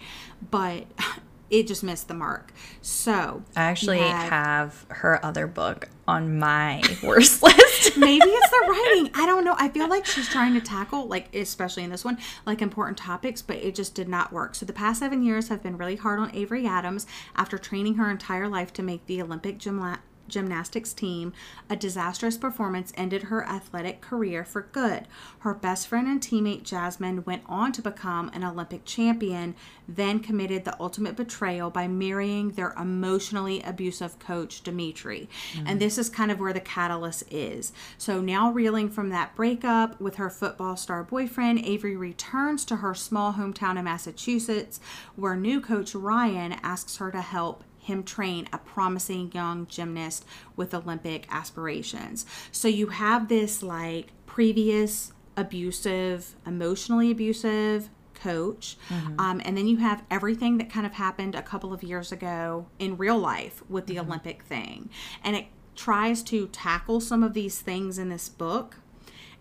But 0.50 0.86
it 1.52 1.66
just 1.66 1.84
missed 1.84 2.08
the 2.08 2.14
mark. 2.14 2.52
So 2.80 3.44
I 3.54 3.64
actually 3.64 3.98
have 3.98 4.86
her 4.88 5.24
other 5.24 5.46
book 5.46 5.90
on 6.08 6.38
my 6.38 6.82
worst 7.02 7.42
list. 7.42 7.96
maybe 7.96 8.24
it's 8.24 8.50
the 8.50 8.66
writing. 8.68 9.10
I 9.14 9.26
don't 9.26 9.44
know. 9.44 9.54
I 9.58 9.68
feel 9.68 9.86
like 9.86 10.06
she's 10.06 10.28
trying 10.28 10.54
to 10.54 10.62
tackle, 10.62 11.06
like, 11.06 11.34
especially 11.34 11.84
in 11.84 11.90
this 11.90 12.06
one, 12.06 12.16
like 12.46 12.62
important 12.62 12.96
topics, 12.96 13.42
but 13.42 13.56
it 13.56 13.74
just 13.74 13.94
did 13.94 14.08
not 14.08 14.32
work. 14.32 14.54
So 14.54 14.64
the 14.64 14.72
past 14.72 15.00
seven 15.00 15.22
years 15.22 15.48
have 15.48 15.62
been 15.62 15.76
really 15.76 15.96
hard 15.96 16.18
on 16.18 16.34
Avery 16.34 16.66
Adams 16.66 17.06
after 17.36 17.58
training 17.58 17.96
her 17.96 18.10
entire 18.10 18.48
life 18.48 18.72
to 18.72 18.82
make 18.82 19.04
the 19.06 19.20
Olympic 19.20 19.58
gymla- 19.58 19.98
gymnastics 20.32 20.92
team, 20.92 21.32
a 21.70 21.76
disastrous 21.76 22.36
performance 22.36 22.92
ended 22.96 23.24
her 23.24 23.46
athletic 23.46 24.00
career 24.00 24.44
for 24.44 24.62
good. 24.72 25.06
Her 25.40 25.54
best 25.54 25.86
friend 25.86 26.08
and 26.08 26.20
teammate 26.20 26.64
Jasmine 26.64 27.24
went 27.24 27.42
on 27.46 27.72
to 27.72 27.82
become 27.82 28.30
an 28.34 28.42
Olympic 28.42 28.84
champion, 28.84 29.54
then 29.86 30.20
committed 30.20 30.64
the 30.64 30.80
ultimate 30.80 31.16
betrayal 31.16 31.70
by 31.70 31.86
marrying 31.86 32.50
their 32.50 32.72
emotionally 32.72 33.62
abusive 33.62 34.18
coach, 34.18 34.62
Dimitri. 34.62 35.28
And 35.56 35.66
mm-hmm. 35.66 35.78
this 35.78 35.98
is 35.98 36.08
kind 36.08 36.30
of 36.30 36.40
where 36.40 36.52
the 36.52 36.60
catalyst 36.60 37.24
is. 37.30 37.72
So 37.98 38.20
now, 38.20 38.50
reeling 38.50 38.90
from 38.90 39.10
that 39.10 39.36
breakup 39.36 40.00
with 40.00 40.16
her 40.16 40.30
football 40.30 40.76
star 40.76 41.04
boyfriend, 41.04 41.64
Avery 41.64 41.96
returns 41.96 42.64
to 42.66 42.76
her 42.76 42.94
small 42.94 43.34
hometown 43.34 43.76
in 43.76 43.84
Massachusetts, 43.84 44.80
where 45.16 45.36
new 45.36 45.60
coach 45.60 45.94
Ryan 45.94 46.52
asks 46.62 46.96
her 46.96 47.10
to 47.10 47.20
help 47.20 47.64
him 47.82 48.04
train 48.04 48.48
a 48.52 48.58
promising 48.58 49.30
young 49.32 49.66
gymnast 49.66 50.24
with 50.56 50.72
Olympic 50.72 51.26
aspirations. 51.30 52.24
So 52.52 52.68
you 52.68 52.88
have 52.88 53.28
this 53.28 53.62
like 53.62 54.12
previous 54.26 55.12
abusive, 55.36 56.36
emotionally 56.46 57.10
abusive 57.10 57.90
coach. 58.14 58.76
Um, 59.18 59.42
and 59.44 59.56
then 59.56 59.66
you 59.66 59.78
have 59.78 60.04
everything 60.10 60.58
that 60.58 60.70
kind 60.70 60.86
of 60.86 60.92
happened 60.92 61.34
a 61.34 61.42
couple 61.42 61.72
of 61.72 61.82
years 61.82 62.12
ago 62.12 62.66
in 62.78 62.96
real 62.96 63.18
life 63.18 63.62
with 63.68 63.86
the 63.86 63.98
Olympic 63.98 64.44
thing. 64.44 64.88
And 65.24 65.34
it 65.34 65.46
tries 65.74 66.22
to 66.24 66.46
tackle 66.48 67.00
some 67.00 67.22
of 67.22 67.34
these 67.34 67.60
things 67.60 67.98
in 67.98 68.10
this 68.10 68.28
book. 68.28 68.76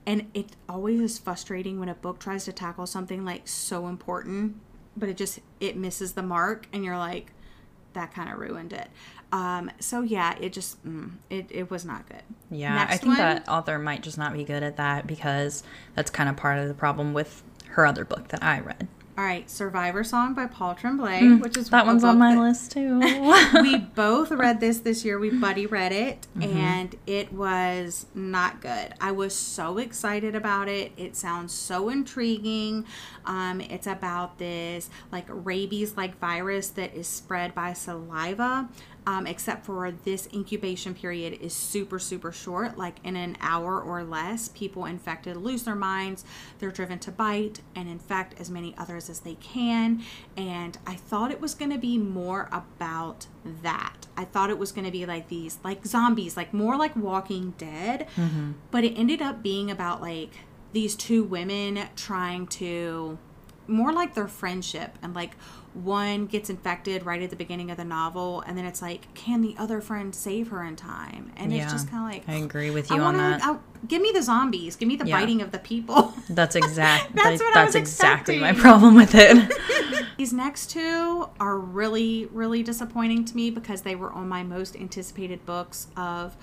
And 0.06 0.32
it 0.34 0.56
always 0.68 1.00
is 1.00 1.20
frustrating 1.20 1.80
when 1.80 1.90
a 1.90 1.94
book 1.94 2.20
tries 2.20 2.46
to 2.46 2.52
tackle 2.52 2.88
something 2.88 3.24
like 3.24 3.48
so 3.48 3.88
important, 3.88 4.56
but 4.98 5.10
it 5.10 5.18
just 5.18 5.40
it 5.60 5.78
misses 5.78 6.14
the 6.14 6.24
mark 6.24 6.68
and 6.74 6.84
you're 6.84 6.98
like, 6.98 7.34
that 7.94 8.14
kind 8.14 8.32
of 8.32 8.40
ruined 8.40 8.74
it. 8.74 8.90
Um, 9.32 9.72
so 9.80 10.02
yeah, 10.02 10.36
it 10.40 10.52
just 10.54 10.86
mm, 10.86 11.12
it, 11.30 11.48
it 11.50 11.72
was 11.72 11.86
not 11.86 12.08
good. 12.08 12.24
Yeah, 12.50 12.86
I 12.90 12.98
think 12.98 13.18
one. 13.18 13.18
that 13.18 13.48
author 13.48 13.80
might 13.80 14.04
just 14.04 14.18
not 14.18 14.34
be 14.34 14.44
good 14.44 14.64
at 14.64 14.78
that 14.78 15.08
because 15.08 15.64
that's 15.96 16.12
kind 16.12 16.30
of 16.30 16.36
part 16.36 16.58
of 16.58 16.68
the 16.68 16.74
problem 16.74 17.14
with 17.14 17.44
her 17.70 17.86
other 17.86 18.04
book 18.04 18.28
that 18.30 18.44
I 18.44 18.60
read. 18.60 18.88
All 19.18 19.26
right, 19.26 19.48
Survivor 19.50 20.04
Song 20.06 20.34
by 20.34 20.48
Paul 20.48 20.74
Tremblay, 20.74 21.40
which 21.42 21.58
is 21.58 21.68
Mm, 21.68 21.72
That 21.72 21.86
one's 21.86 22.04
on 22.04 22.18
my 22.18 22.34
that- 22.34 22.42
list 22.42 22.72
too. 22.72 23.00
we 23.62 23.78
both 23.96 24.32
read 24.32 24.60
this 24.62 24.80
this 24.80 25.04
year. 25.04 25.20
We 25.20 25.30
buddy 25.30 25.66
read 25.66 25.92
it, 25.92 26.28
Mm-hmm. 26.38 26.58
and 26.58 26.96
it 27.06 27.32
was 27.34 28.06
not 28.16 28.62
good. 28.62 28.94
I 29.02 29.12
was 29.12 29.36
so 29.36 29.78
excited 29.78 30.34
about 30.34 30.70
it. 30.70 30.94
It 30.96 31.16
sounds 31.18 31.54
so 31.54 31.90
intriguing. 31.90 32.86
Um, 33.26 33.60
it's 33.62 33.86
about 33.86 34.38
this 34.40 34.90
like 35.12 35.26
rabies-like 35.28 36.18
virus 36.20 36.70
that 36.70 36.96
is 36.96 37.06
spread 37.08 37.54
by 37.54 37.74
saliva. 37.74 38.70
Um, 39.08 39.26
except 39.26 39.66
for 39.66 39.90
this 39.92 40.30
incubation 40.32 40.94
period 40.94 41.34
is 41.42 41.54
super 41.56 41.98
super 41.98 42.32
short 42.32 42.78
like 42.78 42.98
in 43.04 43.16
an 43.16 43.36
hour 43.42 43.82
or 43.82 44.04
less 44.04 44.50
people 44.50 44.86
infected 44.86 45.38
lose 45.38 45.64
their 45.64 45.74
minds 45.74 46.24
they're 46.60 46.70
driven 46.70 47.00
to 47.00 47.12
bite 47.12 47.62
and 47.76 47.90
infect 47.90 48.40
as 48.40 48.52
many 48.52 48.76
as 49.10 49.22
they 49.22 49.36
can 49.36 50.02
and 50.38 50.78
i 50.86 50.96
thought 50.96 51.32
it 51.32 51.42
was 51.42 51.54
going 51.54 51.72
to 51.72 51.78
be 51.78 51.98
more 51.98 52.48
about 52.52 53.28
that. 53.64 54.08
I 54.16 54.26
thought 54.26 54.50
it 54.50 54.60
was 54.60 54.72
going 54.72 54.86
to 54.86 54.92
be 54.92 55.06
like 55.06 55.30
these 55.30 55.58
like 55.64 55.86
zombies 55.86 56.38
like 56.38 56.54
more 56.54 56.78
like 56.78 56.96
walking 56.96 57.52
dead 57.58 58.08
mm-hmm. 58.16 58.52
but 58.70 58.84
it 58.84 58.94
ended 58.94 59.22
up 59.22 59.42
being 59.42 59.72
about 59.72 60.02
like 60.02 60.32
these 60.74 60.96
two 60.96 61.24
women 61.24 61.88
trying 61.96 62.48
to 62.48 63.18
more 63.72 63.92
like 63.94 64.14
their 64.14 64.28
friendship 64.28 64.98
and 65.02 65.14
like 65.16 65.32
one 65.74 66.26
gets 66.26 66.50
infected 66.50 67.06
right 67.06 67.22
at 67.22 67.30
the 67.30 67.36
beginning 67.36 67.72
of 67.72 67.78
the 67.78 67.86
novel 67.86 68.42
and 68.46 68.58
then 68.58 68.66
it's 68.66 68.82
like 68.82 69.12
can 69.14 69.42
the 69.42 69.56
other 69.58 69.80
friend 69.80 70.14
save 70.14 70.50
her 70.50 70.64
in 70.66 70.76
time 70.76 71.32
and 71.38 71.54
Yeah, 71.54 71.64
it's 71.64 71.72
just 71.72 71.90
kind 71.90 72.04
of 72.04 72.12
like 72.28 72.28
I 72.30 72.44
agree 72.44 72.70
with 72.72 72.90
you 72.90 72.98
on 72.98 73.02
wanna- 73.02 73.18
that. 73.40 73.44
I- 73.44 73.58
give 73.88 74.02
me 74.02 74.12
the 74.14 74.22
zombies 74.22 74.76
give 74.76 74.88
me 74.90 74.98
the 74.98 75.08
Yeah. 75.08 75.20
biting 75.20 75.42
of 75.42 75.52
the 75.52 75.60
people 75.60 76.14
That's 76.30 76.56
exact. 76.58 77.16
That's 77.16 77.40
that- 77.40 77.46
what 77.46 77.56
I 77.58 77.62
that's 77.64 77.68
was 77.76 77.82
exactly 77.82 78.38
my 78.40 78.52
problem 78.54 78.96
with 78.96 79.16
it. 79.16 80.06
these 80.18 80.34
next 80.34 80.72
two 80.72 81.30
are 81.40 81.58
really 81.58 82.26
really 82.34 82.64
disappointing 82.64 83.24
to 83.26 83.36
me 83.36 83.50
because 83.50 83.84
they 83.84 83.96
were 83.96 84.12
on 84.12 84.28
my 84.28 84.44
most 84.44 84.76
anticipated 84.76 85.46
books 85.46 85.88
of 85.96 86.36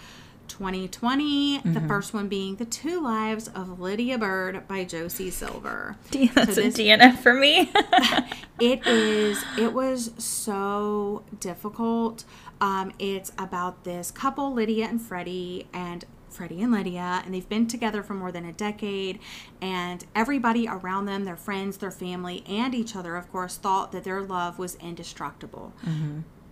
2020 0.49 1.59
the 1.59 1.69
Mm-hmm. 1.69 1.89
first 1.89 2.13
one 2.15 2.29
being 2.29 2.57
the 2.57 2.65
two 2.65 3.01
lives 3.03 3.49
of 3.49 3.79
lydia 3.81 4.19
bird 4.19 4.67
by 4.67 4.85
josie 4.85 5.31
silver 5.31 5.97
that's 6.35 6.55
So 6.55 6.63
a 6.63 6.67
DNF 6.67 7.19
for 7.19 7.35
me. 7.35 7.71
it 8.61 8.87
is 8.87 9.45
it 9.59 9.73
was 9.73 10.13
so 10.19 11.25
difficult 11.41 12.25
um, 12.61 12.93
it's 12.99 13.31
about 13.39 13.85
this 13.85 14.11
couple 14.11 14.53
lydia 14.53 14.87
and 14.87 15.01
freddie 15.01 15.69
and 15.73 16.05
freddie 16.29 16.61
and 16.63 16.73
lydia 16.73 17.23
and 17.25 17.33
they've 17.35 17.49
been 17.49 17.67
together 17.67 18.03
for 18.03 18.15
more 18.15 18.31
than 18.33 18.45
a 18.45 18.53
decade 18.53 19.19
and 19.61 20.05
everybody 20.15 20.67
around 20.69 21.07
them 21.07 21.25
their 21.25 21.37
friends 21.37 21.79
their 21.79 21.91
family 21.91 22.45
and 22.49 22.75
each 22.75 22.95
other 22.97 23.17
of 23.17 23.31
course 23.33 23.57
thought 23.57 23.93
that 23.93 24.05
their 24.05 24.21
love 24.23 24.59
was 24.59 24.75
indestructible 24.77 25.73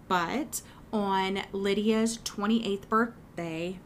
but 0.08 0.62
on 0.92 1.42
lydia's 1.52 2.18
28th 2.18 2.88
birthday 2.88 3.14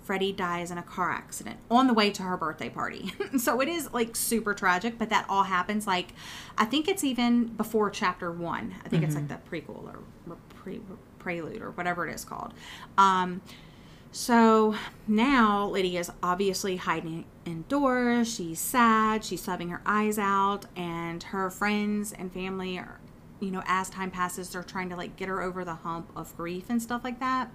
freddie 0.02 0.32
dies 0.32 0.70
in 0.70 0.78
a 0.78 0.82
car 0.82 1.10
accident 1.10 1.58
on 1.70 1.86
the 1.86 1.94
way 1.94 2.10
to 2.10 2.22
her 2.22 2.36
birthday 2.36 2.68
party 2.68 3.12
so 3.38 3.60
it 3.60 3.68
is 3.68 3.92
like 3.92 4.14
super 4.14 4.54
tragic 4.54 4.98
but 4.98 5.10
that 5.10 5.26
all 5.28 5.44
happens 5.44 5.86
like 5.86 6.12
i 6.56 6.64
think 6.64 6.88
it's 6.88 7.04
even 7.04 7.46
before 7.46 7.90
chapter 7.90 8.30
one 8.30 8.74
i 8.84 8.88
think 8.88 9.02
it's 9.02 9.14
like 9.14 9.28
the 9.28 9.38
prequel 9.50 9.84
or, 9.84 9.98
or 10.28 10.36
pre, 10.50 10.80
prelude 11.18 11.60
or 11.60 11.70
whatever 11.72 12.06
it 12.06 12.14
is 12.14 12.24
called 12.24 12.54
um, 12.96 13.40
so 14.12 14.74
now 15.06 15.66
Lydia's 15.66 16.10
obviously 16.22 16.76
hiding 16.76 17.26
indoors. 17.44 18.32
She's 18.32 18.58
sad. 18.58 19.24
She's 19.24 19.40
sobbing 19.42 19.68
her 19.68 19.80
eyes 19.86 20.18
out, 20.18 20.66
and 20.76 21.22
her 21.24 21.48
friends 21.50 22.12
and 22.12 22.32
family 22.32 22.76
are, 22.78 22.99
you 23.40 23.50
know, 23.50 23.62
as 23.66 23.90
time 23.90 24.10
passes, 24.10 24.50
they're 24.50 24.62
trying 24.62 24.90
to 24.90 24.96
like 24.96 25.16
get 25.16 25.28
her 25.28 25.42
over 25.42 25.64
the 25.64 25.76
hump 25.76 26.10
of 26.14 26.36
grief 26.36 26.66
and 26.68 26.80
stuff 26.82 27.02
like 27.02 27.20
that. 27.20 27.50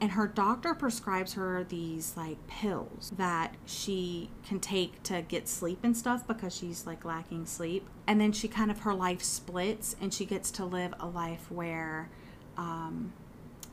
And 0.00 0.12
her 0.12 0.26
doctor 0.26 0.74
prescribes 0.74 1.34
her 1.34 1.64
these 1.64 2.14
like 2.16 2.46
pills 2.46 3.12
that 3.16 3.54
she 3.64 4.30
can 4.46 4.60
take 4.60 5.02
to 5.04 5.22
get 5.22 5.48
sleep 5.48 5.80
and 5.82 5.96
stuff 5.96 6.26
because 6.26 6.54
she's 6.54 6.86
like 6.86 7.04
lacking 7.04 7.46
sleep. 7.46 7.88
And 8.06 8.20
then 8.20 8.32
she 8.32 8.48
kind 8.48 8.70
of 8.70 8.80
her 8.80 8.94
life 8.94 9.22
splits, 9.22 9.96
and 10.00 10.12
she 10.12 10.26
gets 10.26 10.50
to 10.52 10.64
live 10.64 10.94
a 11.00 11.06
life 11.06 11.50
where 11.50 12.10
um, 12.56 13.12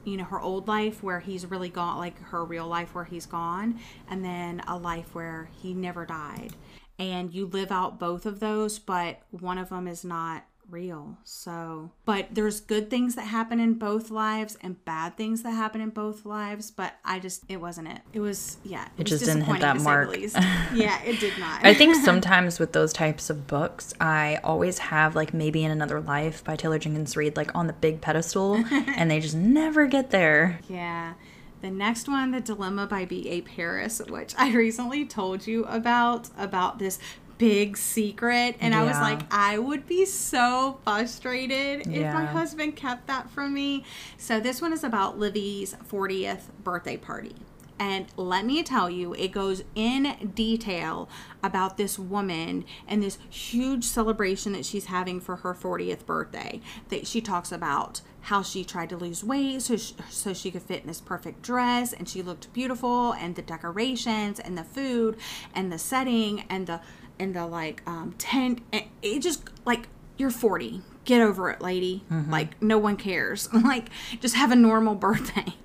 you 0.03 0.17
know 0.17 0.23
her 0.23 0.39
old 0.39 0.67
life 0.67 1.03
where 1.03 1.19
he's 1.19 1.45
really 1.45 1.69
gone 1.69 1.97
like 1.97 2.19
her 2.23 2.43
real 2.43 2.67
life 2.67 2.95
where 2.95 3.03
he's 3.03 3.25
gone 3.25 3.79
and 4.09 4.23
then 4.23 4.61
a 4.67 4.77
life 4.77 5.13
where 5.13 5.49
he 5.61 5.73
never 5.73 6.05
died 6.05 6.55
and 6.97 7.33
you 7.33 7.45
live 7.45 7.71
out 7.71 7.99
both 7.99 8.25
of 8.25 8.39
those 8.39 8.79
but 8.79 9.21
one 9.29 9.57
of 9.57 9.69
them 9.69 9.87
is 9.87 10.03
not 10.03 10.45
real 10.71 11.17
so 11.23 11.91
but 12.05 12.27
there's 12.31 12.59
good 12.59 12.89
things 12.89 13.15
that 13.15 13.23
happen 13.23 13.59
in 13.59 13.73
both 13.73 14.09
lives 14.09 14.57
and 14.61 14.83
bad 14.85 15.15
things 15.17 15.43
that 15.43 15.51
happen 15.51 15.81
in 15.81 15.89
both 15.89 16.25
lives 16.25 16.71
but 16.71 16.95
i 17.05 17.19
just 17.19 17.43
it 17.49 17.57
wasn't 17.57 17.87
it 17.87 18.01
it 18.13 18.19
was 18.19 18.57
yeah 18.63 18.87
it, 18.97 19.03
was 19.03 19.09
just 19.09 19.25
didn't 19.25 19.43
hit 19.43 19.59
that 19.59 19.79
mark. 19.81 20.15
yeah 20.73 21.01
it 21.03 21.19
did 21.19 21.37
not 21.37 21.63
I 21.63 21.73
think 21.73 21.95
sometimes 22.03 22.59
with 22.59 22.73
those 22.73 22.93
types 22.93 23.29
of 23.29 23.47
books, 23.47 23.93
I 23.99 24.39
always 24.43 24.79
have 24.79 25.15
like 25.15 25.33
maybe 25.33 25.63
in 25.63 25.71
another 25.71 26.01
life 26.01 26.43
by 26.43 26.55
Taylor 26.55 26.79
Jenkins 26.79 27.15
Reid 27.15 27.37
like 27.37 27.53
on 27.55 27.67
the 27.67 27.73
big 27.73 28.01
pedestal, 28.01 28.55
and 28.71 29.09
they 29.09 29.19
just 29.19 29.35
never 29.35 29.87
get 29.87 30.11
there. 30.11 30.59
Yeah. 30.67 31.13
The 31.61 31.69
next 31.69 32.07
one, 32.07 32.31
The 32.31 32.41
Dilemma 32.41 32.87
by 32.87 33.05
B.A. 33.05 33.41
Paris, 33.41 34.01
which 34.09 34.33
I 34.35 34.51
recently 34.51 35.05
told 35.05 35.45
you 35.45 35.63
about, 35.65 36.29
about 36.35 36.79
this 36.79 36.97
big 37.41 37.75
secret. 37.75 38.55
And 38.59 38.75
I 38.75 38.83
was 38.83 38.97
like, 38.97 39.21
I 39.31 39.57
would 39.57 39.87
be 39.87 40.05
so 40.05 40.79
frustrated 40.83 41.87
if 41.87 42.13
my 42.13 42.23
husband 42.23 42.75
kept 42.75 43.07
that 43.07 43.31
from 43.31 43.51
me. 43.51 43.83
So 44.15 44.39
this 44.39 44.61
one 44.61 44.71
is 44.71 44.83
about 44.83 45.17
Livy's 45.17 45.73
40th 45.89 46.43
birthday 46.63 46.97
party. 46.97 47.35
And 47.79 48.05
let 48.15 48.45
me 48.45 48.61
tell 48.61 48.91
you, 48.91 49.15
it 49.15 49.31
goes 49.31 49.63
in 49.73 50.31
detail 50.35 51.09
about 51.41 51.77
this 51.77 51.97
woman 51.97 52.63
and 52.87 53.01
this 53.01 53.17
huge 53.27 53.85
celebration 53.85 54.51
that 54.51 54.63
she's 54.63 54.85
having 54.85 55.19
for 55.19 55.37
her 55.37 55.55
40th 55.55 56.05
birthday. 56.05 56.61
That 56.89 57.07
she 57.07 57.21
talks 57.21 57.51
about 57.51 58.01
how 58.21 58.43
she 58.43 58.63
tried 58.63 58.89
to 58.89 58.97
lose 58.97 59.23
weight 59.23 59.63
so 59.63 59.77
she, 59.77 59.95
so 60.11 60.31
she 60.31 60.51
could 60.51 60.61
fit 60.61 60.81
in 60.81 60.87
this 60.87 61.01
perfect 61.01 61.41
dress 61.41 61.91
and 61.91 62.07
she 62.07 62.21
looked 62.21 62.53
beautiful 62.53 63.13
and 63.13 63.35
the 63.35 63.41
decorations 63.41 64.39
and 64.39 64.55
the 64.55 64.63
food 64.63 65.17
and 65.55 65.71
the 65.71 65.79
setting 65.79 66.43
and 66.47 66.67
the 66.67 66.79
and 67.21 67.35
the 67.35 67.45
like 67.45 67.81
um, 67.85 68.15
tent 68.17 68.61
and 68.73 68.85
it 69.01 69.19
just 69.19 69.49
like 69.65 69.87
you're 70.17 70.31
40 70.31 70.81
get 71.05 71.21
over 71.21 71.49
it, 71.49 71.61
lady. 71.61 72.03
Like, 72.29 72.61
no 72.61 72.77
one 72.77 72.95
cares. 72.97 73.51
like, 73.53 73.89
just 74.19 74.35
have 74.35 74.51
a 74.51 74.55
normal 74.55 74.95
birthday. 75.07 75.55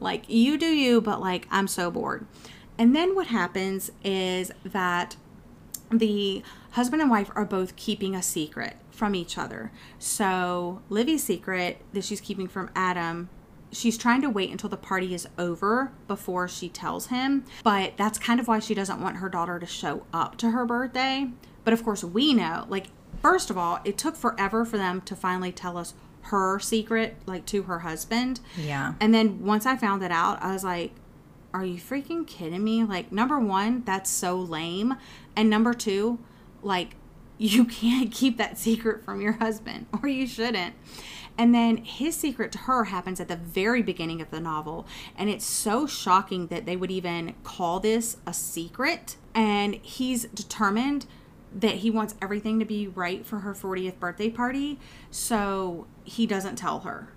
like, 0.00 0.28
you 0.28 0.58
do 0.58 0.66
you, 0.66 1.00
but 1.00 1.20
like, 1.20 1.46
I'm 1.50 1.68
so 1.68 1.90
bored. 1.90 2.26
And 2.78 2.96
then 2.96 3.14
what 3.14 3.28
happens 3.28 3.92
is 4.02 4.50
that 4.64 5.16
the 5.90 6.42
husband 6.72 7.02
and 7.02 7.10
wife 7.10 7.30
are 7.34 7.44
both 7.44 7.76
keeping 7.76 8.14
a 8.14 8.22
secret 8.22 8.76
from 8.90 9.14
each 9.14 9.36
other. 9.36 9.70
So, 9.98 10.82
Livy's 10.88 11.22
secret 11.22 11.82
that 11.92 12.04
she's 12.04 12.20
keeping 12.20 12.48
from 12.48 12.70
Adam, 12.74 13.28
she's 13.72 13.98
trying 13.98 14.22
to 14.22 14.30
wait 14.30 14.50
until 14.50 14.68
the 14.70 14.76
party 14.76 15.14
is 15.14 15.26
over 15.38 15.92
before 16.06 16.46
she 16.46 16.68
tells 16.68 17.06
him. 17.06 17.44
But 17.64 17.96
that's 17.96 18.18
kind 18.18 18.38
of 18.38 18.46
why 18.46 18.58
she 18.58 18.74
doesn't 18.74 19.00
want 19.00 19.16
her 19.16 19.28
daughter 19.28 19.58
to 19.58 19.66
show 19.66 20.04
up 20.12 20.36
to 20.38 20.50
her 20.50 20.64
birthday. 20.64 21.30
But 21.64 21.72
of 21.72 21.82
course, 21.84 22.04
we 22.04 22.34
know, 22.34 22.66
like, 22.68 22.88
first 23.22 23.50
of 23.50 23.58
all, 23.58 23.80
it 23.84 23.96
took 23.98 24.16
forever 24.16 24.64
for 24.64 24.76
them 24.76 25.00
to 25.02 25.16
finally 25.16 25.52
tell 25.52 25.76
us 25.78 25.94
her 26.26 26.58
secret, 26.58 27.16
like, 27.26 27.46
to 27.46 27.62
her 27.64 27.80
husband. 27.80 28.40
Yeah. 28.56 28.94
And 29.00 29.14
then 29.14 29.44
once 29.44 29.66
I 29.66 29.76
found 29.76 30.02
it 30.02 30.12
out, 30.12 30.42
I 30.42 30.52
was 30.52 30.64
like, 30.64 30.92
are 31.54 31.64
you 31.64 31.76
freaking 31.76 32.26
kidding 32.26 32.64
me? 32.64 32.84
Like, 32.84 33.12
number 33.12 33.38
one, 33.38 33.82
that's 33.84 34.10
so 34.10 34.36
lame. 34.36 34.94
And 35.36 35.50
number 35.50 35.74
two, 35.74 36.18
like, 36.62 36.96
you 37.38 37.64
can't 37.64 38.12
keep 38.12 38.36
that 38.38 38.58
secret 38.58 39.04
from 39.04 39.20
your 39.20 39.32
husband, 39.32 39.86
or 40.00 40.08
you 40.08 40.26
shouldn't. 40.26 40.74
And 41.38 41.54
then 41.54 41.78
his 41.78 42.14
secret 42.14 42.52
to 42.52 42.58
her 42.58 42.84
happens 42.84 43.20
at 43.20 43.28
the 43.28 43.36
very 43.36 43.82
beginning 43.82 44.20
of 44.20 44.30
the 44.30 44.40
novel. 44.40 44.86
And 45.16 45.30
it's 45.30 45.44
so 45.44 45.86
shocking 45.86 46.48
that 46.48 46.66
they 46.66 46.76
would 46.76 46.90
even 46.90 47.34
call 47.42 47.80
this 47.80 48.18
a 48.26 48.34
secret. 48.34 49.16
And 49.34 49.76
he's 49.76 50.24
determined 50.26 51.06
that 51.54 51.76
he 51.76 51.90
wants 51.90 52.14
everything 52.20 52.58
to 52.58 52.64
be 52.64 52.86
right 52.88 53.24
for 53.24 53.40
her 53.40 53.54
40th 53.54 53.98
birthday 53.98 54.30
party. 54.30 54.78
So 55.10 55.86
he 56.04 56.26
doesn't 56.26 56.56
tell 56.56 56.80
her. 56.80 57.08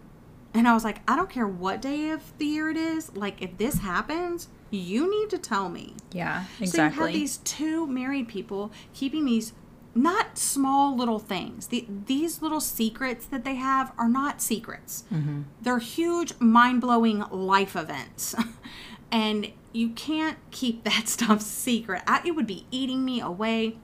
And 0.53 0.67
I 0.67 0.73
was 0.73 0.85
like, 0.85 1.01
I 1.07 1.17
don't 1.17 1.29
care 1.29 1.47
what 1.47 1.81
day 1.81 2.09
of 2.11 2.37
the 2.37 2.45
year 2.45 2.69
it 2.69 2.77
is. 2.77 3.13
Like, 3.13 3.41
if 3.41 3.57
this 3.57 3.79
happens, 3.79 4.47
you 4.71 5.09
need 5.09 5.29
to 5.31 5.37
tell 5.37 5.67
me. 5.67 5.95
Yeah, 6.13 6.45
exactly. 6.61 6.67
So 6.67 6.83
you 6.83 7.07
have 7.07 7.13
these 7.13 7.37
two 7.37 7.87
married 7.87 8.29
people 8.29 8.71
keeping 8.93 9.25
these 9.25 9.51
not 9.95 10.37
small 10.37 10.95
little 10.95 11.19
things. 11.19 11.67
The, 11.67 11.87
these 12.05 12.41
little 12.41 12.59
secrets 12.59 13.25
that 13.27 13.45
they 13.45 13.55
have 13.55 13.93
are 13.97 14.09
not 14.09 14.41
secrets. 14.41 15.05
Mm-hmm. 15.11 15.43
They're 15.61 15.79
huge, 15.79 16.33
mind 16.39 16.81
blowing 16.81 17.23
life 17.31 17.77
events. 17.77 18.35
and 19.11 19.51
you 19.71 19.89
can't 19.89 20.37
keep 20.51 20.83
that 20.83 21.07
stuff 21.07 21.41
secret. 21.41 22.03
I, 22.05 22.21
it 22.25 22.31
would 22.31 22.47
be 22.47 22.65
eating 22.71 23.05
me 23.05 23.21
away. 23.21 23.77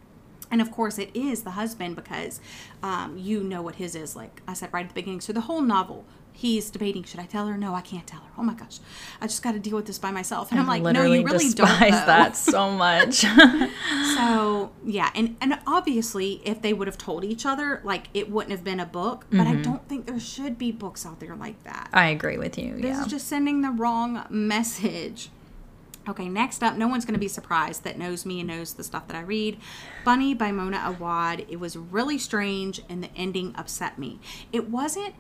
And 0.52 0.62
of 0.62 0.70
course, 0.70 1.00
it 1.00 1.10
is 1.14 1.44
the 1.44 1.52
husband 1.52 1.96
because 1.96 2.42
um, 2.84 3.18
you 3.18 3.42
know 3.42 3.62
what 3.62 3.76
his 3.76 3.96
is. 3.96 4.16
Like 4.18 4.42
I 4.46 4.54
said 4.54 4.74
right 4.74 4.84
at 4.84 4.90
the 4.90 4.96
beginning. 4.96 5.22
So 5.22 5.32
the 5.32 5.42
whole 5.42 5.62
novel, 5.62 6.04
he's 6.42 6.70
debating: 6.70 7.04
should 7.04 7.20
I 7.20 7.26
tell 7.26 7.48
her? 7.48 7.58
No, 7.58 7.74
I 7.76 7.82
can't 7.82 8.06
tell 8.06 8.20
her. 8.22 8.32
Oh 8.38 8.44
my 8.44 8.54
gosh, 8.54 8.80
I 9.22 9.28
just 9.28 9.44
got 9.44 9.52
to 9.54 9.60
deal 9.60 9.76
with 9.76 9.86
this 9.86 10.00
by 10.00 10.12
myself. 10.12 10.52
And 10.52 10.60
I'm 10.60 10.68
like, 10.68 10.82
no, 10.82 10.90
Literally 10.90 11.20
you 11.20 11.26
really 11.26 11.50
don't. 11.50 11.68
despise 11.68 11.92
though. 11.92 12.06
that 12.08 12.36
so 12.36 12.72
much. 12.72 13.26
So 14.22 14.72
yeah, 14.86 15.10
and 15.16 15.38
and 15.42 15.60
obviously, 15.66 16.42
if 16.44 16.62
they 16.62 16.74
would 16.74 16.88
have 16.88 16.98
told 16.98 17.24
each 17.24 17.46
other, 17.46 17.82
like 17.84 18.08
it 18.14 18.30
wouldn't 18.30 18.52
have 18.52 18.64
been 18.64 18.80
a 18.80 18.86
book. 18.86 19.26
But 19.30 19.42
I 19.42 19.54
mm-hmm. 19.54 19.62
don't 19.62 19.88
think 19.88 20.06
there 20.06 20.20
should 20.20 20.58
be 20.58 20.72
books 20.72 21.06
out 21.06 21.20
there 21.20 21.36
like 21.36 21.64
that. 21.64 21.90
I 21.94 22.08
agree 22.10 22.38
with 22.38 22.58
you. 22.58 22.76
This 22.76 22.98
Yeah. 22.98 23.02
is 23.02 23.08
just 23.08 23.28
sending 23.28 23.62
the 23.62 23.72
wrong 23.72 24.26
message. 24.30 25.30
Okay, 26.10 26.28
next 26.28 26.64
up, 26.64 26.76
no 26.76 26.88
one's 26.88 27.06
going 27.06 27.14
to 27.14 27.20
be 27.20 27.28
surprised 27.28 27.84
that 27.84 27.98
knows 27.98 28.26
me 28.26 28.40
and 28.40 28.50
knows 28.50 28.74
the 28.74 28.84
stuff 28.84 29.08
that 29.08 29.16
I 29.16 29.22
read. 29.22 29.60
Bunny 30.04 30.34
by 30.34 30.52
Mona 30.52 30.82
Awad. 30.84 31.46
It 31.48 31.60
was 31.60 31.78
really 31.78 32.18
strange, 32.18 32.82
and 32.90 33.04
the 33.04 33.10
ending 33.16 33.54
upset 33.56 34.00
me. 34.00 34.20
It 34.52 34.68
wasn't. 34.70 35.14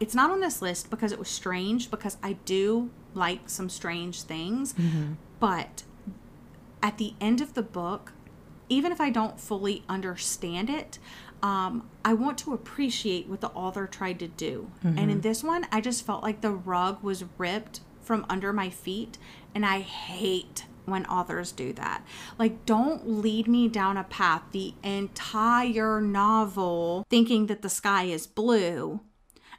It's 0.00 0.14
not 0.14 0.30
on 0.30 0.40
this 0.40 0.62
list 0.62 0.90
because 0.90 1.12
it 1.12 1.18
was 1.18 1.28
strange. 1.28 1.90
Because 1.90 2.16
I 2.22 2.34
do 2.44 2.90
like 3.14 3.48
some 3.50 3.68
strange 3.68 4.22
things, 4.22 4.74
but 5.40 5.82
at 6.82 6.98
the 6.98 7.14
end 7.20 7.40
of 7.40 7.54
the 7.54 7.62
book, 7.62 8.12
even 8.68 8.90
if 8.92 9.00
I 9.00 9.10
don't 9.10 9.38
fully 9.38 9.84
understand 9.88 10.70
it, 10.70 10.98
um, 11.42 11.88
I 12.04 12.14
want 12.14 12.38
to 12.38 12.54
appreciate 12.54 13.28
what 13.28 13.40
the 13.40 13.48
author 13.50 13.86
tried 13.86 14.18
to 14.20 14.28
do. 14.28 14.70
And 14.98 15.10
in 15.10 15.20
this 15.20 15.44
one, 15.44 15.66
I 15.70 15.80
just 15.80 16.06
felt 16.06 16.22
like 16.22 16.40
the 16.40 16.52
rug 16.52 17.02
was 17.02 17.24
ripped 17.36 17.80
from 18.00 18.24
under 18.28 18.52
my 18.52 18.70
feet, 18.70 19.18
and 19.54 19.66
I 19.66 19.80
hate 19.80 20.64
when 20.86 21.04
authors 21.06 21.52
do 21.52 21.72
that. 21.74 22.04
Like, 22.38 22.64
don't 22.66 23.08
lead 23.08 23.46
me 23.46 23.68
down 23.68 23.96
a 23.96 24.04
path 24.04 24.42
the 24.52 24.74
entire 24.82 26.00
novel 26.00 27.04
thinking 27.10 27.46
that 27.46 27.62
the 27.62 27.68
sky 27.68 28.04
is 28.04 28.26
blue, 28.26 29.00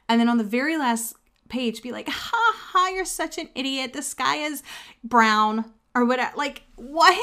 and 0.08 0.20
then 0.20 0.28
on 0.28 0.38
the 0.38 0.44
very 0.44 0.76
last 0.76 1.16
page 1.48 1.82
be 1.82 1.92
like, 1.92 2.08
ha 2.08 2.54
ha, 2.56 2.88
you're 2.88 3.04
such 3.04 3.38
an 3.38 3.48
idiot. 3.54 3.92
The 3.92 4.02
sky 4.02 4.36
is 4.36 4.62
brown 5.02 5.72
or 5.94 6.04
whatever. 6.04 6.36
Like, 6.36 6.62
what? 6.76 7.18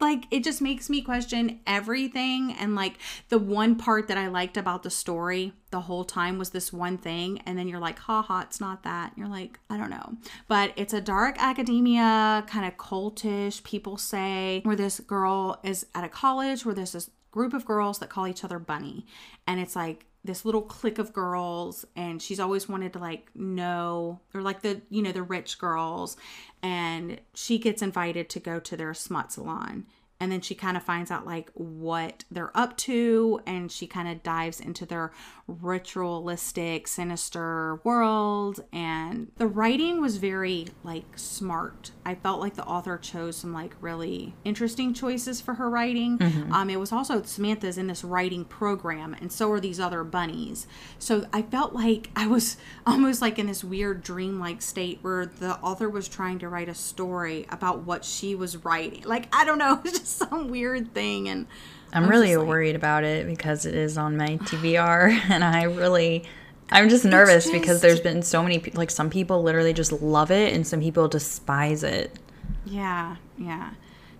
Like, 0.00 0.24
it 0.30 0.44
just 0.44 0.62
makes 0.62 0.88
me 0.88 1.02
question 1.02 1.60
everything. 1.66 2.54
And 2.58 2.74
like, 2.74 2.94
the 3.28 3.38
one 3.38 3.76
part 3.76 4.08
that 4.08 4.16
I 4.16 4.28
liked 4.28 4.56
about 4.56 4.82
the 4.82 4.90
story 4.90 5.52
the 5.70 5.82
whole 5.82 6.04
time 6.04 6.38
was 6.38 6.50
this 6.50 6.72
one 6.72 6.96
thing. 6.96 7.42
And 7.44 7.58
then 7.58 7.68
you're 7.68 7.80
like, 7.80 7.98
ha 7.98 8.22
ha, 8.22 8.40
it's 8.40 8.60
not 8.60 8.82
that. 8.84 9.10
And 9.10 9.18
you're 9.18 9.28
like, 9.28 9.58
I 9.68 9.76
don't 9.76 9.90
know. 9.90 10.16
But 10.48 10.72
it's 10.76 10.94
a 10.94 11.02
dark 11.02 11.36
academia, 11.38 12.44
kind 12.46 12.66
of 12.66 12.78
cultish, 12.78 13.62
people 13.62 13.98
say, 13.98 14.60
where 14.64 14.76
this 14.76 15.00
girl 15.00 15.60
is 15.62 15.86
at 15.94 16.04
a 16.04 16.08
college 16.08 16.64
where 16.64 16.74
there's 16.74 16.92
this 16.92 17.10
group 17.30 17.52
of 17.52 17.66
girls 17.66 17.98
that 17.98 18.08
call 18.08 18.26
each 18.26 18.42
other 18.42 18.58
Bunny. 18.58 19.06
And 19.46 19.60
it's 19.60 19.76
like, 19.76 20.06
this 20.24 20.44
little 20.44 20.62
clique 20.62 20.98
of 20.98 21.12
girls 21.12 21.84
and 21.96 22.20
she's 22.20 22.40
always 22.40 22.68
wanted 22.68 22.92
to 22.92 22.98
like 22.98 23.30
know 23.34 24.20
or 24.34 24.42
like 24.42 24.62
the 24.62 24.80
you 24.90 25.02
know 25.02 25.12
the 25.12 25.22
rich 25.22 25.58
girls 25.58 26.16
and 26.62 27.20
she 27.34 27.58
gets 27.58 27.80
invited 27.80 28.28
to 28.28 28.38
go 28.38 28.60
to 28.60 28.76
their 28.76 28.92
smut 28.92 29.32
salon 29.32 29.86
and 30.20 30.30
then 30.30 30.42
she 30.42 30.54
kind 30.54 30.76
of 30.76 30.82
finds 30.82 31.10
out 31.10 31.26
like 31.26 31.50
what 31.54 32.24
they're 32.30 32.56
up 32.56 32.76
to 32.76 33.40
and 33.46 33.72
she 33.72 33.86
kind 33.86 34.06
of 34.06 34.22
dives 34.22 34.60
into 34.60 34.84
their 34.84 35.10
ritualistic 35.46 36.86
sinister 36.86 37.80
world. 37.82 38.62
And 38.72 39.32
the 39.36 39.46
writing 39.46 40.00
was 40.00 40.18
very 40.18 40.68
like 40.84 41.04
smart. 41.16 41.92
I 42.04 42.14
felt 42.14 42.40
like 42.40 42.54
the 42.54 42.64
author 42.64 42.98
chose 42.98 43.36
some 43.36 43.54
like 43.54 43.74
really 43.80 44.34
interesting 44.44 44.92
choices 44.92 45.40
for 45.40 45.54
her 45.54 45.70
writing. 45.70 46.18
Um 46.52 46.68
it 46.68 46.78
was 46.78 46.92
also 46.92 47.22
samantha's 47.22 47.78
in 47.78 47.86
this 47.86 48.04
writing 48.04 48.44
program 48.44 49.14
and 49.20 49.32
so 49.32 49.50
are 49.50 49.60
these 49.60 49.80
other 49.80 50.04
bunnies. 50.04 50.66
So 50.98 51.26
i 51.32 51.40
felt 51.42 51.72
like 51.72 52.10
i 52.14 52.26
was 52.26 52.58
almost 52.86 53.22
like 53.22 53.38
in 53.38 53.46
this 53.46 53.64
weird 53.64 54.02
dreamlike 54.02 54.60
state 54.60 54.98
where 55.00 55.24
the 55.24 55.52
author 55.60 55.88
was 55.88 56.08
trying 56.08 56.38
to 56.40 56.48
write 56.48 56.68
a 56.68 56.74
story 56.74 57.46
about 57.50 57.84
what 57.84 58.04
she 58.04 58.34
was 58.34 58.58
writing. 58.58 59.02
Like 59.04 59.34
i 59.34 59.44
don't 59.46 59.58
know 59.58 59.80
some 60.18 60.48
weird 60.48 60.92
thing 60.94 61.28
and 61.28 61.46
I'm 61.92 62.04
I 62.04 62.06
was 62.06 62.10
really 62.10 62.26
just 62.28 62.38
like- 62.38 62.48
worried 62.48 62.76
about 62.76 63.04
it 63.04 63.26
because 63.26 63.66
it 63.66 63.74
is 63.74 63.98
on 63.98 64.16
my 64.16 64.36
TBR, 64.38 65.10
and 65.30 65.42
I 65.42 65.64
really, 65.64 66.24
I'm 66.70 66.88
just 66.88 67.04
nervous 67.04 67.50
because 67.50 67.80
there's 67.80 67.98
been 68.00 68.22
so 68.22 68.42
many, 68.42 68.62
like 68.74 68.90
some 68.92 69.10
people 69.10 69.42
literally 69.42 69.72
just 69.72 69.90
love 69.90 70.30
it, 70.30 70.54
and 70.54 70.64
some 70.66 70.80
people 70.80 71.08
despise 71.08 71.82
it. 71.82 72.16
Yeah, 72.64 73.16
yeah. 73.36 73.70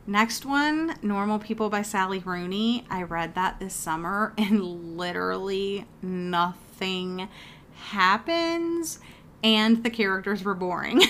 Next 0.07 0.45
one, 0.45 0.97
Normal 1.03 1.39
People 1.39 1.71
by 1.71 1.83
Sally 1.83 2.19
Rooney. 2.19 2.85
I 2.91 3.05
read 3.05 3.37
that 3.37 3.61
this 3.61 3.75
summer 3.75 4.33
and 4.39 4.97
literally 4.99 5.87
nothing 6.03 7.29
happens 7.75 8.99
and 9.45 9.83
the 9.85 9.91
characters 9.91 10.43
were 10.43 10.55
boring. 10.55 11.03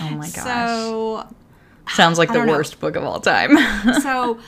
Oh 0.00 0.10
my 0.10 0.28
gosh. 0.30 0.44
So, 0.44 1.34
Sounds 1.88 2.18
like 2.18 2.28
the 2.28 2.34
don't 2.34 2.46
know. 2.46 2.52
worst 2.52 2.80
book 2.80 2.96
of 2.96 3.04
all 3.04 3.20
time. 3.20 3.56
so 4.02 4.38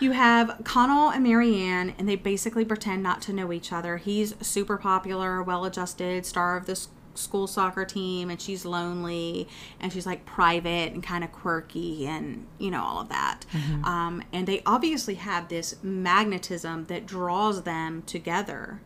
you 0.00 0.12
have 0.12 0.60
Connell 0.64 1.10
and 1.10 1.22
Marianne 1.22 1.94
and 1.98 2.08
they 2.08 2.16
basically 2.16 2.64
pretend 2.64 3.02
not 3.02 3.22
to 3.22 3.32
know 3.32 3.52
each 3.52 3.72
other. 3.72 3.96
He's 3.96 4.34
super 4.40 4.76
popular, 4.76 5.42
well-adjusted, 5.42 6.26
star 6.26 6.56
of 6.56 6.66
this 6.66 6.88
school 7.14 7.46
soccer 7.46 7.84
team 7.84 8.30
and 8.30 8.40
she's 8.40 8.64
lonely 8.64 9.48
and 9.80 9.92
she's 9.92 10.06
like 10.06 10.24
private 10.26 10.92
and 10.92 11.02
kind 11.02 11.24
of 11.24 11.32
quirky 11.32 12.06
and 12.06 12.46
you 12.58 12.70
know 12.70 12.82
all 12.82 13.00
of 13.00 13.08
that 13.08 13.44
um, 13.84 14.22
and 14.34 14.46
they 14.46 14.62
obviously 14.66 15.14
have 15.14 15.48
this 15.48 15.76
magnetism 15.82 16.84
that 16.86 17.06
draws 17.06 17.62
them 17.62 18.02
together 18.02 18.80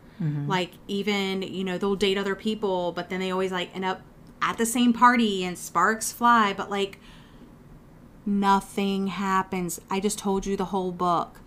like 0.47 0.71
even 0.87 1.41
you 1.41 1.63
know 1.63 1.77
they'll 1.77 1.95
date 1.95 2.17
other 2.17 2.35
people 2.35 2.91
but 2.91 3.09
then 3.09 3.19
they 3.19 3.31
always 3.31 3.51
like 3.51 3.75
end 3.75 3.83
up 3.83 4.01
at 4.41 4.57
the 4.57 4.65
same 4.65 4.93
party 4.93 5.43
and 5.43 5.57
sparks 5.57 6.11
fly 6.11 6.53
but 6.53 6.69
like 6.69 6.99
nothing 8.25 9.07
happens 9.07 9.79
i 9.89 9.99
just 9.99 10.17
told 10.19 10.45
you 10.45 10.55
the 10.55 10.65
whole 10.65 10.91
book 10.91 11.39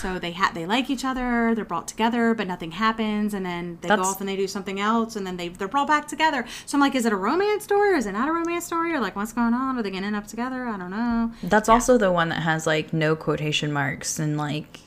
so 0.00 0.20
they 0.20 0.30
ha- 0.30 0.52
they 0.54 0.64
like 0.64 0.88
each 0.88 1.04
other 1.04 1.52
they're 1.54 1.64
brought 1.64 1.88
together 1.88 2.32
but 2.32 2.46
nothing 2.46 2.70
happens 2.70 3.34
and 3.34 3.44
then 3.44 3.76
they 3.80 3.88
go 3.88 3.96
off 4.02 4.20
and 4.20 4.28
they 4.28 4.36
do 4.36 4.46
something 4.46 4.78
else 4.78 5.16
and 5.16 5.26
then 5.26 5.36
they, 5.36 5.48
they're 5.48 5.66
brought 5.66 5.88
back 5.88 6.06
together 6.06 6.44
so 6.64 6.76
i'm 6.76 6.80
like 6.80 6.94
is 6.94 7.04
it 7.04 7.12
a 7.12 7.16
romance 7.16 7.64
story 7.64 7.92
or 7.92 7.96
is 7.96 8.06
it 8.06 8.12
not 8.12 8.28
a 8.28 8.32
romance 8.32 8.64
story 8.64 8.94
or 8.94 9.00
like 9.00 9.16
what's 9.16 9.32
going 9.32 9.52
on 9.52 9.76
are 9.76 9.82
they 9.82 9.90
gonna 9.90 10.06
end 10.06 10.14
up 10.14 10.28
together 10.28 10.66
i 10.68 10.76
don't 10.78 10.90
know 10.92 11.32
That's 11.42 11.68
also 11.68 11.98
the 11.98 12.12
one 12.12 12.28
that 12.28 12.42
has 12.44 12.66
like 12.66 12.92
no 12.92 13.16
quotation 13.16 13.72
marks 13.72 14.18
and 14.18 14.36
like 14.38 14.78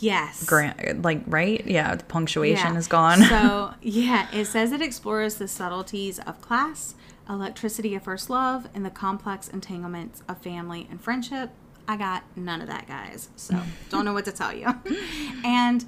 Yes. 0.00 0.44
Grant, 0.44 1.02
like 1.02 1.22
right? 1.26 1.64
Yeah, 1.66 1.94
the 1.94 2.04
punctuation 2.04 2.72
Yeah. 2.72 2.78
is 2.78 2.88
gone. 2.88 3.22
so, 3.22 3.72
yeah, 3.82 4.26
it 4.34 4.46
says 4.46 4.72
it 4.72 4.82
explores 4.82 5.36
the 5.36 5.46
subtleties 5.48 6.18
of 6.18 6.40
class, 6.42 6.94
electricity 7.28 7.94
of 7.94 8.02
first 8.02 8.28
love, 8.30 8.68
and 8.74 8.84
the 8.84 8.90
complex 8.90 9.48
entanglements 9.48 10.22
of 10.28 10.38
family 10.38 10.86
and 10.90 11.00
friendship. 11.00 11.50
I 11.86 11.96
got 11.96 12.24
none 12.36 12.60
of 12.60 12.66
that, 12.68 12.86
guys. 12.86 13.28
So, 13.36 13.60
don't 13.90 14.04
know 14.04 14.12
what 14.12 14.24
to 14.26 14.32
tell 14.32 14.54
you. 14.54 14.66
and 15.44 15.84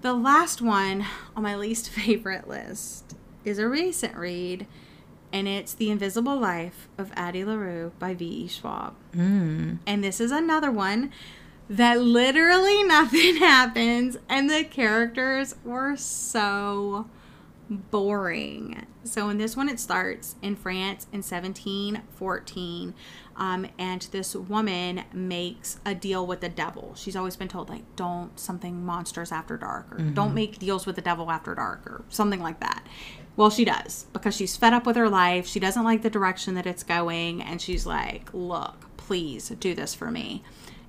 the 0.00 0.14
last 0.14 0.62
one 0.62 1.04
on 1.36 1.42
my 1.42 1.56
least 1.56 1.90
favorite 1.90 2.48
list 2.48 3.16
is 3.44 3.58
a 3.58 3.68
recent 3.68 4.16
read, 4.16 4.66
and 5.32 5.48
it's 5.48 5.74
The 5.74 5.90
Invisible 5.90 6.38
Life 6.38 6.88
of 6.96 7.12
Addie 7.14 7.44
LaRue 7.44 7.92
by 7.98 8.14
V.E. 8.14 8.48
Schwab. 8.48 8.94
Mm. 9.14 9.78
And 9.86 10.04
this 10.04 10.20
is 10.20 10.30
another 10.30 10.70
one 10.70 11.12
that 11.68 12.00
literally 12.00 12.82
nothing 12.84 13.36
happens, 13.36 14.16
and 14.28 14.48
the 14.48 14.64
characters 14.64 15.54
were 15.64 15.96
so 15.96 17.08
boring. 17.68 18.86
So 19.04 19.28
in 19.28 19.38
this 19.38 19.56
one, 19.56 19.68
it 19.68 19.80
starts 19.80 20.36
in 20.42 20.56
France 20.56 21.06
in 21.12 21.18
1714, 21.22 22.94
um, 23.36 23.66
and 23.78 24.02
this 24.10 24.34
woman 24.34 25.04
makes 25.12 25.78
a 25.84 25.94
deal 25.94 26.26
with 26.26 26.40
the 26.40 26.48
devil. 26.48 26.94
She's 26.94 27.16
always 27.16 27.36
been 27.36 27.48
told 27.48 27.68
like, 27.68 27.84
"Don't 27.96 28.38
something 28.38 28.84
monsters 28.84 29.32
after 29.32 29.56
dark," 29.56 29.92
or 29.92 29.98
"Don't 29.98 30.34
make 30.34 30.58
deals 30.58 30.86
with 30.86 30.96
the 30.96 31.02
devil 31.02 31.30
after 31.30 31.54
dark," 31.54 31.86
or 31.86 32.04
something 32.08 32.40
like 32.40 32.60
that. 32.60 32.86
Well, 33.36 33.50
she 33.50 33.64
does 33.64 34.06
because 34.12 34.34
she's 34.34 34.56
fed 34.56 34.72
up 34.72 34.84
with 34.84 34.96
her 34.96 35.08
life. 35.08 35.46
She 35.46 35.60
doesn't 35.60 35.84
like 35.84 36.02
the 36.02 36.10
direction 36.10 36.54
that 36.54 36.66
it's 36.66 36.82
going, 36.82 37.42
and 37.42 37.60
she's 37.60 37.86
like, 37.86 38.30
"Look, 38.32 38.96
please 38.96 39.50
do 39.50 39.74
this 39.74 39.94
for 39.94 40.10
me." 40.10 40.42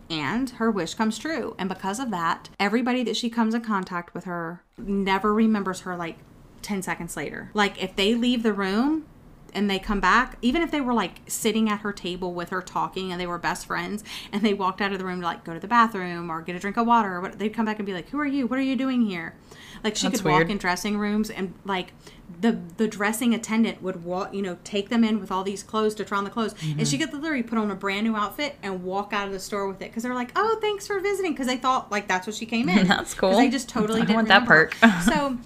And 0.09 0.49
her 0.51 0.71
wish 0.71 0.95
comes 0.95 1.19
true. 1.19 1.55
And 1.59 1.69
because 1.69 1.99
of 1.99 2.09
that, 2.09 2.49
everybody 2.59 3.03
that 3.03 3.15
she 3.15 3.29
comes 3.29 3.53
in 3.53 3.61
contact 3.61 4.15
with 4.15 4.23
her 4.23 4.63
never 4.77 5.33
remembers 5.33 5.81
her 5.81 5.95
like 5.95 6.17
10 6.61 6.81
seconds 6.81 7.15
later. 7.17 7.51
Like 7.53 7.81
if 7.81 7.95
they 7.95 8.15
leave 8.15 8.43
the 8.43 8.53
room 8.53 9.05
and 9.53 9.69
they 9.69 9.79
come 9.79 9.99
back, 9.99 10.37
even 10.41 10.61
if 10.61 10.71
they 10.71 10.81
were 10.81 10.93
like 10.93 11.21
sitting 11.27 11.69
at 11.69 11.79
her 11.79 11.91
table 11.91 12.33
with 12.33 12.49
her 12.49 12.61
talking 12.61 13.11
and 13.11 13.19
they 13.19 13.27
were 13.27 13.37
best 13.37 13.65
friends 13.65 14.03
and 14.31 14.41
they 14.41 14.53
walked 14.53 14.81
out 14.81 14.91
of 14.91 14.99
the 14.99 15.05
room 15.05 15.21
to 15.21 15.25
like 15.25 15.43
go 15.43 15.53
to 15.53 15.59
the 15.59 15.67
bathroom 15.67 16.29
or 16.29 16.41
get 16.41 16.55
a 16.55 16.59
drink 16.59 16.77
of 16.77 16.87
water 16.87 17.15
or 17.15 17.21
what, 17.21 17.39
they'd 17.39 17.53
come 17.53 17.65
back 17.65 17.79
and 17.79 17.85
be 17.85 17.93
like, 17.93 18.09
Who 18.09 18.19
are 18.19 18.27
you? 18.27 18.47
What 18.47 18.59
are 18.59 18.63
you 18.63 18.75
doing 18.75 19.01
here? 19.01 19.35
Like 19.83 19.95
she 19.95 20.07
That's 20.07 20.21
could 20.21 20.31
walk 20.31 20.49
in 20.49 20.57
dressing 20.57 20.97
rooms 20.97 21.29
and 21.29 21.53
like 21.65 21.93
the 22.41 22.59
the 22.77 22.87
dressing 22.87 23.33
attendant 23.33 23.81
would 23.81 24.03
walk 24.03 24.33
you 24.33 24.41
know 24.41 24.57
take 24.63 24.89
them 24.89 25.03
in 25.03 25.19
with 25.19 25.31
all 25.31 25.43
these 25.43 25.63
clothes 25.63 25.95
to 25.95 26.05
try 26.05 26.17
on 26.17 26.23
the 26.23 26.29
clothes 26.29 26.53
and 26.53 26.61
mm-hmm. 26.61 26.83
she 26.83 26.97
could 26.97 27.11
literally 27.13 27.43
put 27.43 27.57
on 27.57 27.71
a 27.71 27.75
brand 27.75 28.05
new 28.05 28.15
outfit 28.15 28.55
and 28.61 28.83
walk 28.83 29.13
out 29.13 29.27
of 29.27 29.33
the 29.33 29.39
store 29.39 29.67
with 29.67 29.81
it 29.81 29.85
because 29.85 30.03
they're 30.03 30.13
like 30.13 30.31
oh 30.35 30.57
thanks 30.61 30.85
for 30.85 30.99
visiting 30.99 31.31
because 31.31 31.47
they 31.47 31.57
thought 31.57 31.91
like 31.91 32.07
that's 32.07 32.27
what 32.27 32.35
she 32.35 32.45
came 32.45 32.69
in 32.69 32.87
that's 32.87 33.13
cool. 33.13 33.35
they 33.35 33.49
just 33.49 33.67
totally 33.67 34.01
I 34.01 34.05
didn't 34.05 34.15
want 34.15 34.27
that 34.27 34.47
remember 34.47 34.71
her. 34.81 34.89
perk. 34.89 35.01
so 35.03 35.37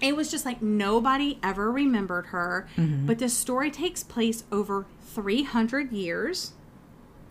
it 0.00 0.14
was 0.16 0.30
just 0.30 0.44
like 0.44 0.60
nobody 0.62 1.38
ever 1.42 1.70
remembered 1.70 2.26
her. 2.26 2.66
Mm-hmm. 2.76 3.06
but 3.06 3.18
this 3.18 3.34
story 3.34 3.70
takes 3.70 4.02
place 4.02 4.44
over 4.52 4.86
300 5.02 5.92
years. 5.92 6.52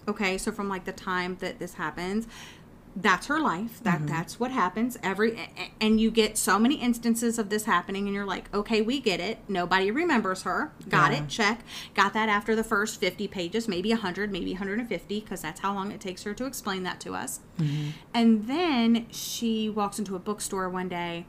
Okay 0.07 0.38
so 0.38 0.51
from 0.51 0.70
like 0.70 0.86
the 0.86 0.91
time 0.93 1.38
that 1.39 1.59
this 1.59 1.76
happens 1.76 2.28
that's 2.99 3.28
her 3.28 3.39
life. 3.39 3.80
That 3.84 3.97
Mm-hmm. 3.99 4.07
that's 4.07 4.39
what 4.39 4.49
happens 4.49 4.97
every 5.03 5.38
and 5.80 6.01
you 6.01 6.09
get 6.09 6.36
so 6.36 6.57
many 6.57 6.82
instances 6.82 7.38
of 7.38 7.49
this 7.51 7.65
happening 7.65 8.07
and 8.07 8.15
you're 8.15 8.26
like 8.26 8.51
okay 8.55 8.82
we 8.82 8.99
get 8.99 9.20
it. 9.20 9.38
Nobody 9.47 9.91
remembers 9.91 10.41
her. 10.43 10.72
Got 10.89 11.11
Yeah. 11.11 11.20
it 11.24 11.30
check. 11.30 11.59
Got 11.93 12.13
that 12.13 12.28
after 12.28 12.55
the 12.55 12.63
first 12.63 12.99
50 12.99 13.28
pages 13.28 13.68
maybe 13.68 13.89
100 13.91 14.32
maybe 14.32 14.53
150 14.53 15.20
because 15.20 15.41
that's 15.43 15.59
how 15.59 15.76
long 15.76 15.91
it 15.91 15.99
takes 16.01 16.24
her 16.24 16.34
to 16.34 16.45
explain 16.45 16.82
that 16.84 16.99
to 17.01 17.13
us. 17.13 17.39
And 18.15 18.47
then 18.47 19.05
she 19.11 19.70
walks 19.70 19.99
into 19.99 20.15
a 20.15 20.20
bookstore 20.20 20.68
one 20.68 20.89
day 20.89 21.26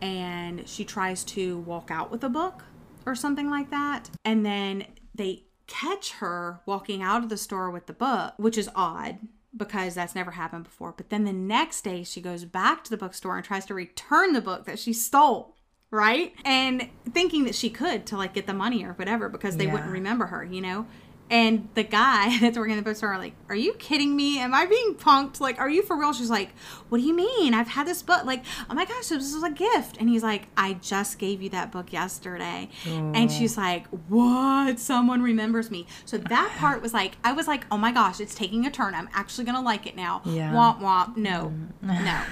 and 0.00 0.68
she 0.68 0.84
tries 0.84 1.24
to 1.24 1.58
walk 1.60 1.90
out 1.90 2.10
with 2.10 2.22
a 2.24 2.28
book 2.28 2.64
or 3.06 3.14
something 3.14 3.50
like 3.50 3.70
that. 3.70 4.10
And 4.24 4.44
then 4.44 4.86
they 5.14 5.44
catch 5.66 6.12
her 6.12 6.60
walking 6.66 7.02
out 7.02 7.22
of 7.22 7.28
the 7.28 7.36
store 7.36 7.70
with 7.70 7.86
the 7.86 7.92
book 7.92 8.32
which 8.38 8.56
is 8.56 8.70
odd 8.74 9.18
because 9.54 9.94
that's 9.94 10.14
never 10.14 10.30
happened 10.30 10.64
before. 10.64 10.94
But 10.96 11.10
then 11.10 11.24
the 11.24 11.32
next 11.32 11.82
day 11.82 12.04
she 12.04 12.20
goes 12.20 12.44
back 12.44 12.84
to 12.84 12.90
the 12.90 12.96
bookstore 12.96 13.36
and 13.36 13.44
tries 13.44 13.66
to 13.66 13.74
return 13.74 14.32
the 14.32 14.40
book 14.40 14.64
that 14.64 14.78
she 14.78 14.92
stole 14.92 15.54
right? 15.90 16.34
And 16.44 16.88
thinking 17.10 17.44
that 17.44 17.54
she 17.54 17.70
could 17.70 18.04
to 18.06 18.16
like 18.16 18.34
get 18.34 18.46
the 18.46 18.54
money 18.54 18.84
or 18.84 18.92
whatever 18.92 19.28
because 19.28 19.56
they 19.56 19.66
wouldn't 19.66 19.90
remember 19.90 20.26
her 20.26 20.44
you 20.44 20.60
know 20.60 20.86
and 21.30 21.68
the 21.74 21.82
guy 21.82 22.38
that's 22.40 22.56
working 22.56 22.72
in 22.72 22.78
the 22.78 22.82
bookstore 22.82 23.12
are 23.12 23.18
like, 23.18 23.34
"Are 23.48 23.54
you 23.54 23.74
kidding 23.74 24.16
me? 24.16 24.38
Am 24.38 24.54
I 24.54 24.66
being 24.66 24.94
punked? 24.94 25.40
Like, 25.40 25.58
are 25.58 25.68
you 25.68 25.82
for 25.82 25.96
real?" 25.96 26.12
She's 26.12 26.30
like, 26.30 26.50
"What 26.88 26.98
do 26.98 27.04
you 27.04 27.14
mean? 27.14 27.54
I've 27.54 27.68
had 27.68 27.86
this 27.86 28.02
book. 28.02 28.24
Like, 28.24 28.44
oh 28.68 28.74
my 28.74 28.84
gosh, 28.84 29.08
this 29.08 29.34
is 29.34 29.42
a 29.42 29.50
gift." 29.50 29.96
And 29.98 30.08
he's 30.08 30.22
like, 30.22 30.48
"I 30.56 30.74
just 30.74 31.18
gave 31.18 31.42
you 31.42 31.48
that 31.50 31.70
book 31.70 31.92
yesterday." 31.92 32.68
And 32.86 33.16
oh. 33.16 33.28
she's 33.28 33.56
like, 33.56 33.86
"What? 34.08 34.78
Someone 34.78 35.22
remembers 35.22 35.70
me." 35.70 35.86
So 36.04 36.18
that 36.18 36.54
part 36.58 36.82
was 36.82 36.94
like, 36.94 37.16
I 37.24 37.32
was 37.32 37.46
like, 37.46 37.66
"Oh 37.70 37.78
my 37.78 37.92
gosh, 37.92 38.20
it's 38.20 38.34
taking 38.34 38.66
a 38.66 38.70
turn. 38.70 38.94
I'm 38.94 39.08
actually 39.12 39.44
gonna 39.44 39.62
like 39.62 39.86
it 39.86 39.96
now." 39.96 40.22
Yeah. 40.24 40.52
Womp 40.52 40.80
womp. 40.80 41.16
No, 41.16 41.52
mm. 41.84 42.04
no, 42.04 42.22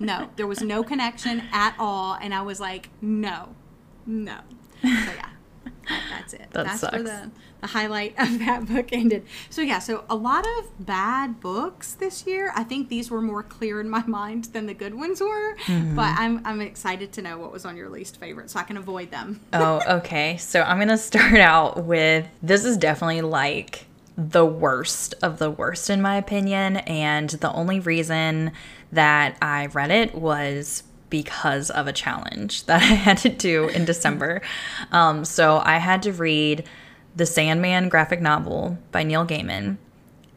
no. 0.00 0.30
There 0.36 0.46
was 0.46 0.62
no 0.62 0.82
connection 0.82 1.42
at 1.52 1.74
all, 1.78 2.14
and 2.20 2.34
I 2.34 2.42
was 2.42 2.60
like, 2.60 2.90
"No, 3.00 3.54
no." 4.06 4.38
So 4.82 4.88
yeah. 4.88 5.28
That- 5.88 6.02
That's 6.10 6.32
it. 6.34 6.46
That 6.52 6.64
That's 6.66 6.82
where 6.82 7.02
the, 7.02 7.30
the 7.60 7.66
highlight 7.68 8.14
of 8.18 8.38
that 8.40 8.66
book 8.66 8.92
ended. 8.92 9.24
So 9.50 9.62
yeah, 9.62 9.78
so 9.78 10.04
a 10.10 10.16
lot 10.16 10.46
of 10.58 10.86
bad 10.86 11.40
books 11.40 11.94
this 11.94 12.26
year. 12.26 12.52
I 12.54 12.64
think 12.64 12.88
these 12.88 13.10
were 13.10 13.22
more 13.22 13.42
clear 13.42 13.80
in 13.80 13.88
my 13.88 14.02
mind 14.06 14.46
than 14.46 14.66
the 14.66 14.74
good 14.74 14.94
ones 14.94 15.20
were. 15.20 15.56
Mm-hmm. 15.66 15.94
But 15.96 16.14
I'm 16.18 16.40
I'm 16.44 16.60
excited 16.60 17.12
to 17.14 17.22
know 17.22 17.38
what 17.38 17.52
was 17.52 17.64
on 17.64 17.76
your 17.76 17.88
least 17.88 18.18
favorite, 18.18 18.50
so 18.50 18.58
I 18.58 18.62
can 18.64 18.76
avoid 18.76 19.10
them. 19.10 19.40
oh, 19.52 19.80
okay. 19.98 20.36
So 20.38 20.62
I'm 20.62 20.76
going 20.78 20.88
to 20.88 20.98
start 20.98 21.34
out 21.34 21.84
with 21.84 22.26
this 22.42 22.64
is 22.64 22.76
definitely 22.76 23.22
like 23.22 23.86
the 24.18 24.46
worst 24.46 25.14
of 25.22 25.38
the 25.38 25.50
worst, 25.50 25.90
in 25.90 26.00
my 26.00 26.16
opinion. 26.16 26.78
And 26.78 27.28
the 27.30 27.52
only 27.52 27.80
reason 27.80 28.52
that 28.92 29.36
I 29.42 29.66
read 29.66 29.90
it 29.90 30.14
was 30.14 30.82
because 31.10 31.70
of 31.70 31.86
a 31.86 31.92
challenge 31.92 32.64
that 32.64 32.82
I 32.82 32.94
had 32.94 33.18
to 33.18 33.28
do 33.28 33.68
in 33.68 33.84
December. 33.84 34.42
Um, 34.92 35.24
so 35.24 35.60
I 35.64 35.78
had 35.78 36.02
to 36.04 36.12
read 36.12 36.64
the 37.14 37.26
Sandman 37.26 37.88
graphic 37.88 38.20
novel 38.20 38.78
by 38.92 39.02
Neil 39.02 39.26
Gaiman 39.26 39.78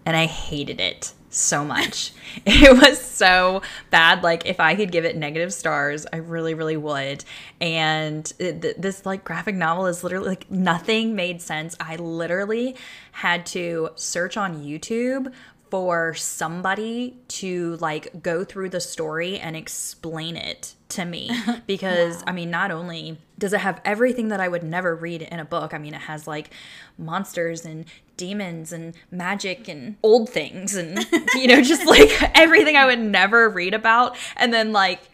and 0.05 0.17
I 0.17 0.25
hated 0.25 0.79
it 0.79 1.13
so 1.29 1.63
much. 1.63 2.13
it 2.45 2.75
was 2.81 2.99
so 2.99 3.61
bad. 3.91 4.23
Like 4.23 4.45
if 4.45 4.59
I 4.59 4.75
could 4.75 4.91
give 4.91 5.05
it 5.05 5.15
negative 5.15 5.53
stars, 5.53 6.07
I 6.11 6.17
really, 6.17 6.53
really 6.53 6.77
would. 6.77 7.23
And 7.61 8.31
it, 8.39 8.61
th- 8.61 8.75
this 8.77 9.05
like 9.05 9.23
graphic 9.23 9.55
novel 9.55 9.85
is 9.85 10.03
literally 10.03 10.29
like 10.29 10.49
nothing 10.49 11.15
made 11.15 11.41
sense. 11.41 11.75
I 11.79 11.97
literally 11.97 12.75
had 13.11 13.45
to 13.47 13.89
search 13.95 14.37
on 14.37 14.63
YouTube 14.63 15.31
for 15.69 16.13
somebody 16.15 17.15
to 17.27 17.77
like 17.77 18.21
go 18.21 18.43
through 18.43 18.69
the 18.69 18.81
story 18.81 19.39
and 19.39 19.55
explain 19.55 20.35
it 20.35 20.75
to 20.89 21.05
me. 21.05 21.29
Because 21.67 22.23
I 22.25 22.31
mean 22.31 22.49
not 22.49 22.71
only 22.71 23.19
does 23.37 23.53
it 23.53 23.59
have 23.59 23.79
everything 23.85 24.29
that 24.29 24.39
I 24.39 24.47
would 24.47 24.63
never 24.63 24.95
read 24.95 25.21
in 25.21 25.39
a 25.39 25.45
book 25.45 25.73
I 25.73 25.77
mean 25.77 25.93
it 25.93 26.01
has 26.01 26.27
like 26.27 26.51
monsters 26.97 27.63
and 27.63 27.85
demons 28.17 28.73
and 28.73 28.95
magic 29.11 29.67
and 29.67 29.97
old 30.01 30.29
things 30.29 30.75
and 30.75 31.05
you 31.35 31.47
know 31.47 31.61
just 31.61 31.85
like 31.85 32.09
everything 32.35 32.75
I 32.75 32.85
would 32.85 32.99
never 32.99 33.49
read 33.49 33.73
about. 33.73 34.17
And 34.35 34.53
then 34.53 34.71
like 34.71 35.08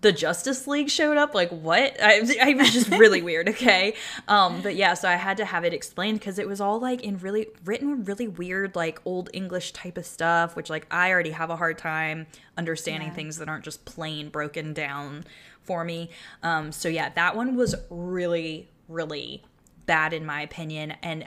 the 0.00 0.12
Justice 0.12 0.66
League 0.68 0.88
showed 0.90 1.16
up. 1.16 1.34
Like 1.34 1.50
what? 1.50 1.96
I, 2.02 2.20
I 2.40 2.54
was 2.54 2.72
just 2.72 2.88
really 2.90 3.22
weird. 3.22 3.48
Okay, 3.58 3.94
um, 4.28 4.62
but 4.62 4.76
yeah, 4.76 4.94
so 4.94 5.08
I 5.08 5.16
had 5.16 5.36
to 5.38 5.44
have 5.44 5.64
it 5.64 5.72
explained 5.74 6.20
because 6.20 6.38
it 6.38 6.46
was 6.46 6.60
all 6.60 6.78
like 6.78 7.02
in 7.02 7.18
really 7.18 7.48
written 7.64 8.04
really 8.04 8.28
weird 8.28 8.76
like 8.76 9.00
old 9.04 9.28
English 9.32 9.72
type 9.72 9.98
of 9.98 10.06
stuff, 10.06 10.54
which 10.54 10.70
like 10.70 10.86
I 10.90 11.10
already 11.10 11.30
have 11.30 11.50
a 11.50 11.56
hard 11.56 11.78
time 11.78 12.26
understanding 12.56 13.08
Yeah. 13.08 13.14
things 13.14 13.38
that 13.38 13.48
aren't 13.48 13.64
just 13.64 13.84
plain 13.84 14.28
broken 14.28 14.72
down 14.72 15.24
for 15.62 15.84
me. 15.84 16.10
Um, 16.42 16.70
so 16.72 16.88
yeah, 16.88 17.08
that 17.10 17.34
one 17.36 17.56
was 17.56 17.74
really 17.90 18.68
really 18.88 19.42
bad 19.86 20.12
in 20.12 20.24
my 20.24 20.42
opinion, 20.42 20.92
and 21.02 21.26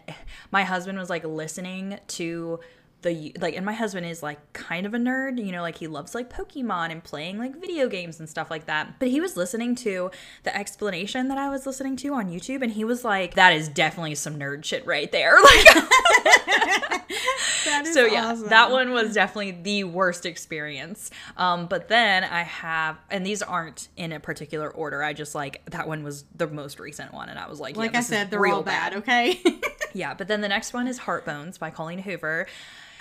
my 0.51 0.63
husband 0.63 0.97
was 0.97 1.09
like 1.09 1.23
listening 1.25 1.99
to 2.07 2.59
the 3.01 3.33
like 3.39 3.55
and 3.55 3.65
my 3.65 3.73
husband 3.73 4.05
is 4.05 4.21
like 4.21 4.53
kind 4.53 4.85
of 4.85 4.93
a 4.93 4.97
nerd 4.97 5.43
you 5.43 5.51
know 5.51 5.61
like 5.61 5.77
he 5.77 5.87
loves 5.87 6.13
like 6.13 6.29
pokemon 6.29 6.91
and 6.91 7.03
playing 7.03 7.37
like 7.37 7.55
video 7.59 7.87
games 7.87 8.19
and 8.19 8.29
stuff 8.29 8.49
like 8.51 8.65
that. 8.65 8.99
But 8.99 9.09
he 9.09 9.19
was 9.19 9.35
listening 9.35 9.75
to 9.75 10.11
the 10.43 10.55
explanation 10.55 11.27
that 11.27 11.37
i 11.37 11.49
was 11.49 11.65
listening 11.65 11.95
to 11.97 12.13
on 12.13 12.29
youtube 12.29 12.61
and 12.61 12.71
he 12.71 12.83
was 12.83 13.03
like 13.03 13.35
that 13.35 13.53
is 13.53 13.67
definitely 13.69 14.15
some 14.15 14.37
nerd 14.37 14.63
shit 14.63 14.85
right 14.85 15.11
there. 15.11 15.37
Like 15.41 15.75
so 17.93 18.05
yeah 18.05 18.27
awesome. 18.31 18.49
that 18.49 18.71
one 18.71 18.91
was 18.91 19.13
definitely 19.13 19.51
the 19.51 19.83
worst 19.83 20.25
experience 20.25 21.11
um 21.37 21.67
but 21.67 21.87
then 21.87 22.23
i 22.23 22.43
have 22.43 22.97
and 23.09 23.25
these 23.25 23.41
aren't 23.41 23.89
in 23.97 24.11
a 24.11 24.19
particular 24.19 24.69
order 24.69 25.03
i 25.03 25.13
just 25.13 25.35
like 25.35 25.61
that 25.69 25.87
one 25.87 26.03
was 26.03 26.25
the 26.35 26.47
most 26.47 26.79
recent 26.79 27.13
one 27.13 27.29
and 27.29 27.37
i 27.39 27.47
was 27.47 27.59
like 27.59 27.75
yeah, 27.75 27.81
Like 27.81 27.95
I 27.95 28.01
said, 28.01 28.29
they're 28.31 28.39
real 28.39 28.55
all 28.57 28.63
bad. 28.63 28.95
Okay. 28.97 29.41
yeah 29.93 30.13
but 30.13 30.27
then 30.27 30.41
the 30.41 30.47
next 30.47 30.73
one 30.73 30.87
is 30.87 30.99
heartbones 30.99 31.57
by 31.59 31.69
colleen 31.69 31.99
hoover 31.99 32.47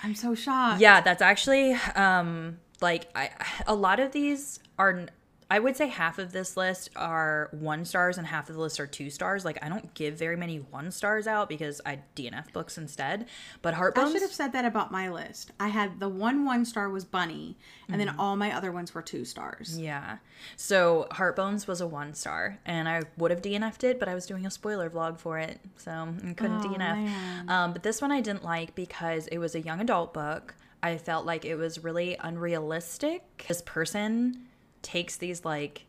I'm 0.03 0.15
so 0.15 0.33
shocked. 0.33 0.81
yeah, 0.81 1.01
that's 1.01 1.21
actually 1.21 1.73
um 1.95 2.57
like 2.81 3.07
I, 3.15 3.29
a 3.67 3.75
lot 3.75 3.99
of 3.99 4.11
these 4.11 4.59
are 4.79 5.05
I 5.51 5.59
would 5.59 5.75
say 5.75 5.87
half 5.87 6.17
of 6.17 6.31
this 6.31 6.55
list 6.55 6.89
are 6.95 7.49
one 7.51 7.83
stars 7.83 8.17
and 8.17 8.25
half 8.25 8.47
of 8.47 8.55
the 8.55 8.61
list 8.61 8.79
are 8.79 8.87
two 8.87 9.09
stars. 9.09 9.43
Like 9.43 9.59
I 9.61 9.67
don't 9.67 9.93
give 9.93 10.15
very 10.15 10.37
many 10.37 10.59
one 10.59 10.91
stars 10.91 11.27
out 11.27 11.49
because 11.49 11.81
I 11.85 11.99
DNF 12.15 12.53
books 12.53 12.77
instead. 12.77 13.25
But 13.61 13.73
Heartbones, 13.73 13.97
I 14.07 14.11
should 14.13 14.21
have 14.21 14.31
said 14.31 14.53
that 14.53 14.63
about 14.63 14.91
my 14.93 15.09
list. 15.09 15.51
I 15.59 15.67
had 15.67 15.99
the 15.99 16.07
one 16.07 16.45
one 16.45 16.63
star 16.63 16.89
was 16.89 17.03
Bunny, 17.03 17.57
and 17.89 17.99
then 17.99 18.15
all 18.17 18.37
my 18.37 18.55
other 18.55 18.71
ones 18.71 18.93
were 18.95 19.01
two 19.01 19.25
stars. 19.25 19.77
yeah. 19.77 20.19
So 20.55 21.07
Heartbones 21.11 21.67
was 21.67 21.81
a 21.81 21.87
one 21.87 22.13
star, 22.13 22.57
and 22.65 22.87
I 22.87 23.01
would 23.17 23.31
have 23.31 23.41
DNF'd 23.41 23.83
it, 23.83 23.99
but 23.99 24.07
I 24.07 24.15
was 24.15 24.25
doing 24.25 24.45
a 24.45 24.51
spoiler 24.51 24.89
vlog 24.89 25.19
for 25.19 25.37
it, 25.37 25.59
so 25.75 25.91
I 25.91 26.31
couldn't 26.33 26.65
Oh, 26.65 26.69
DNF. 26.69 27.49
Um, 27.49 27.73
but 27.73 27.83
this 27.83 28.01
one 28.01 28.11
I 28.13 28.21
didn't 28.21 28.43
like 28.45 28.73
because 28.73 29.27
it 29.27 29.37
was 29.37 29.53
a 29.53 29.59
young 29.59 29.81
adult 29.81 30.13
book. 30.13 30.55
I 30.81 30.97
felt 30.97 31.25
like 31.25 31.43
it 31.43 31.55
was 31.55 31.83
really 31.83 32.15
unrealistic. 32.19 33.45
This 33.47 33.61
person 33.61 34.47
takes 34.81 35.15
these 35.17 35.45
like 35.45 35.85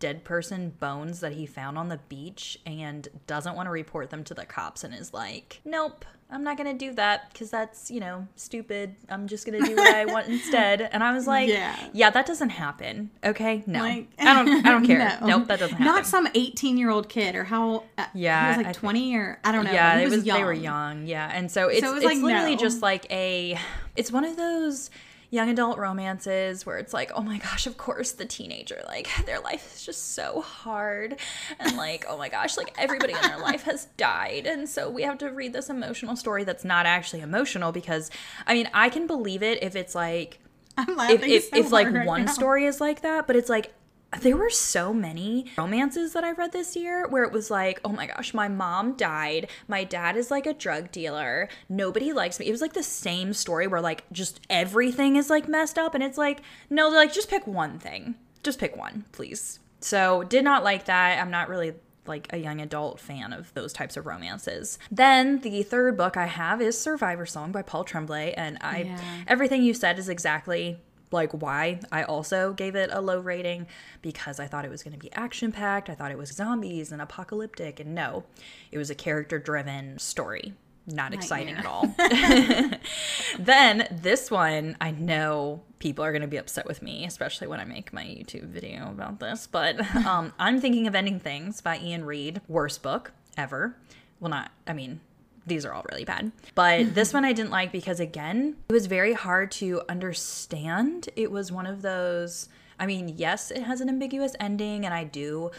dead 0.00 0.24
person 0.24 0.70
bones 0.80 1.20
that 1.20 1.32
he 1.32 1.46
found 1.46 1.78
on 1.78 1.88
the 1.88 1.98
beach 2.08 2.58
and 2.66 3.08
doesn't 3.26 3.54
want 3.54 3.66
to 3.66 3.70
report 3.70 4.10
them 4.10 4.24
to 4.24 4.34
the 4.34 4.44
cops 4.44 4.84
and 4.84 4.92
is 4.94 5.14
like, 5.14 5.60
nope, 5.64 6.04
I'm 6.30 6.42
not 6.42 6.56
going 6.58 6.76
to 6.76 6.86
do 6.86 6.92
that 6.94 7.32
because 7.32 7.50
that's, 7.50 7.90
you 7.90 8.00
know, 8.00 8.26
stupid. 8.34 8.96
I'm 9.08 9.28
just 9.28 9.46
going 9.46 9.62
to 9.62 9.66
do 9.66 9.76
what 9.76 9.94
I 9.94 10.04
want 10.12 10.26
instead. 10.28 10.82
And 10.92 11.02
I 11.02 11.12
was 11.12 11.26
like, 11.26 11.48
Yeah. 11.48 11.74
yeah, 11.92 12.10
that 12.10 12.26
doesn't 12.26 12.50
happen. 12.50 13.12
Okay. 13.24 13.62
No, 13.66 13.78
Like- 13.80 14.08
I 14.18 14.34
don't, 14.34 14.66
I 14.66 14.70
don't 14.70 14.84
care. 14.86 14.98
No. 15.20 15.26
Nope, 15.38 15.48
that 15.48 15.60
doesn't 15.60 15.76
happen. 15.76 15.86
Not 15.86 16.06
some 16.06 16.28
18 16.34 16.76
year 16.76 16.90
old 16.90 17.08
kid 17.08 17.34
or 17.36 17.44
how. 17.44 17.84
Uh, 17.96 18.04
Yeah, 18.14 18.42
he 18.52 18.58
was 18.58 18.66
like 18.66 18.74
thi- 18.76 18.80
20 18.80 19.16
or 19.16 19.38
I 19.44 19.52
don't 19.52 19.64
know. 19.64 19.72
yeah, 19.72 19.98
it 19.98 20.10
was, 20.10 20.24
they 20.24 20.44
were 20.44 20.52
young. 20.52 21.06
Yeah, 21.06 21.30
and 21.32 21.50
so 21.50 21.68
it's 21.68 21.82
it 21.82 21.86
was 21.86 21.96
it's 22.02 22.04
like, 22.04 22.18
literally 22.22 22.56
no. 22.56 22.60
just 22.60 22.82
like 22.82 23.06
a 23.10 23.58
it's 23.96 24.10
one 24.10 24.24
of 24.24 24.36
those 24.36 24.90
young 25.34 25.50
adult 25.50 25.78
romances 25.78 26.64
where 26.64 26.78
it's 26.78 26.94
like, 26.94 27.10
oh 27.14 27.20
my 27.22 27.38
gosh, 27.38 27.66
of 27.66 27.76
course 27.76 28.12
the 28.12 28.24
teenager 28.24 28.82
like 28.86 29.08
their 29.26 29.40
life 29.40 29.74
is 29.74 29.84
just 29.84 30.14
so 30.14 30.40
hard 30.40 31.16
and 31.58 31.76
like, 31.76 32.04
oh 32.08 32.16
my 32.16 32.28
gosh, 32.28 32.56
like 32.56 32.74
everybody 32.78 33.12
in 33.12 33.20
their 33.22 33.38
life 33.38 33.64
has 33.64 33.86
died 33.96 34.46
and 34.46 34.68
so 34.68 34.88
we 34.88 35.02
have 35.02 35.18
to 35.18 35.30
read 35.30 35.52
this 35.52 35.68
emotional 35.68 36.16
story 36.16 36.44
that's 36.44 36.64
not 36.64 36.86
actually 36.86 37.20
emotional 37.20 37.72
because 37.72 38.10
I 38.46 38.54
mean, 38.54 38.68
I 38.72 38.88
can 38.88 39.06
believe 39.06 39.42
it 39.42 39.62
if 39.62 39.76
it's 39.76 39.94
like 39.94 40.38
I'm 40.76 40.96
laughing 40.96 41.16
if, 41.16 41.24
if, 41.24 41.44
so 41.44 41.56
if 41.56 41.72
like 41.72 41.90
right 41.90 42.06
one 42.06 42.24
now. 42.26 42.32
story 42.32 42.64
is 42.66 42.80
like 42.80 43.02
that, 43.02 43.26
but 43.26 43.36
it's 43.36 43.48
like 43.48 43.72
there 44.20 44.36
were 44.36 44.50
so 44.50 44.92
many 44.92 45.46
romances 45.56 46.12
that 46.12 46.24
I 46.24 46.32
read 46.32 46.52
this 46.52 46.76
year 46.76 47.06
where 47.08 47.24
it 47.24 47.32
was 47.32 47.50
like, 47.50 47.80
oh 47.84 47.90
my 47.90 48.06
gosh, 48.06 48.34
my 48.34 48.48
mom 48.48 48.94
died. 48.94 49.48
My 49.68 49.84
dad 49.84 50.16
is 50.16 50.30
like 50.30 50.46
a 50.46 50.54
drug 50.54 50.90
dealer. 50.92 51.48
Nobody 51.68 52.12
likes 52.12 52.38
me. 52.38 52.46
It 52.46 52.52
was 52.52 52.60
like 52.60 52.72
the 52.74 52.82
same 52.82 53.32
story 53.32 53.66
where 53.66 53.80
like 53.80 54.04
just 54.12 54.40
everything 54.50 55.16
is 55.16 55.30
like 55.30 55.48
messed 55.48 55.78
up. 55.78 55.94
And 55.94 56.02
it's 56.02 56.18
like, 56.18 56.40
no, 56.70 56.88
like, 56.88 57.12
just 57.12 57.30
pick 57.30 57.46
one 57.46 57.78
thing. 57.78 58.14
Just 58.42 58.58
pick 58.58 58.76
one, 58.76 59.04
please. 59.12 59.58
So 59.80 60.22
did 60.24 60.44
not 60.44 60.64
like 60.64 60.84
that. 60.86 61.20
I'm 61.20 61.30
not 61.30 61.48
really 61.48 61.74
like 62.06 62.30
a 62.32 62.36
young 62.36 62.60
adult 62.60 63.00
fan 63.00 63.32
of 63.32 63.52
those 63.54 63.72
types 63.72 63.96
of 63.96 64.04
romances. 64.04 64.78
Then 64.90 65.40
the 65.40 65.62
third 65.62 65.96
book 65.96 66.16
I 66.18 66.26
have 66.26 66.60
is 66.60 66.78
Survivor 66.78 67.24
Song 67.24 67.50
by 67.52 67.62
Paul 67.62 67.84
Tremblay. 67.84 68.34
And 68.34 68.58
I 68.60 68.78
Yeah. 68.82 68.98
everything 69.26 69.62
you 69.62 69.72
said 69.72 69.98
is 69.98 70.08
exactly 70.10 70.78
like 71.10 71.32
why 71.32 71.80
I 71.92 72.02
also 72.02 72.52
gave 72.52 72.74
it 72.74 72.90
a 72.92 73.00
low 73.00 73.18
rating 73.20 73.66
because 74.02 74.40
I 74.40 74.46
thought 74.46 74.64
it 74.64 74.70
was 74.70 74.82
going 74.82 74.94
to 74.94 74.98
be 74.98 75.12
action 75.12 75.52
packed. 75.52 75.88
I 75.88 75.94
thought 75.94 76.10
it 76.10 76.18
was 76.18 76.30
zombies 76.30 76.92
and 76.92 77.00
apocalyptic, 77.00 77.80
and 77.80 77.94
no, 77.94 78.24
it 78.70 78.78
was 78.78 78.90
a 78.90 78.94
character 78.94 79.38
driven 79.38 79.98
story. 79.98 80.54
Not 80.86 81.14
exciting 81.14 81.54
at 81.54 81.64
all. 81.64 81.94
then 83.38 83.88
this 83.90 84.30
one, 84.30 84.76
I 84.82 84.90
know 84.90 85.62
people 85.78 86.04
are 86.04 86.12
going 86.12 86.22
to 86.22 86.28
be 86.28 86.36
upset 86.36 86.66
with 86.66 86.82
me, 86.82 87.06
especially 87.06 87.46
when 87.46 87.58
I 87.58 87.64
make 87.64 87.92
my 87.92 88.04
YouTube 88.04 88.48
video 88.48 88.90
about 88.90 89.18
this. 89.18 89.46
But 89.46 89.80
um, 90.06 90.34
I'm 90.38 90.60
thinking 90.60 90.86
of 90.86 90.94
Ending 90.94 91.20
Things 91.20 91.62
by 91.62 91.78
Iain 91.78 92.04
Reid, 92.04 92.42
Worst 92.48 92.82
book 92.82 93.12
ever. 93.36 93.76
Well, 94.20 94.30
not, 94.30 94.50
I 94.66 94.74
mean, 94.74 95.00
these 95.46 95.64
are 95.64 95.72
all 95.72 95.84
really 95.90 96.04
bad. 96.04 96.32
But 96.54 96.80
mm-hmm. 96.80 96.94
this 96.94 97.12
one 97.12 97.24
I 97.24 97.32
didn't 97.32 97.50
like 97.50 97.72
because, 97.72 98.00
again, 98.00 98.56
it 98.68 98.72
was 98.72 98.86
very 98.86 99.12
hard 99.12 99.50
to 99.52 99.82
understand. 99.88 101.08
It 101.16 101.30
was 101.30 101.52
one 101.52 101.66
of 101.66 101.82
those, 101.82 102.48
I 102.78 102.86
mean, 102.86 103.14
yes, 103.16 103.50
it 103.50 103.62
has 103.62 103.80
an 103.80 103.88
ambiguous 103.88 104.34
ending, 104.40 104.84
and 104.84 104.94
I 104.94 105.04
do 105.04 105.50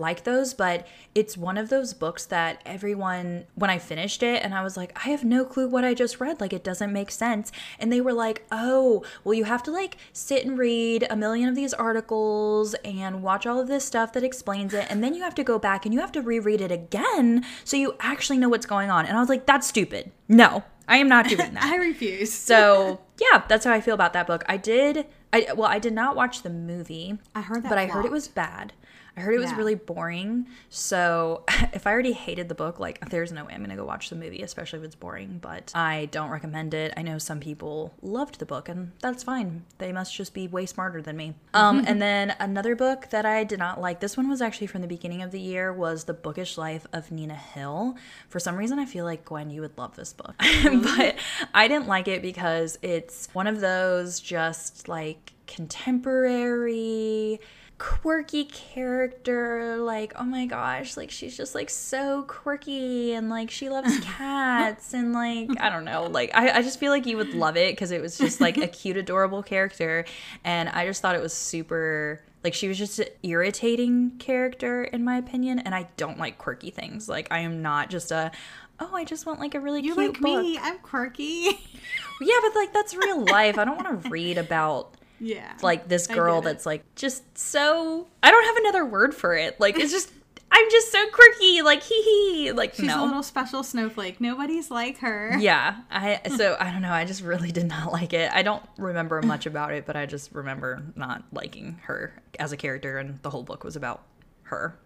like 0.00 0.24
those, 0.24 0.54
but 0.54 0.86
it's 1.14 1.36
one 1.36 1.58
of 1.58 1.68
those 1.68 1.92
books 1.92 2.24
that 2.26 2.62
everyone, 2.64 3.44
when 3.54 3.70
I 3.70 3.78
finished 3.78 4.22
it, 4.22 4.42
and 4.42 4.54
I 4.54 4.62
was 4.62 4.76
like, 4.76 4.96
I 5.04 5.10
have 5.10 5.22
no 5.22 5.44
clue 5.44 5.68
what 5.68 5.84
I 5.84 5.94
just 5.94 6.20
read. 6.20 6.40
Like, 6.40 6.52
it 6.52 6.64
doesn't 6.64 6.92
make 6.92 7.10
sense. 7.10 7.52
And 7.78 7.92
they 7.92 8.00
were 8.00 8.14
like, 8.14 8.46
oh, 8.50 9.04
well, 9.22 9.34
you 9.34 9.44
have 9.44 9.62
to 9.64 9.70
like 9.70 9.98
sit 10.12 10.44
and 10.44 10.58
read 10.58 11.06
a 11.10 11.16
million 11.16 11.48
of 11.48 11.54
these 11.54 11.74
articles 11.74 12.74
and 12.84 13.22
watch 13.22 13.46
all 13.46 13.60
of 13.60 13.68
this 13.68 13.84
stuff 13.84 14.12
that 14.14 14.24
explains 14.24 14.74
it. 14.74 14.86
And 14.90 15.04
then 15.04 15.14
you 15.14 15.22
have 15.22 15.34
to 15.36 15.44
go 15.44 15.58
back 15.58 15.84
and 15.84 15.94
you 15.94 16.00
have 16.00 16.12
to 16.12 16.22
reread 16.22 16.60
it 16.60 16.72
again 16.72 17.44
so 17.64 17.76
you 17.76 17.94
actually 18.00 18.38
know 18.38 18.48
what's 18.48 18.66
going 18.66 18.90
on. 18.90 19.06
And 19.06 19.16
I 19.16 19.20
was 19.20 19.28
like, 19.28 19.46
that's 19.46 19.66
stupid. 19.66 20.10
No, 20.28 20.64
I 20.88 20.96
am 20.96 21.08
not 21.08 21.28
doing 21.28 21.54
that. 21.54 21.62
I 21.62 21.76
refuse. 21.76 22.32
So 22.32 23.00
yeah, 23.20 23.42
that's 23.48 23.64
how 23.64 23.72
I 23.72 23.80
feel 23.80 23.94
about 23.94 24.14
that 24.14 24.26
book. 24.26 24.44
I 24.48 24.56
did. 24.56 25.06
I 25.32 25.46
well, 25.54 25.68
I 25.68 25.78
did 25.78 25.92
not 25.92 26.16
watch 26.16 26.42
the 26.42 26.50
movie. 26.50 27.18
I 27.34 27.40
heard 27.40 27.62
that 27.62 27.68
but 27.68 27.78
I 27.78 27.86
heard 27.86 28.04
it 28.04 28.10
was 28.10 28.28
bad. 28.28 28.72
I 29.16 29.20
heard 29.22 29.34
it 29.34 29.38
was 29.38 29.50
Yeah. 29.50 29.56
really 29.56 29.74
boring. 29.74 30.46
So 30.68 31.44
if 31.72 31.86
I 31.86 31.92
already 31.92 32.12
hated 32.12 32.48
the 32.48 32.54
book, 32.54 32.78
like 32.78 33.10
there's 33.10 33.32
no 33.32 33.44
way 33.44 33.52
I'm 33.54 33.60
gonna 33.62 33.76
go 33.76 33.84
watch 33.84 34.08
the 34.10 34.16
movie, 34.16 34.42
especially 34.42 34.78
if 34.78 34.84
it's 34.84 34.94
boring. 34.94 35.38
But 35.42 35.72
I 35.74 36.06
don't 36.12 36.30
recommend 36.30 36.74
it. 36.74 36.94
I 36.96 37.02
know 37.02 37.18
some 37.18 37.40
people 37.40 37.92
loved 38.02 38.38
the 38.38 38.46
book, 38.46 38.68
and 38.68 38.92
that's 39.00 39.22
fine. 39.22 39.64
They 39.78 39.92
must 39.92 40.14
just 40.14 40.32
be 40.34 40.46
way 40.48 40.66
smarter 40.66 41.02
than 41.02 41.16
me. 41.16 41.34
Um, 41.54 41.84
and 41.86 42.00
then 42.00 42.34
another 42.40 42.74
book 42.76 43.10
that 43.10 43.26
I 43.26 43.44
did 43.44 43.58
not 43.58 43.80
like. 43.80 44.00
This 44.00 44.16
one 44.16 44.28
was 44.28 44.40
actually 44.40 44.68
from 44.68 44.82
the 44.82 44.88
beginning 44.88 45.22
of 45.22 45.30
the 45.32 45.40
year. 45.40 45.72
Was 45.72 46.04
the 46.04 46.14
Bookish 46.14 46.56
Life 46.56 46.86
of 46.92 47.10
Nina 47.10 47.34
Hill. 47.34 47.96
For 48.28 48.38
some 48.38 48.56
reason, 48.56 48.78
I 48.78 48.84
feel 48.86 49.04
like 49.04 49.24
Gwen, 49.24 49.50
you 49.50 49.60
would 49.60 49.76
love 49.76 49.96
this 49.96 50.12
book, 50.12 50.34
but 50.64 51.16
I 51.54 51.68
didn't 51.68 51.86
like 51.88 52.08
it 52.08 52.22
because 52.22 52.78
it's 52.82 53.28
one 53.32 53.46
of 53.46 53.60
those 53.60 54.20
just 54.20 54.88
like 54.88 55.32
contemporary 55.46 57.40
quirky 57.80 58.44
character 58.44 59.78
like 59.78 60.12
oh 60.16 60.24
my 60.24 60.44
gosh 60.44 60.98
like 60.98 61.10
she's 61.10 61.34
just 61.34 61.54
like 61.54 61.70
so 61.70 62.24
quirky 62.28 63.14
and 63.14 63.30
like 63.30 63.50
she 63.50 63.70
loves 63.70 63.98
cats 64.02 64.92
and 64.92 65.14
like 65.14 65.48
i 65.60 65.70
don't 65.70 65.86
know 65.86 66.04
like 66.04 66.30
i, 66.34 66.58
I 66.58 66.62
just 66.62 66.78
feel 66.78 66.92
like 66.92 67.06
you 67.06 67.16
would 67.16 67.32
love 67.32 67.56
it 67.56 67.72
because 67.72 67.90
it 67.90 68.02
was 68.02 68.18
just 68.18 68.38
like 68.38 68.58
a 68.58 68.68
cute 68.68 68.96
adorable 68.98 69.42
character. 69.42 70.04
And 70.44 70.68
i 70.68 70.84
just 70.84 71.00
thought 71.00 71.14
it 71.14 71.22
was 71.22 71.32
super 71.32 72.22
like 72.44 72.52
she 72.52 72.68
was 72.68 72.76
just 72.76 72.98
an 72.98 73.08
irritating 73.22 74.10
character 74.18 74.84
in 74.84 75.02
my 75.02 75.16
opinion. 75.16 75.58
And 75.58 75.74
i 75.74 75.88
don't 75.96 76.18
like 76.18 76.36
quirky 76.36 76.70
things. 76.70 77.08
Like 77.08 77.28
i 77.30 77.38
am 77.38 77.62
not 77.62 77.88
just 77.88 78.12
a 78.12 78.30
oh 78.78 78.90
i 78.94 79.04
just 79.04 79.24
want 79.24 79.40
like 79.40 79.54
a 79.54 79.60
really 79.60 79.80
you 79.80 79.94
cute 79.94 79.96
like 79.96 80.20
book. 80.20 80.42
Me? 80.42 80.58
I'm 80.60 80.78
quirky. 80.80 81.24
yeah 82.20 82.38
but 82.42 82.54
like 82.54 82.74
that's 82.74 82.94
real 82.94 83.24
life. 83.24 83.56
I 83.56 83.64
don't 83.64 83.82
want 83.82 84.02
to 84.02 84.10
read 84.10 84.36
about 84.36 84.96
yeah. 85.20 85.52
like 85.62 85.86
this 85.88 86.06
girl 86.06 86.40
that's 86.40 86.66
like 86.66 86.82
just 86.96 87.38
so 87.38 88.08
I 88.22 88.30
don't 88.30 88.44
have 88.44 88.56
another 88.56 88.84
word 88.84 89.14
for 89.14 89.34
it. 89.36 89.60
Like 89.60 89.78
it's 89.78 89.92
just 89.92 90.10
I'm 90.52 90.68
just 90.68 90.90
so 90.90 90.98
quirky, 91.12 91.62
like 91.62 91.80
hee 91.84 92.02
hee. 92.02 92.52
Like 92.52 92.74
She's 92.74 92.86
no. 92.86 93.04
a 93.04 93.06
little 93.06 93.22
special 93.22 93.62
snowflake. 93.62 94.20
Nobody's 94.20 94.68
like 94.68 94.98
her. 94.98 95.36
yeah, 95.38 95.76
I 95.92 96.20
so 96.36 96.56
I 96.58 96.72
don't 96.72 96.82
know. 96.82 96.90
I 96.92 97.04
just 97.04 97.22
really 97.22 97.52
did 97.58 97.68
not 97.68 97.92
like 97.92 98.12
it. 98.12 98.32
I 98.32 98.42
don't 98.42 98.62
remember 98.76 99.22
much 99.22 99.46
about 99.46 99.72
it, 99.72 99.86
but 99.86 99.94
I 99.96 100.06
just 100.06 100.32
remember 100.32 100.82
not 100.96 101.22
liking 101.32 101.78
her 101.84 102.12
as 102.40 102.50
a 102.50 102.56
character, 102.56 102.98
and 102.98 103.22
the 103.22 103.30
whole 103.30 103.44
book 103.44 103.62
was 103.62 103.76
about 103.76 104.02
her. 104.42 104.76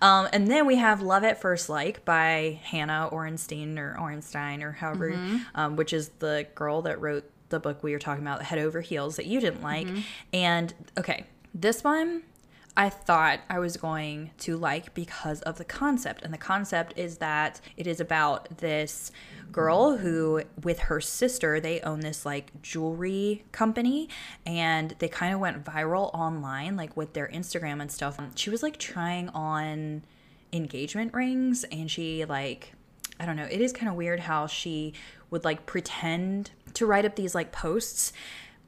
um, 0.00 0.28
and 0.32 0.48
then 0.48 0.64
we 0.66 0.76
have 0.76 1.02
Love 1.02 1.24
at 1.24 1.38
First 1.40 1.68
Like 1.68 2.04
by 2.06 2.58
Hannah 2.64 3.10
Orenstein 3.12 3.76
or 3.78 3.96
Orenstein 4.00 4.62
or 4.62 4.72
however, 4.72 5.10
Mm-hmm. 5.10 5.36
um, 5.54 5.76
which 5.76 5.92
is 5.92 6.08
the 6.20 6.46
girl 6.54 6.80
that 6.82 6.98
wrote 6.98 7.28
the 7.52 7.60
book 7.60 7.82
we 7.82 7.92
were 7.92 7.98
talking 7.98 8.22
about, 8.22 8.42
Head 8.42 8.58
Over 8.58 8.80
Heels, 8.80 9.16
that 9.16 9.26
you 9.26 9.40
didn't 9.40 9.62
like. 9.62 9.86
Mm-hmm. 9.86 10.00
And 10.32 10.74
okay, 10.98 11.26
this 11.54 11.84
one 11.84 12.24
I 12.76 12.88
thought 12.88 13.40
I 13.50 13.58
was 13.58 13.76
going 13.76 14.30
to 14.38 14.56
like 14.56 14.94
because 14.94 15.42
of 15.42 15.58
the 15.58 15.64
concept. 15.64 16.22
And 16.22 16.32
the 16.32 16.38
concept 16.38 16.94
is 16.96 17.18
that 17.18 17.60
it 17.76 17.86
is 17.86 18.00
about 18.00 18.58
this 18.58 19.12
girl 19.50 19.98
who, 19.98 20.42
with 20.62 20.78
her 20.80 21.00
sister, 21.00 21.60
they 21.60 21.80
own 21.80 22.00
this 22.00 22.24
like 22.24 22.62
jewelry 22.62 23.44
company 23.52 24.08
and 24.46 24.94
they 25.00 25.08
kind 25.08 25.34
of 25.34 25.40
went 25.40 25.62
viral 25.64 26.10
online, 26.14 26.76
like 26.76 26.96
with 26.96 27.12
their 27.12 27.28
Instagram 27.28 27.82
and 27.82 27.92
stuff. 27.92 28.18
Um, 28.18 28.30
she 28.34 28.48
was 28.48 28.62
like 28.62 28.78
trying 28.78 29.28
on 29.30 30.04
engagement 30.52 31.12
rings 31.12 31.64
and 31.64 31.90
she 31.90 32.24
like 32.24 32.72
I 33.20 33.26
don't 33.26 33.36
know. 33.36 33.46
It 33.48 33.60
is 33.60 33.72
kind 33.72 33.88
of 33.88 33.94
weird 33.94 34.20
how 34.20 34.46
she 34.46 34.94
would 35.32 35.44
like 35.44 35.66
pretend 35.66 36.52
to 36.74 36.86
write 36.86 37.04
up 37.04 37.16
these 37.16 37.34
like 37.34 37.50
posts, 37.50 38.12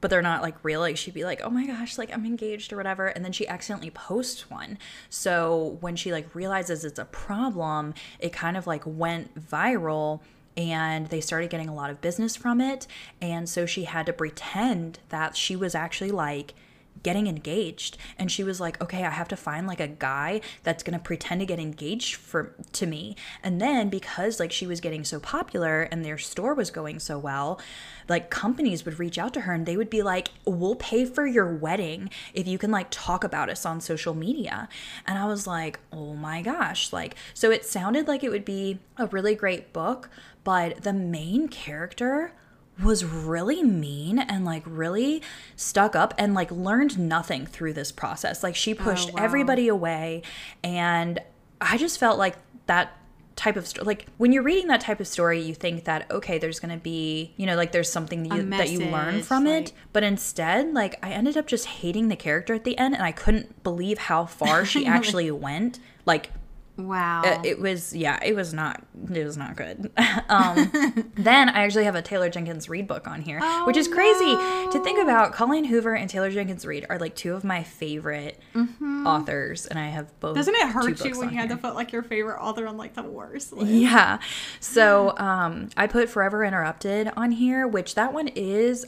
but 0.01 0.09
they're 0.09 0.21
not 0.21 0.41
like 0.41 0.55
real. 0.63 0.81
Like 0.81 0.97
she'd 0.97 1.13
be 1.13 1.23
like, 1.23 1.39
"Oh 1.41 1.49
my 1.49 1.65
gosh, 1.65 1.97
like 1.97 2.11
I'm 2.13 2.25
engaged 2.25 2.73
or 2.73 2.77
whatever," 2.77 3.07
and 3.07 3.23
then 3.23 3.31
she 3.31 3.47
accidentally 3.47 3.91
posts 3.91 4.49
one. 4.49 4.77
So 5.09 5.77
when 5.79 5.95
she 5.95 6.11
like 6.11 6.35
realizes 6.35 6.83
it's 6.83 6.99
a 6.99 7.05
problem, 7.05 7.93
it 8.19 8.33
kind 8.33 8.57
of 8.57 8.67
like 8.67 8.83
went 8.85 9.39
viral 9.39 10.19
and 10.57 11.07
they 11.07 11.21
started 11.21 11.49
getting 11.49 11.69
a 11.69 11.75
lot 11.75 11.89
of 11.89 12.01
business 12.01 12.35
from 12.35 12.59
it. 12.61 12.87
And 13.21 13.47
so 13.47 13.65
she 13.65 13.85
had 13.85 14.05
to 14.07 14.13
pretend 14.13 14.99
that 15.09 15.35
she 15.35 15.55
was 15.55 15.75
actually 15.75 16.11
like 16.11 16.53
getting 17.03 17.27
engaged. 17.27 17.97
And 18.17 18.31
she 18.31 18.43
was 18.43 18.59
like 18.59 18.81
okay 18.81 19.03
i 19.03 19.09
have 19.09 19.27
to 19.27 19.35
find 19.35 19.67
like 19.67 19.79
a 19.79 19.87
guy 19.87 20.41
that's 20.63 20.83
going 20.83 20.97
to 20.97 21.03
pretend 21.03 21.41
to 21.41 21.45
get 21.45 21.59
engaged 21.59 22.15
for 22.15 22.53
to 22.73 22.85
me. 22.85 23.15
And 23.43 23.61
then 23.61 23.89
because 23.89 24.39
like 24.39 24.51
she 24.51 24.67
was 24.67 24.81
getting 24.81 25.03
so 25.03 25.19
popular 25.19 25.83
and 25.83 26.03
their 26.03 26.17
store 26.17 26.53
was 26.53 26.71
going 26.71 26.99
so 26.99 27.17
well 27.17 27.59
like 28.07 28.29
companies 28.29 28.85
would 28.85 28.99
reach 28.99 29.17
out 29.17 29.33
to 29.33 29.41
her 29.41 29.53
and 29.53 29.65
they 29.65 29.77
would 29.77 29.89
be 29.89 30.03
like 30.03 30.29
we'll 30.45 30.75
pay 30.75 31.05
for 31.05 31.25
your 31.25 31.53
wedding 31.55 32.09
if 32.33 32.47
you 32.47 32.57
can 32.57 32.71
like 32.71 32.87
talk 32.91 33.23
about 33.23 33.49
us 33.49 33.65
on 33.65 33.81
social 33.81 34.13
media. 34.13 34.69
And 35.05 35.17
i 35.17 35.25
was 35.25 35.47
like 35.47 35.79
oh 35.91 36.13
my 36.13 36.41
gosh. 36.41 36.91
Like 36.93 37.15
so 37.33 37.51
it 37.51 37.65
sounded 37.65 38.07
like 38.07 38.23
it 38.23 38.29
would 38.29 38.45
be 38.45 38.79
a 38.97 39.07
really 39.07 39.35
great 39.35 39.73
book 39.73 40.09
but 40.43 40.83
the 40.83 40.93
main 40.93 41.47
character 41.47 42.31
was 42.83 43.05
really 43.05 43.63
mean 43.63 44.19
and 44.19 44.43
like 44.45 44.63
really 44.65 45.21
stuck 45.55 45.95
up 45.95 46.13
and 46.17 46.33
like 46.33 46.51
learned 46.51 46.99
nothing 46.99 47.45
through 47.45 47.73
this 47.73 47.91
process. 47.91 48.43
Like 48.43 48.55
she 48.55 48.73
oh, 48.73 48.77
pushed 48.77 49.13
wow. 49.13 49.23
everybody 49.23 49.67
away 49.67 50.23
and 50.63 51.19
I 51.61 51.77
just 51.77 51.99
felt 51.99 52.17
like 52.17 52.35
that 52.67 52.97
type 53.35 53.57
of 53.57 53.67
story 53.67 53.85
like 53.85 54.05
when 54.17 54.31
you're 54.31 54.43
reading 54.43 54.67
that 54.67 54.79
type 54.79 55.01
of 55.01 55.07
story 55.07 55.41
you 55.41 55.53
think 55.53 55.83
that 55.83 56.09
okay 56.09 56.37
there's 56.37 56.59
gonna 56.59 56.77
be 56.77 57.33
you 57.35 57.45
know 57.45 57.55
like 57.55 57.73
there's 57.73 57.91
something 57.91 58.23
that 58.23 58.35
you, 58.35 58.49
that 58.49 58.69
you 58.69 58.79
learn 58.79 59.21
from 59.21 59.43
like- 59.43 59.65
it 59.65 59.73
but 59.91 60.03
instead 60.03 60.73
like 60.73 60.97
i 61.03 61.11
ended 61.11 61.35
up 61.35 61.45
just 61.45 61.65
hating 61.65 62.07
the 62.07 62.15
character 62.15 62.53
at 62.53 62.63
the 62.63 62.77
end 62.77 62.95
and 62.95 63.03
i 63.03 63.11
couldn't 63.11 63.61
believe 63.61 63.97
how 63.97 64.25
far 64.25 64.63
she 64.63 64.85
actually 64.85 65.29
went 65.31 65.79
like 66.05 66.31
Wow. 66.77 67.21
uh, 67.23 67.41
it 67.45 67.59
was 67.59 67.95
yeah 67.95 68.19
it 68.23 68.35
was 68.35 68.53
not 68.53 68.83
it 69.13 69.23
was 69.23 69.37
not 69.37 69.55
good 69.55 69.91
um 70.29 70.71
then 71.15 71.47
i 71.49 71.63
actually 71.63 71.85
have 71.85 71.95
a 71.95 72.01
taylor 72.01 72.29
jenkins 72.29 72.67
reid 72.67 72.85
book 72.85 73.07
on 73.07 73.21
here 73.21 73.39
which 73.65 73.77
is 73.77 73.87
crazy 73.87 74.35
to 74.35 74.81
think 74.83 74.99
about 74.99 75.31
colleen 75.31 75.63
hoover 75.65 75.95
and 75.95 76.09
taylor 76.09 76.29
jenkins 76.29 76.65
reid 76.65 76.85
are 76.89 76.99
like 76.99 77.15
two 77.15 77.33
of 77.33 77.43
my 77.45 77.63
favorite 77.63 78.39
authors 79.05 79.65
and 79.67 79.79
i 79.79 79.87
have 79.87 80.17
both 80.19 80.35
Doesn't 80.35 80.55
it 80.55 80.67
hurt 80.67 81.03
you 81.05 81.17
when 81.17 81.29
you 81.29 81.35
had 81.37 81.47
here. 81.49 81.55
to 81.55 81.61
put 81.61 81.75
like 81.75 81.91
your 81.93 82.03
favorite 82.03 82.39
author 82.41 82.67
on 82.67 82.75
like 82.77 82.93
the 82.93 83.03
worst 83.03 83.53
list? 83.53 83.71
yeah 83.71 84.19
so 84.59 85.13
um 85.17 85.69
i 85.77 85.87
put 85.87 86.09
forever 86.09 86.43
interrupted 86.43 87.09
on 87.15 87.31
here 87.31 87.67
which 87.67 87.95
that 87.95 88.11
one 88.13 88.27
is 88.27 88.85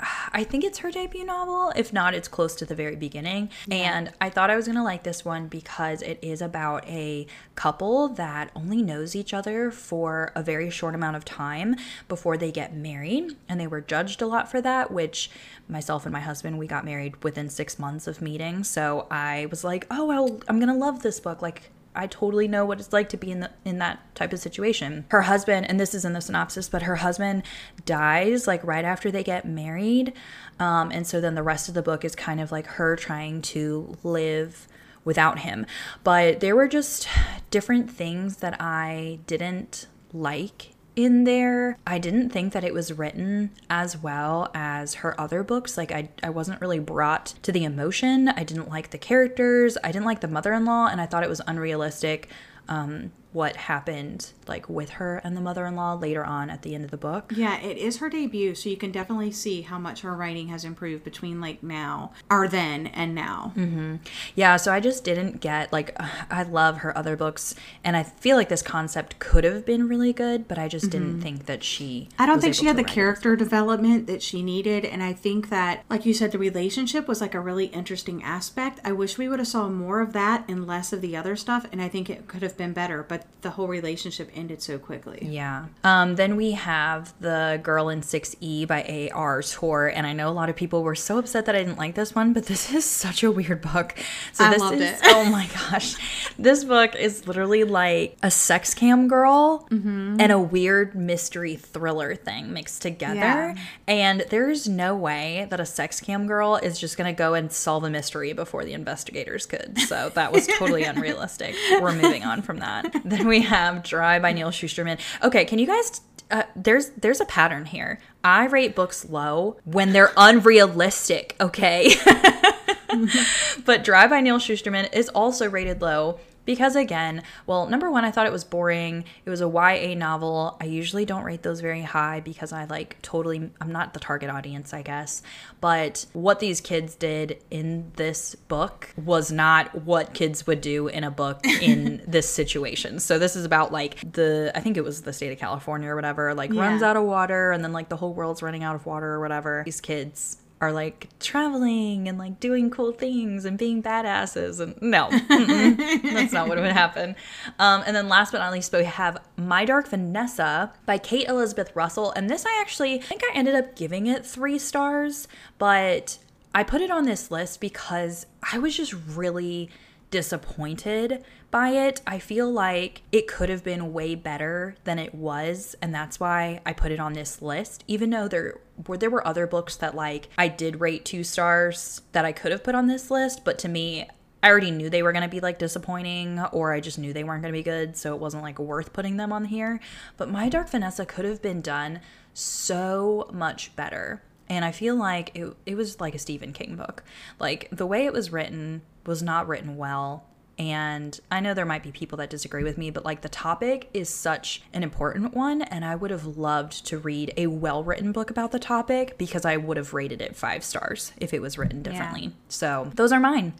I 0.00 0.44
think 0.44 0.62
it's 0.62 0.78
her 0.78 0.90
debut 0.90 1.24
novel. 1.24 1.72
If 1.74 1.92
not, 1.92 2.14
it's 2.14 2.28
close 2.28 2.54
to 2.56 2.64
the 2.64 2.74
very 2.74 2.94
beginning. 2.94 3.50
And 3.70 4.12
I 4.20 4.30
thought 4.30 4.48
I 4.48 4.56
was 4.56 4.66
going 4.66 4.76
to 4.76 4.82
like 4.84 5.02
this 5.02 5.24
one 5.24 5.48
because 5.48 6.02
it 6.02 6.18
is 6.22 6.40
about 6.40 6.86
a 6.86 7.26
couple 7.56 8.08
that 8.10 8.52
only 8.54 8.80
knows 8.80 9.16
each 9.16 9.34
other 9.34 9.72
for 9.72 10.30
a 10.36 10.42
very 10.42 10.70
short 10.70 10.94
amount 10.94 11.16
of 11.16 11.24
time 11.24 11.74
before 12.08 12.36
they 12.36 12.52
get 12.52 12.76
married. 12.76 13.36
And 13.48 13.58
they 13.58 13.66
were 13.66 13.80
judged 13.80 14.22
a 14.22 14.26
lot 14.26 14.48
for 14.48 14.60
that, 14.60 14.92
which 14.92 15.30
myself 15.68 16.06
and 16.06 16.12
my 16.12 16.20
husband, 16.20 16.58
we 16.58 16.68
got 16.68 16.84
married 16.84 17.24
within 17.24 17.50
six 17.50 17.78
months 17.78 18.06
of 18.06 18.22
meeting. 18.22 18.62
So 18.62 19.08
I 19.10 19.46
was 19.50 19.64
like, 19.64 19.86
oh, 19.90 20.40
I'm 20.46 20.60
going 20.60 20.72
to 20.72 20.74
love 20.74 21.02
this 21.02 21.18
book. 21.18 21.42
Like, 21.42 21.70
I 21.98 22.06
totally 22.06 22.46
know 22.46 22.64
what 22.64 22.78
it's 22.78 22.92
like 22.92 23.08
to 23.10 23.16
be 23.16 23.32
in 23.32 23.40
the, 23.40 23.50
in 23.64 23.78
that 23.78 24.14
type 24.14 24.32
of 24.32 24.38
situation. 24.38 25.04
Her 25.08 25.22
husband, 25.22 25.66
and 25.68 25.80
this 25.80 25.94
is 25.94 26.04
in 26.04 26.12
the 26.12 26.20
synopsis, 26.20 26.68
but 26.68 26.82
her 26.82 26.96
husband 26.96 27.42
dies 27.84 28.46
like 28.46 28.62
right 28.64 28.84
after 28.84 29.10
they 29.10 29.24
get 29.24 29.44
married, 29.44 30.12
um, 30.60 30.92
and 30.92 31.06
so 31.06 31.20
then 31.20 31.34
the 31.34 31.42
rest 31.42 31.68
of 31.68 31.74
the 31.74 31.82
book 31.82 32.04
is 32.04 32.14
kind 32.14 32.40
of 32.40 32.52
like 32.52 32.66
her 32.66 32.94
trying 32.94 33.42
to 33.42 33.96
live 34.04 34.68
without 35.04 35.40
him. 35.40 35.66
But 36.04 36.38
there 36.38 36.54
were 36.54 36.68
just 36.68 37.08
different 37.50 37.90
things 37.90 38.36
that 38.36 38.60
I 38.60 39.18
didn't 39.26 39.88
like 40.12 40.74
in 40.98 41.22
there. 41.22 41.78
I 41.86 42.00
didn't 42.00 42.30
think 42.30 42.52
that 42.54 42.64
it 42.64 42.74
was 42.74 42.92
written 42.92 43.50
as 43.70 43.96
well 43.96 44.50
as 44.52 44.94
her 44.94 45.18
other 45.18 45.44
books. 45.44 45.78
Like 45.78 45.92
I 45.92 46.08
I 46.24 46.30
wasn't 46.30 46.60
really 46.60 46.80
brought 46.80 47.34
to 47.42 47.52
the 47.52 47.62
emotion. 47.62 48.26
I 48.26 48.42
didn't 48.42 48.68
like 48.68 48.90
the 48.90 48.98
characters. 48.98 49.78
I 49.84 49.92
didn't 49.92 50.06
like 50.06 50.20
the 50.20 50.28
mother-in-law 50.28 50.88
and 50.88 51.00
I 51.00 51.06
thought 51.06 51.22
it 51.22 51.28
was 51.28 51.40
unrealistic 51.46 52.28
um 52.68 53.12
what 53.38 53.54
happened 53.54 54.32
like 54.48 54.68
with 54.68 54.90
her 54.90 55.18
and 55.22 55.36
the 55.36 55.40
mother-in-law 55.40 55.94
later 55.94 56.24
on 56.24 56.50
at 56.50 56.62
the 56.62 56.74
end 56.74 56.84
of 56.84 56.90
the 56.90 56.96
book. 56.96 57.32
Yeah, 57.36 57.60
it 57.60 57.76
is 57.76 57.98
her 57.98 58.10
debut, 58.10 58.56
so 58.56 58.68
you 58.68 58.76
can 58.76 58.90
definitely 58.90 59.30
see 59.30 59.62
how 59.62 59.78
much 59.78 60.00
her 60.00 60.12
writing 60.12 60.48
has 60.48 60.64
improved 60.64 61.04
between 61.04 61.40
like 61.40 61.62
now 61.62 62.10
or 62.28 62.48
then 62.48 62.88
and 62.88 63.14
now. 63.14 63.52
Mm-hmm. 63.54 63.96
Yeah, 64.34 64.56
so 64.56 64.72
I 64.72 64.80
just 64.80 65.04
didn't 65.04 65.40
get 65.40 65.72
like 65.72 65.96
I 66.30 66.42
love 66.42 66.78
her 66.78 66.98
other 66.98 67.16
books 67.16 67.54
and 67.84 67.96
I 67.96 68.02
feel 68.02 68.36
like 68.36 68.48
this 68.48 68.60
concept 68.60 69.20
could 69.20 69.44
have 69.44 69.64
been 69.64 69.86
really 69.86 70.12
good, 70.12 70.48
but 70.48 70.58
I 70.58 70.66
just 70.66 70.90
didn't 70.90 71.12
mm-hmm. 71.12 71.20
think 71.20 71.46
that 71.46 71.62
she 71.62 72.08
I 72.18 72.26
don't 72.26 72.40
think 72.40 72.56
she 72.56 72.66
had 72.66 72.76
the 72.76 72.82
write 72.82 72.90
it. 72.90 72.94
character 72.94 73.36
development 73.36 74.08
that 74.08 74.20
she 74.20 74.42
needed, 74.42 74.84
and 74.84 75.00
I 75.00 75.12
think 75.12 75.48
that, 75.50 75.84
like 75.88 76.04
you 76.04 76.12
said, 76.12 76.32
the 76.32 76.38
relationship 76.38 77.06
was 77.06 77.20
like 77.20 77.34
a 77.34 77.40
really 77.40 77.66
interesting 77.66 78.20
aspect. 78.24 78.80
I 78.82 78.90
wish 78.90 79.16
we 79.16 79.28
would 79.28 79.38
have 79.38 79.46
saw 79.46 79.68
more 79.68 80.00
of 80.00 80.12
that 80.14 80.44
and 80.48 80.66
less 80.66 80.92
of 80.92 81.02
the 81.02 81.16
other 81.16 81.36
stuff, 81.36 81.66
and 81.70 81.80
I 81.80 81.88
think 81.88 82.10
it 82.10 82.26
could 82.26 82.42
have 82.42 82.56
been 82.56 82.72
better. 82.72 83.04
But 83.04 83.27
the 83.40 83.50
whole 83.50 83.68
relationship 83.68 84.28
ended 84.34 84.60
so 84.60 84.78
quickly. 84.80 85.20
Yeah. 85.30 85.66
Um, 85.84 86.16
then 86.16 86.34
we 86.34 86.52
have 86.52 87.14
The 87.20 87.60
Girl 87.62 87.88
in 87.88 88.00
6E 88.00 88.66
by 88.66 88.82
A.R. 88.88 89.42
Torre. 89.42 89.86
And 89.86 90.08
I 90.08 90.12
know 90.12 90.28
a 90.28 90.32
lot 90.34 90.48
of 90.50 90.56
people 90.56 90.82
were 90.82 90.96
so 90.96 91.18
upset 91.18 91.46
that 91.46 91.54
I 91.54 91.58
didn't 91.60 91.78
like 91.78 91.94
this 91.94 92.16
one, 92.16 92.32
but 92.32 92.46
this 92.46 92.72
is 92.74 92.84
such 92.84 93.22
a 93.22 93.30
weird 93.30 93.60
book. 93.60 93.94
So 94.32 94.44
I 94.44 94.50
this 94.50 94.60
loved 94.60 94.80
is, 94.80 94.90
it. 94.90 94.98
oh 95.04 95.24
my 95.30 95.46
gosh. 95.54 95.94
This 96.36 96.64
book 96.64 96.96
is 96.96 97.28
literally 97.28 97.62
like 97.62 98.16
a 98.24 98.30
sex 98.30 98.74
cam 98.74 99.06
girl 99.06 99.68
Mm-hmm. 99.70 100.16
and 100.20 100.32
a 100.32 100.38
weird 100.40 100.94
mystery 100.96 101.54
thriller 101.54 102.16
thing 102.16 102.52
mixed 102.52 102.82
together. 102.82 103.14
Yeah. 103.18 103.54
And 103.86 104.24
there's 104.30 104.68
no 104.68 104.96
way 104.96 105.46
that 105.50 105.60
a 105.60 105.66
sex 105.66 106.00
cam 106.00 106.26
girl 106.26 106.56
is 106.56 106.78
just 106.80 106.96
going 106.96 107.06
to 107.12 107.16
go 107.16 107.34
and 107.34 107.52
solve 107.52 107.84
a 107.84 107.90
mystery 107.90 108.32
before 108.32 108.64
the 108.64 108.72
investigators 108.72 109.46
could. 109.46 109.78
So 109.82 110.10
that 110.14 110.32
was 110.32 110.46
totally 110.48 110.82
unrealistic. 110.84 111.54
We're 111.80 111.94
moving 111.94 112.24
on 112.24 112.42
from 112.42 112.58
that. 112.58 112.90
Then 113.18 113.26
we 113.26 113.40
have 113.42 113.82
Dry 113.82 114.18
by 114.18 114.32
Neal 114.32 114.50
Shusterman. 114.50 114.98
Okay, 115.22 115.44
can 115.44 115.58
you 115.58 115.66
guys 115.66 116.02
uh, 116.30 116.42
there's 116.54 116.90
there's 116.90 117.20
a 117.20 117.24
pattern 117.24 117.64
here. 117.64 117.98
I 118.22 118.46
rate 118.46 118.74
books 118.74 119.08
low 119.08 119.56
when 119.64 119.92
they're 119.92 120.12
unrealistic, 120.16 121.34
okay? 121.40 121.94
but 123.64 123.82
Dry 123.84 124.06
by 124.06 124.20
Neal 124.20 124.38
Shusterman 124.38 124.92
is 124.92 125.08
also 125.08 125.48
rated 125.48 125.80
low 125.80 126.20
because 126.48 126.76
again, 126.76 127.22
well, 127.46 127.66
number 127.66 127.90
one, 127.90 128.06
I 128.06 128.10
thought 128.10 128.24
it 128.24 128.32
was 128.32 128.42
boring. 128.42 129.04
It 129.26 129.28
was 129.28 129.42
a 129.42 129.46
YA 129.46 129.94
novel. 129.94 130.56
I 130.58 130.64
usually 130.64 131.04
don't 131.04 131.22
rate 131.22 131.42
those 131.42 131.60
very 131.60 131.82
high 131.82 132.20
because 132.20 132.54
I 132.54 132.64
like 132.64 132.96
totally 133.02 133.50
I'm 133.60 133.70
not 133.70 133.92
the 133.92 134.00
target 134.00 134.30
audience, 134.30 134.72
I 134.72 134.80
guess. 134.80 135.20
But 135.60 136.06
what 136.14 136.40
these 136.40 136.62
kids 136.62 136.94
did 136.94 137.42
in 137.50 137.92
this 137.96 138.34
book 138.34 138.94
was 138.96 139.30
not 139.30 139.84
what 139.84 140.14
kids 140.14 140.46
would 140.46 140.62
do 140.62 140.88
in 140.88 141.04
a 141.04 141.10
book 141.10 141.44
in 141.44 142.02
this 142.08 142.30
situation. 142.30 142.98
So 142.98 143.18
this 143.18 143.36
is 143.36 143.44
about 143.44 143.70
like 143.70 144.00
the 144.10 144.50
I 144.54 144.60
think 144.60 144.78
it 144.78 144.84
was 144.84 145.02
the 145.02 145.12
state 145.12 145.30
of 145.30 145.38
California 145.38 145.90
or 145.90 145.96
whatever, 145.96 146.32
like 146.32 146.50
runs 146.54 146.82
out 146.82 146.96
of 146.96 147.04
water 147.04 147.52
and 147.52 147.62
then 147.62 147.74
like 147.74 147.90
the 147.90 147.96
whole 147.96 148.14
world's 148.14 148.42
running 148.42 148.64
out 148.64 148.74
of 148.74 148.86
water 148.86 149.08
or 149.08 149.20
whatever. 149.20 149.64
These 149.66 149.82
kids 149.82 150.38
are 150.60 150.72
like 150.72 151.08
traveling 151.20 152.08
and 152.08 152.18
like 152.18 152.40
doing 152.40 152.70
cool 152.70 152.92
things 152.92 153.44
and 153.44 153.56
being 153.56 153.82
badasses 153.82 154.60
and 154.60 154.80
no 154.82 155.08
that's 156.02 156.32
not 156.32 156.48
what 156.48 156.58
would 156.58 156.72
happen. 156.72 157.14
Um, 157.58 157.82
and 157.86 157.94
then 157.94 158.08
last 158.08 158.32
but 158.32 158.38
not 158.38 158.52
least 158.52 158.72
we 158.72 158.84
have 158.84 159.18
my 159.36 159.64
dark 159.64 159.88
vanessa 159.88 160.72
by 160.86 160.98
kate 160.98 161.28
elizabeth 161.28 161.74
russell. 161.74 162.12
And 162.12 162.28
this 162.28 162.44
i 162.46 162.58
actually 162.60 162.94
I 162.94 163.02
think 163.02 163.22
i 163.24 163.32
ended 163.34 163.54
up 163.54 163.76
giving 163.76 164.06
it 164.06 164.26
three 164.26 164.58
stars 164.58 165.28
but 165.58 166.18
i 166.54 166.62
put 166.62 166.80
it 166.80 166.90
on 166.90 167.04
this 167.04 167.30
list 167.30 167.60
because 167.60 168.26
i 168.52 168.58
was 168.58 168.76
just 168.76 168.94
really 169.14 169.70
disappointed 170.10 171.24
by 171.50 171.70
it. 171.70 172.00
I 172.06 172.18
feel 172.18 172.50
like 172.50 173.02
it 173.12 173.26
could 173.26 173.48
have 173.48 173.64
been 173.64 173.92
way 173.92 174.14
better 174.14 174.76
than 174.84 174.98
it 174.98 175.14
was, 175.14 175.76
and 175.80 175.94
that's 175.94 176.20
why 176.20 176.60
I 176.66 176.72
put 176.72 176.92
it 176.92 177.00
on 177.00 177.12
this 177.12 177.42
list. 177.42 177.84
Even 177.86 178.10
though 178.10 178.28
there 178.28 178.60
were 178.86 178.96
there 178.96 179.10
were 179.10 179.26
other 179.26 179.46
books 179.46 179.76
that 179.76 179.94
like 179.94 180.28
I 180.38 180.48
did 180.48 180.80
rate 180.80 181.04
2 181.04 181.24
stars 181.24 182.02
that 182.12 182.24
I 182.24 182.32
could 182.32 182.52
have 182.52 182.64
put 182.64 182.74
on 182.74 182.86
this 182.86 183.10
list, 183.10 183.44
but 183.44 183.58
to 183.60 183.68
me 183.68 184.06
I 184.42 184.50
already 184.50 184.70
knew 184.70 184.88
they 184.88 185.02
were 185.02 185.12
going 185.12 185.22
to 185.22 185.28
be 185.28 185.40
like 185.40 185.58
disappointing 185.58 186.40
or 186.52 186.72
I 186.72 186.80
just 186.80 186.98
knew 186.98 187.12
they 187.12 187.24
weren't 187.24 187.42
going 187.42 187.52
to 187.52 187.58
be 187.58 187.64
good, 187.64 187.96
so 187.96 188.14
it 188.14 188.20
wasn't 188.20 188.42
like 188.42 188.58
worth 188.58 188.92
putting 188.92 189.16
them 189.16 189.32
on 189.32 189.46
here. 189.46 189.80
But 190.16 190.30
My 190.30 190.48
Dark 190.48 190.68
Vanessa 190.68 191.04
could 191.04 191.24
have 191.24 191.42
been 191.42 191.60
done 191.60 192.00
so 192.34 193.28
much 193.32 193.74
better. 193.74 194.22
And 194.48 194.64
I 194.64 194.72
feel 194.72 194.94
like 194.94 195.32
it, 195.34 195.54
it 195.66 195.74
was 195.74 196.00
like 196.00 196.14
a 196.14 196.18
Stephen 196.18 196.52
King 196.52 196.76
book. 196.76 197.02
Like 197.38 197.68
the 197.70 197.86
way 197.86 198.06
it 198.06 198.12
was 198.12 198.32
written 198.32 198.82
was 199.08 199.22
not 199.22 199.48
written 199.48 199.76
well. 199.76 200.24
And 200.58 201.18
I 201.30 201.40
know 201.40 201.54
there 201.54 201.64
might 201.64 201.84
be 201.84 201.92
people 201.92 202.18
that 202.18 202.30
disagree 202.30 202.64
with 202.64 202.76
me, 202.76 202.90
but 202.90 203.04
like 203.04 203.20
the 203.20 203.28
topic 203.28 203.88
is 203.94 204.08
such 204.08 204.62
an 204.72 204.82
important 204.82 205.34
one. 205.34 205.62
And 205.62 205.84
I 205.84 205.94
would 205.94 206.10
have 206.10 206.26
loved 206.26 206.84
to 206.86 206.98
read 206.98 207.32
a 207.36 207.46
well 207.46 207.84
written 207.84 208.10
book 208.12 208.30
about 208.30 208.50
the 208.50 208.58
topic 208.58 209.16
because 209.18 209.44
I 209.44 209.56
would 209.56 209.76
have 209.76 209.94
rated 209.94 210.20
it 210.20 210.34
five 210.34 210.64
stars 210.64 211.12
if 211.18 211.32
it 211.32 211.40
was 211.40 211.58
written 211.58 211.82
differently. 211.82 212.22
Yeah. 212.22 212.30
So 212.48 212.90
those 212.94 213.12
are 213.12 213.20
mine. 213.20 213.54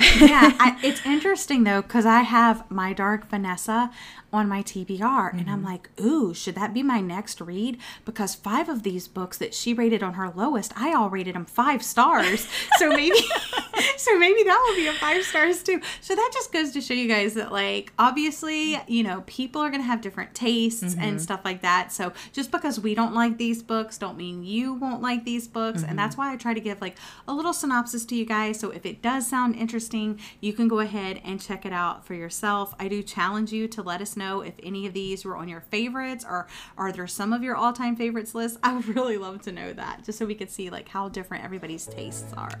yeah, 0.00 0.52
I, 0.60 0.78
it's 0.82 1.04
interesting 1.06 1.64
though, 1.64 1.82
because 1.82 2.04
I 2.04 2.20
have 2.20 2.70
My 2.70 2.92
Dark 2.92 3.28
Vanessa 3.28 3.90
on 4.32 4.48
my 4.48 4.62
TBR. 4.62 4.98
Mm-hmm. 4.98 5.38
And 5.38 5.50
I'm 5.50 5.58
mm-hmm. 5.58 5.66
like, 5.66 5.90
ooh, 6.00 6.32
should 6.32 6.54
that 6.54 6.72
be 6.72 6.82
my 6.82 7.00
next 7.00 7.40
read? 7.40 7.78
Because 8.04 8.34
five 8.34 8.68
of 8.68 8.82
these 8.82 9.06
books 9.06 9.36
that 9.38 9.54
she 9.54 9.74
rated 9.74 10.02
on 10.02 10.14
her 10.14 10.30
lowest, 10.30 10.72
I 10.76 10.94
all 10.94 11.10
rated 11.10 11.34
them 11.34 11.44
five 11.44 11.82
stars. 11.82 12.48
so 12.78 12.88
maybe, 12.88 13.18
so 13.96 14.18
maybe 14.18 14.42
that 14.44 14.66
will 14.66 14.76
be 14.76 14.86
a 14.86 14.92
five 14.94 15.24
stars 15.24 15.62
too. 15.62 15.80
So 16.00 16.14
that 16.14 16.30
just 16.32 16.41
goes 16.48 16.72
to 16.72 16.80
show 16.80 16.94
you 16.94 17.06
guys 17.06 17.34
that, 17.34 17.52
like, 17.52 17.92
obviously, 17.98 18.80
you 18.88 19.02
know, 19.02 19.22
people 19.26 19.60
are 19.60 19.70
going 19.70 19.82
to 19.82 19.86
have 19.86 20.00
different 20.00 20.34
tastes 20.34 20.82
mm-hmm. 20.82 21.00
and 21.00 21.22
stuff 21.22 21.42
like 21.44 21.62
that. 21.62 21.92
So 21.92 22.12
just 22.32 22.50
because 22.50 22.80
we 22.80 22.94
don't 22.94 23.14
like 23.14 23.38
these 23.38 23.62
books, 23.62 23.98
don't 23.98 24.16
mean 24.16 24.42
you 24.42 24.74
won't 24.74 25.02
like 25.02 25.24
these 25.24 25.46
books. 25.46 25.82
Mm-hmm. 25.82 25.90
And 25.90 25.98
that's 25.98 26.16
why 26.16 26.32
I 26.32 26.36
try 26.36 26.54
to 26.54 26.60
give 26.60 26.80
like 26.80 26.96
a 27.28 27.34
little 27.34 27.52
synopsis 27.52 28.04
to 28.06 28.16
you 28.16 28.24
guys. 28.24 28.58
So 28.58 28.70
if 28.70 28.86
it 28.86 29.02
does 29.02 29.26
sound 29.26 29.56
interesting, 29.56 30.18
you 30.40 30.52
can 30.52 30.68
go 30.68 30.80
ahead 30.80 31.20
and 31.22 31.40
check 31.40 31.66
it 31.66 31.72
out 31.72 32.04
for 32.04 32.14
yourself. 32.14 32.74
I 32.78 32.88
do 32.88 33.02
challenge 33.02 33.52
you 33.52 33.68
to 33.68 33.82
let 33.82 34.00
us 34.00 34.16
know 34.16 34.22
know 34.22 34.40
if 34.40 34.54
any 34.62 34.86
of 34.86 34.92
these 34.92 35.24
were 35.24 35.36
on 35.36 35.48
your 35.48 35.60
favorites 35.60 36.24
or 36.28 36.46
are 36.78 36.92
there 36.92 37.06
some 37.06 37.32
of 37.32 37.42
your 37.42 37.56
all-time 37.56 37.96
favorites 37.96 38.34
list. 38.34 38.58
I 38.62 38.74
would 38.74 38.88
really 38.96 39.18
love 39.18 39.42
to 39.42 39.52
know 39.52 39.72
that 39.72 40.04
just 40.04 40.18
so 40.18 40.26
we 40.26 40.34
could 40.34 40.50
see 40.50 40.70
like 40.70 40.88
how 40.88 41.08
different 41.08 41.44
everybody's 41.44 41.86
tastes 41.86 42.32
are. 42.34 42.52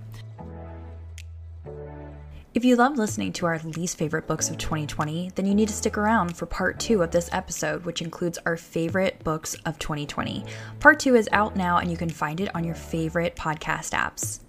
If 2.54 2.66
you 2.66 2.76
love 2.76 2.98
listening 2.98 3.32
to 3.34 3.46
our 3.46 3.58
least 3.60 3.96
favorite 3.96 4.26
books 4.26 4.50
of 4.50 4.58
2020, 4.58 5.30
then 5.36 5.46
you 5.46 5.54
need 5.54 5.68
to 5.68 5.74
stick 5.74 5.96
around 5.96 6.36
for 6.36 6.44
part 6.44 6.78
two 6.78 7.02
of 7.02 7.10
this 7.10 7.30
episode, 7.32 7.86
which 7.86 8.02
includes 8.02 8.38
our 8.44 8.58
favorite 8.58 9.24
books 9.24 9.54
of 9.64 9.78
2020. 9.78 10.44
Part 10.78 11.00
two 11.00 11.14
is 11.14 11.30
out 11.32 11.56
now, 11.56 11.78
and 11.78 11.90
you 11.90 11.96
can 11.96 12.10
find 12.10 12.40
it 12.40 12.54
on 12.54 12.62
your 12.62 12.74
favorite 12.74 13.36
podcast 13.36 13.92
apps. 13.92 14.40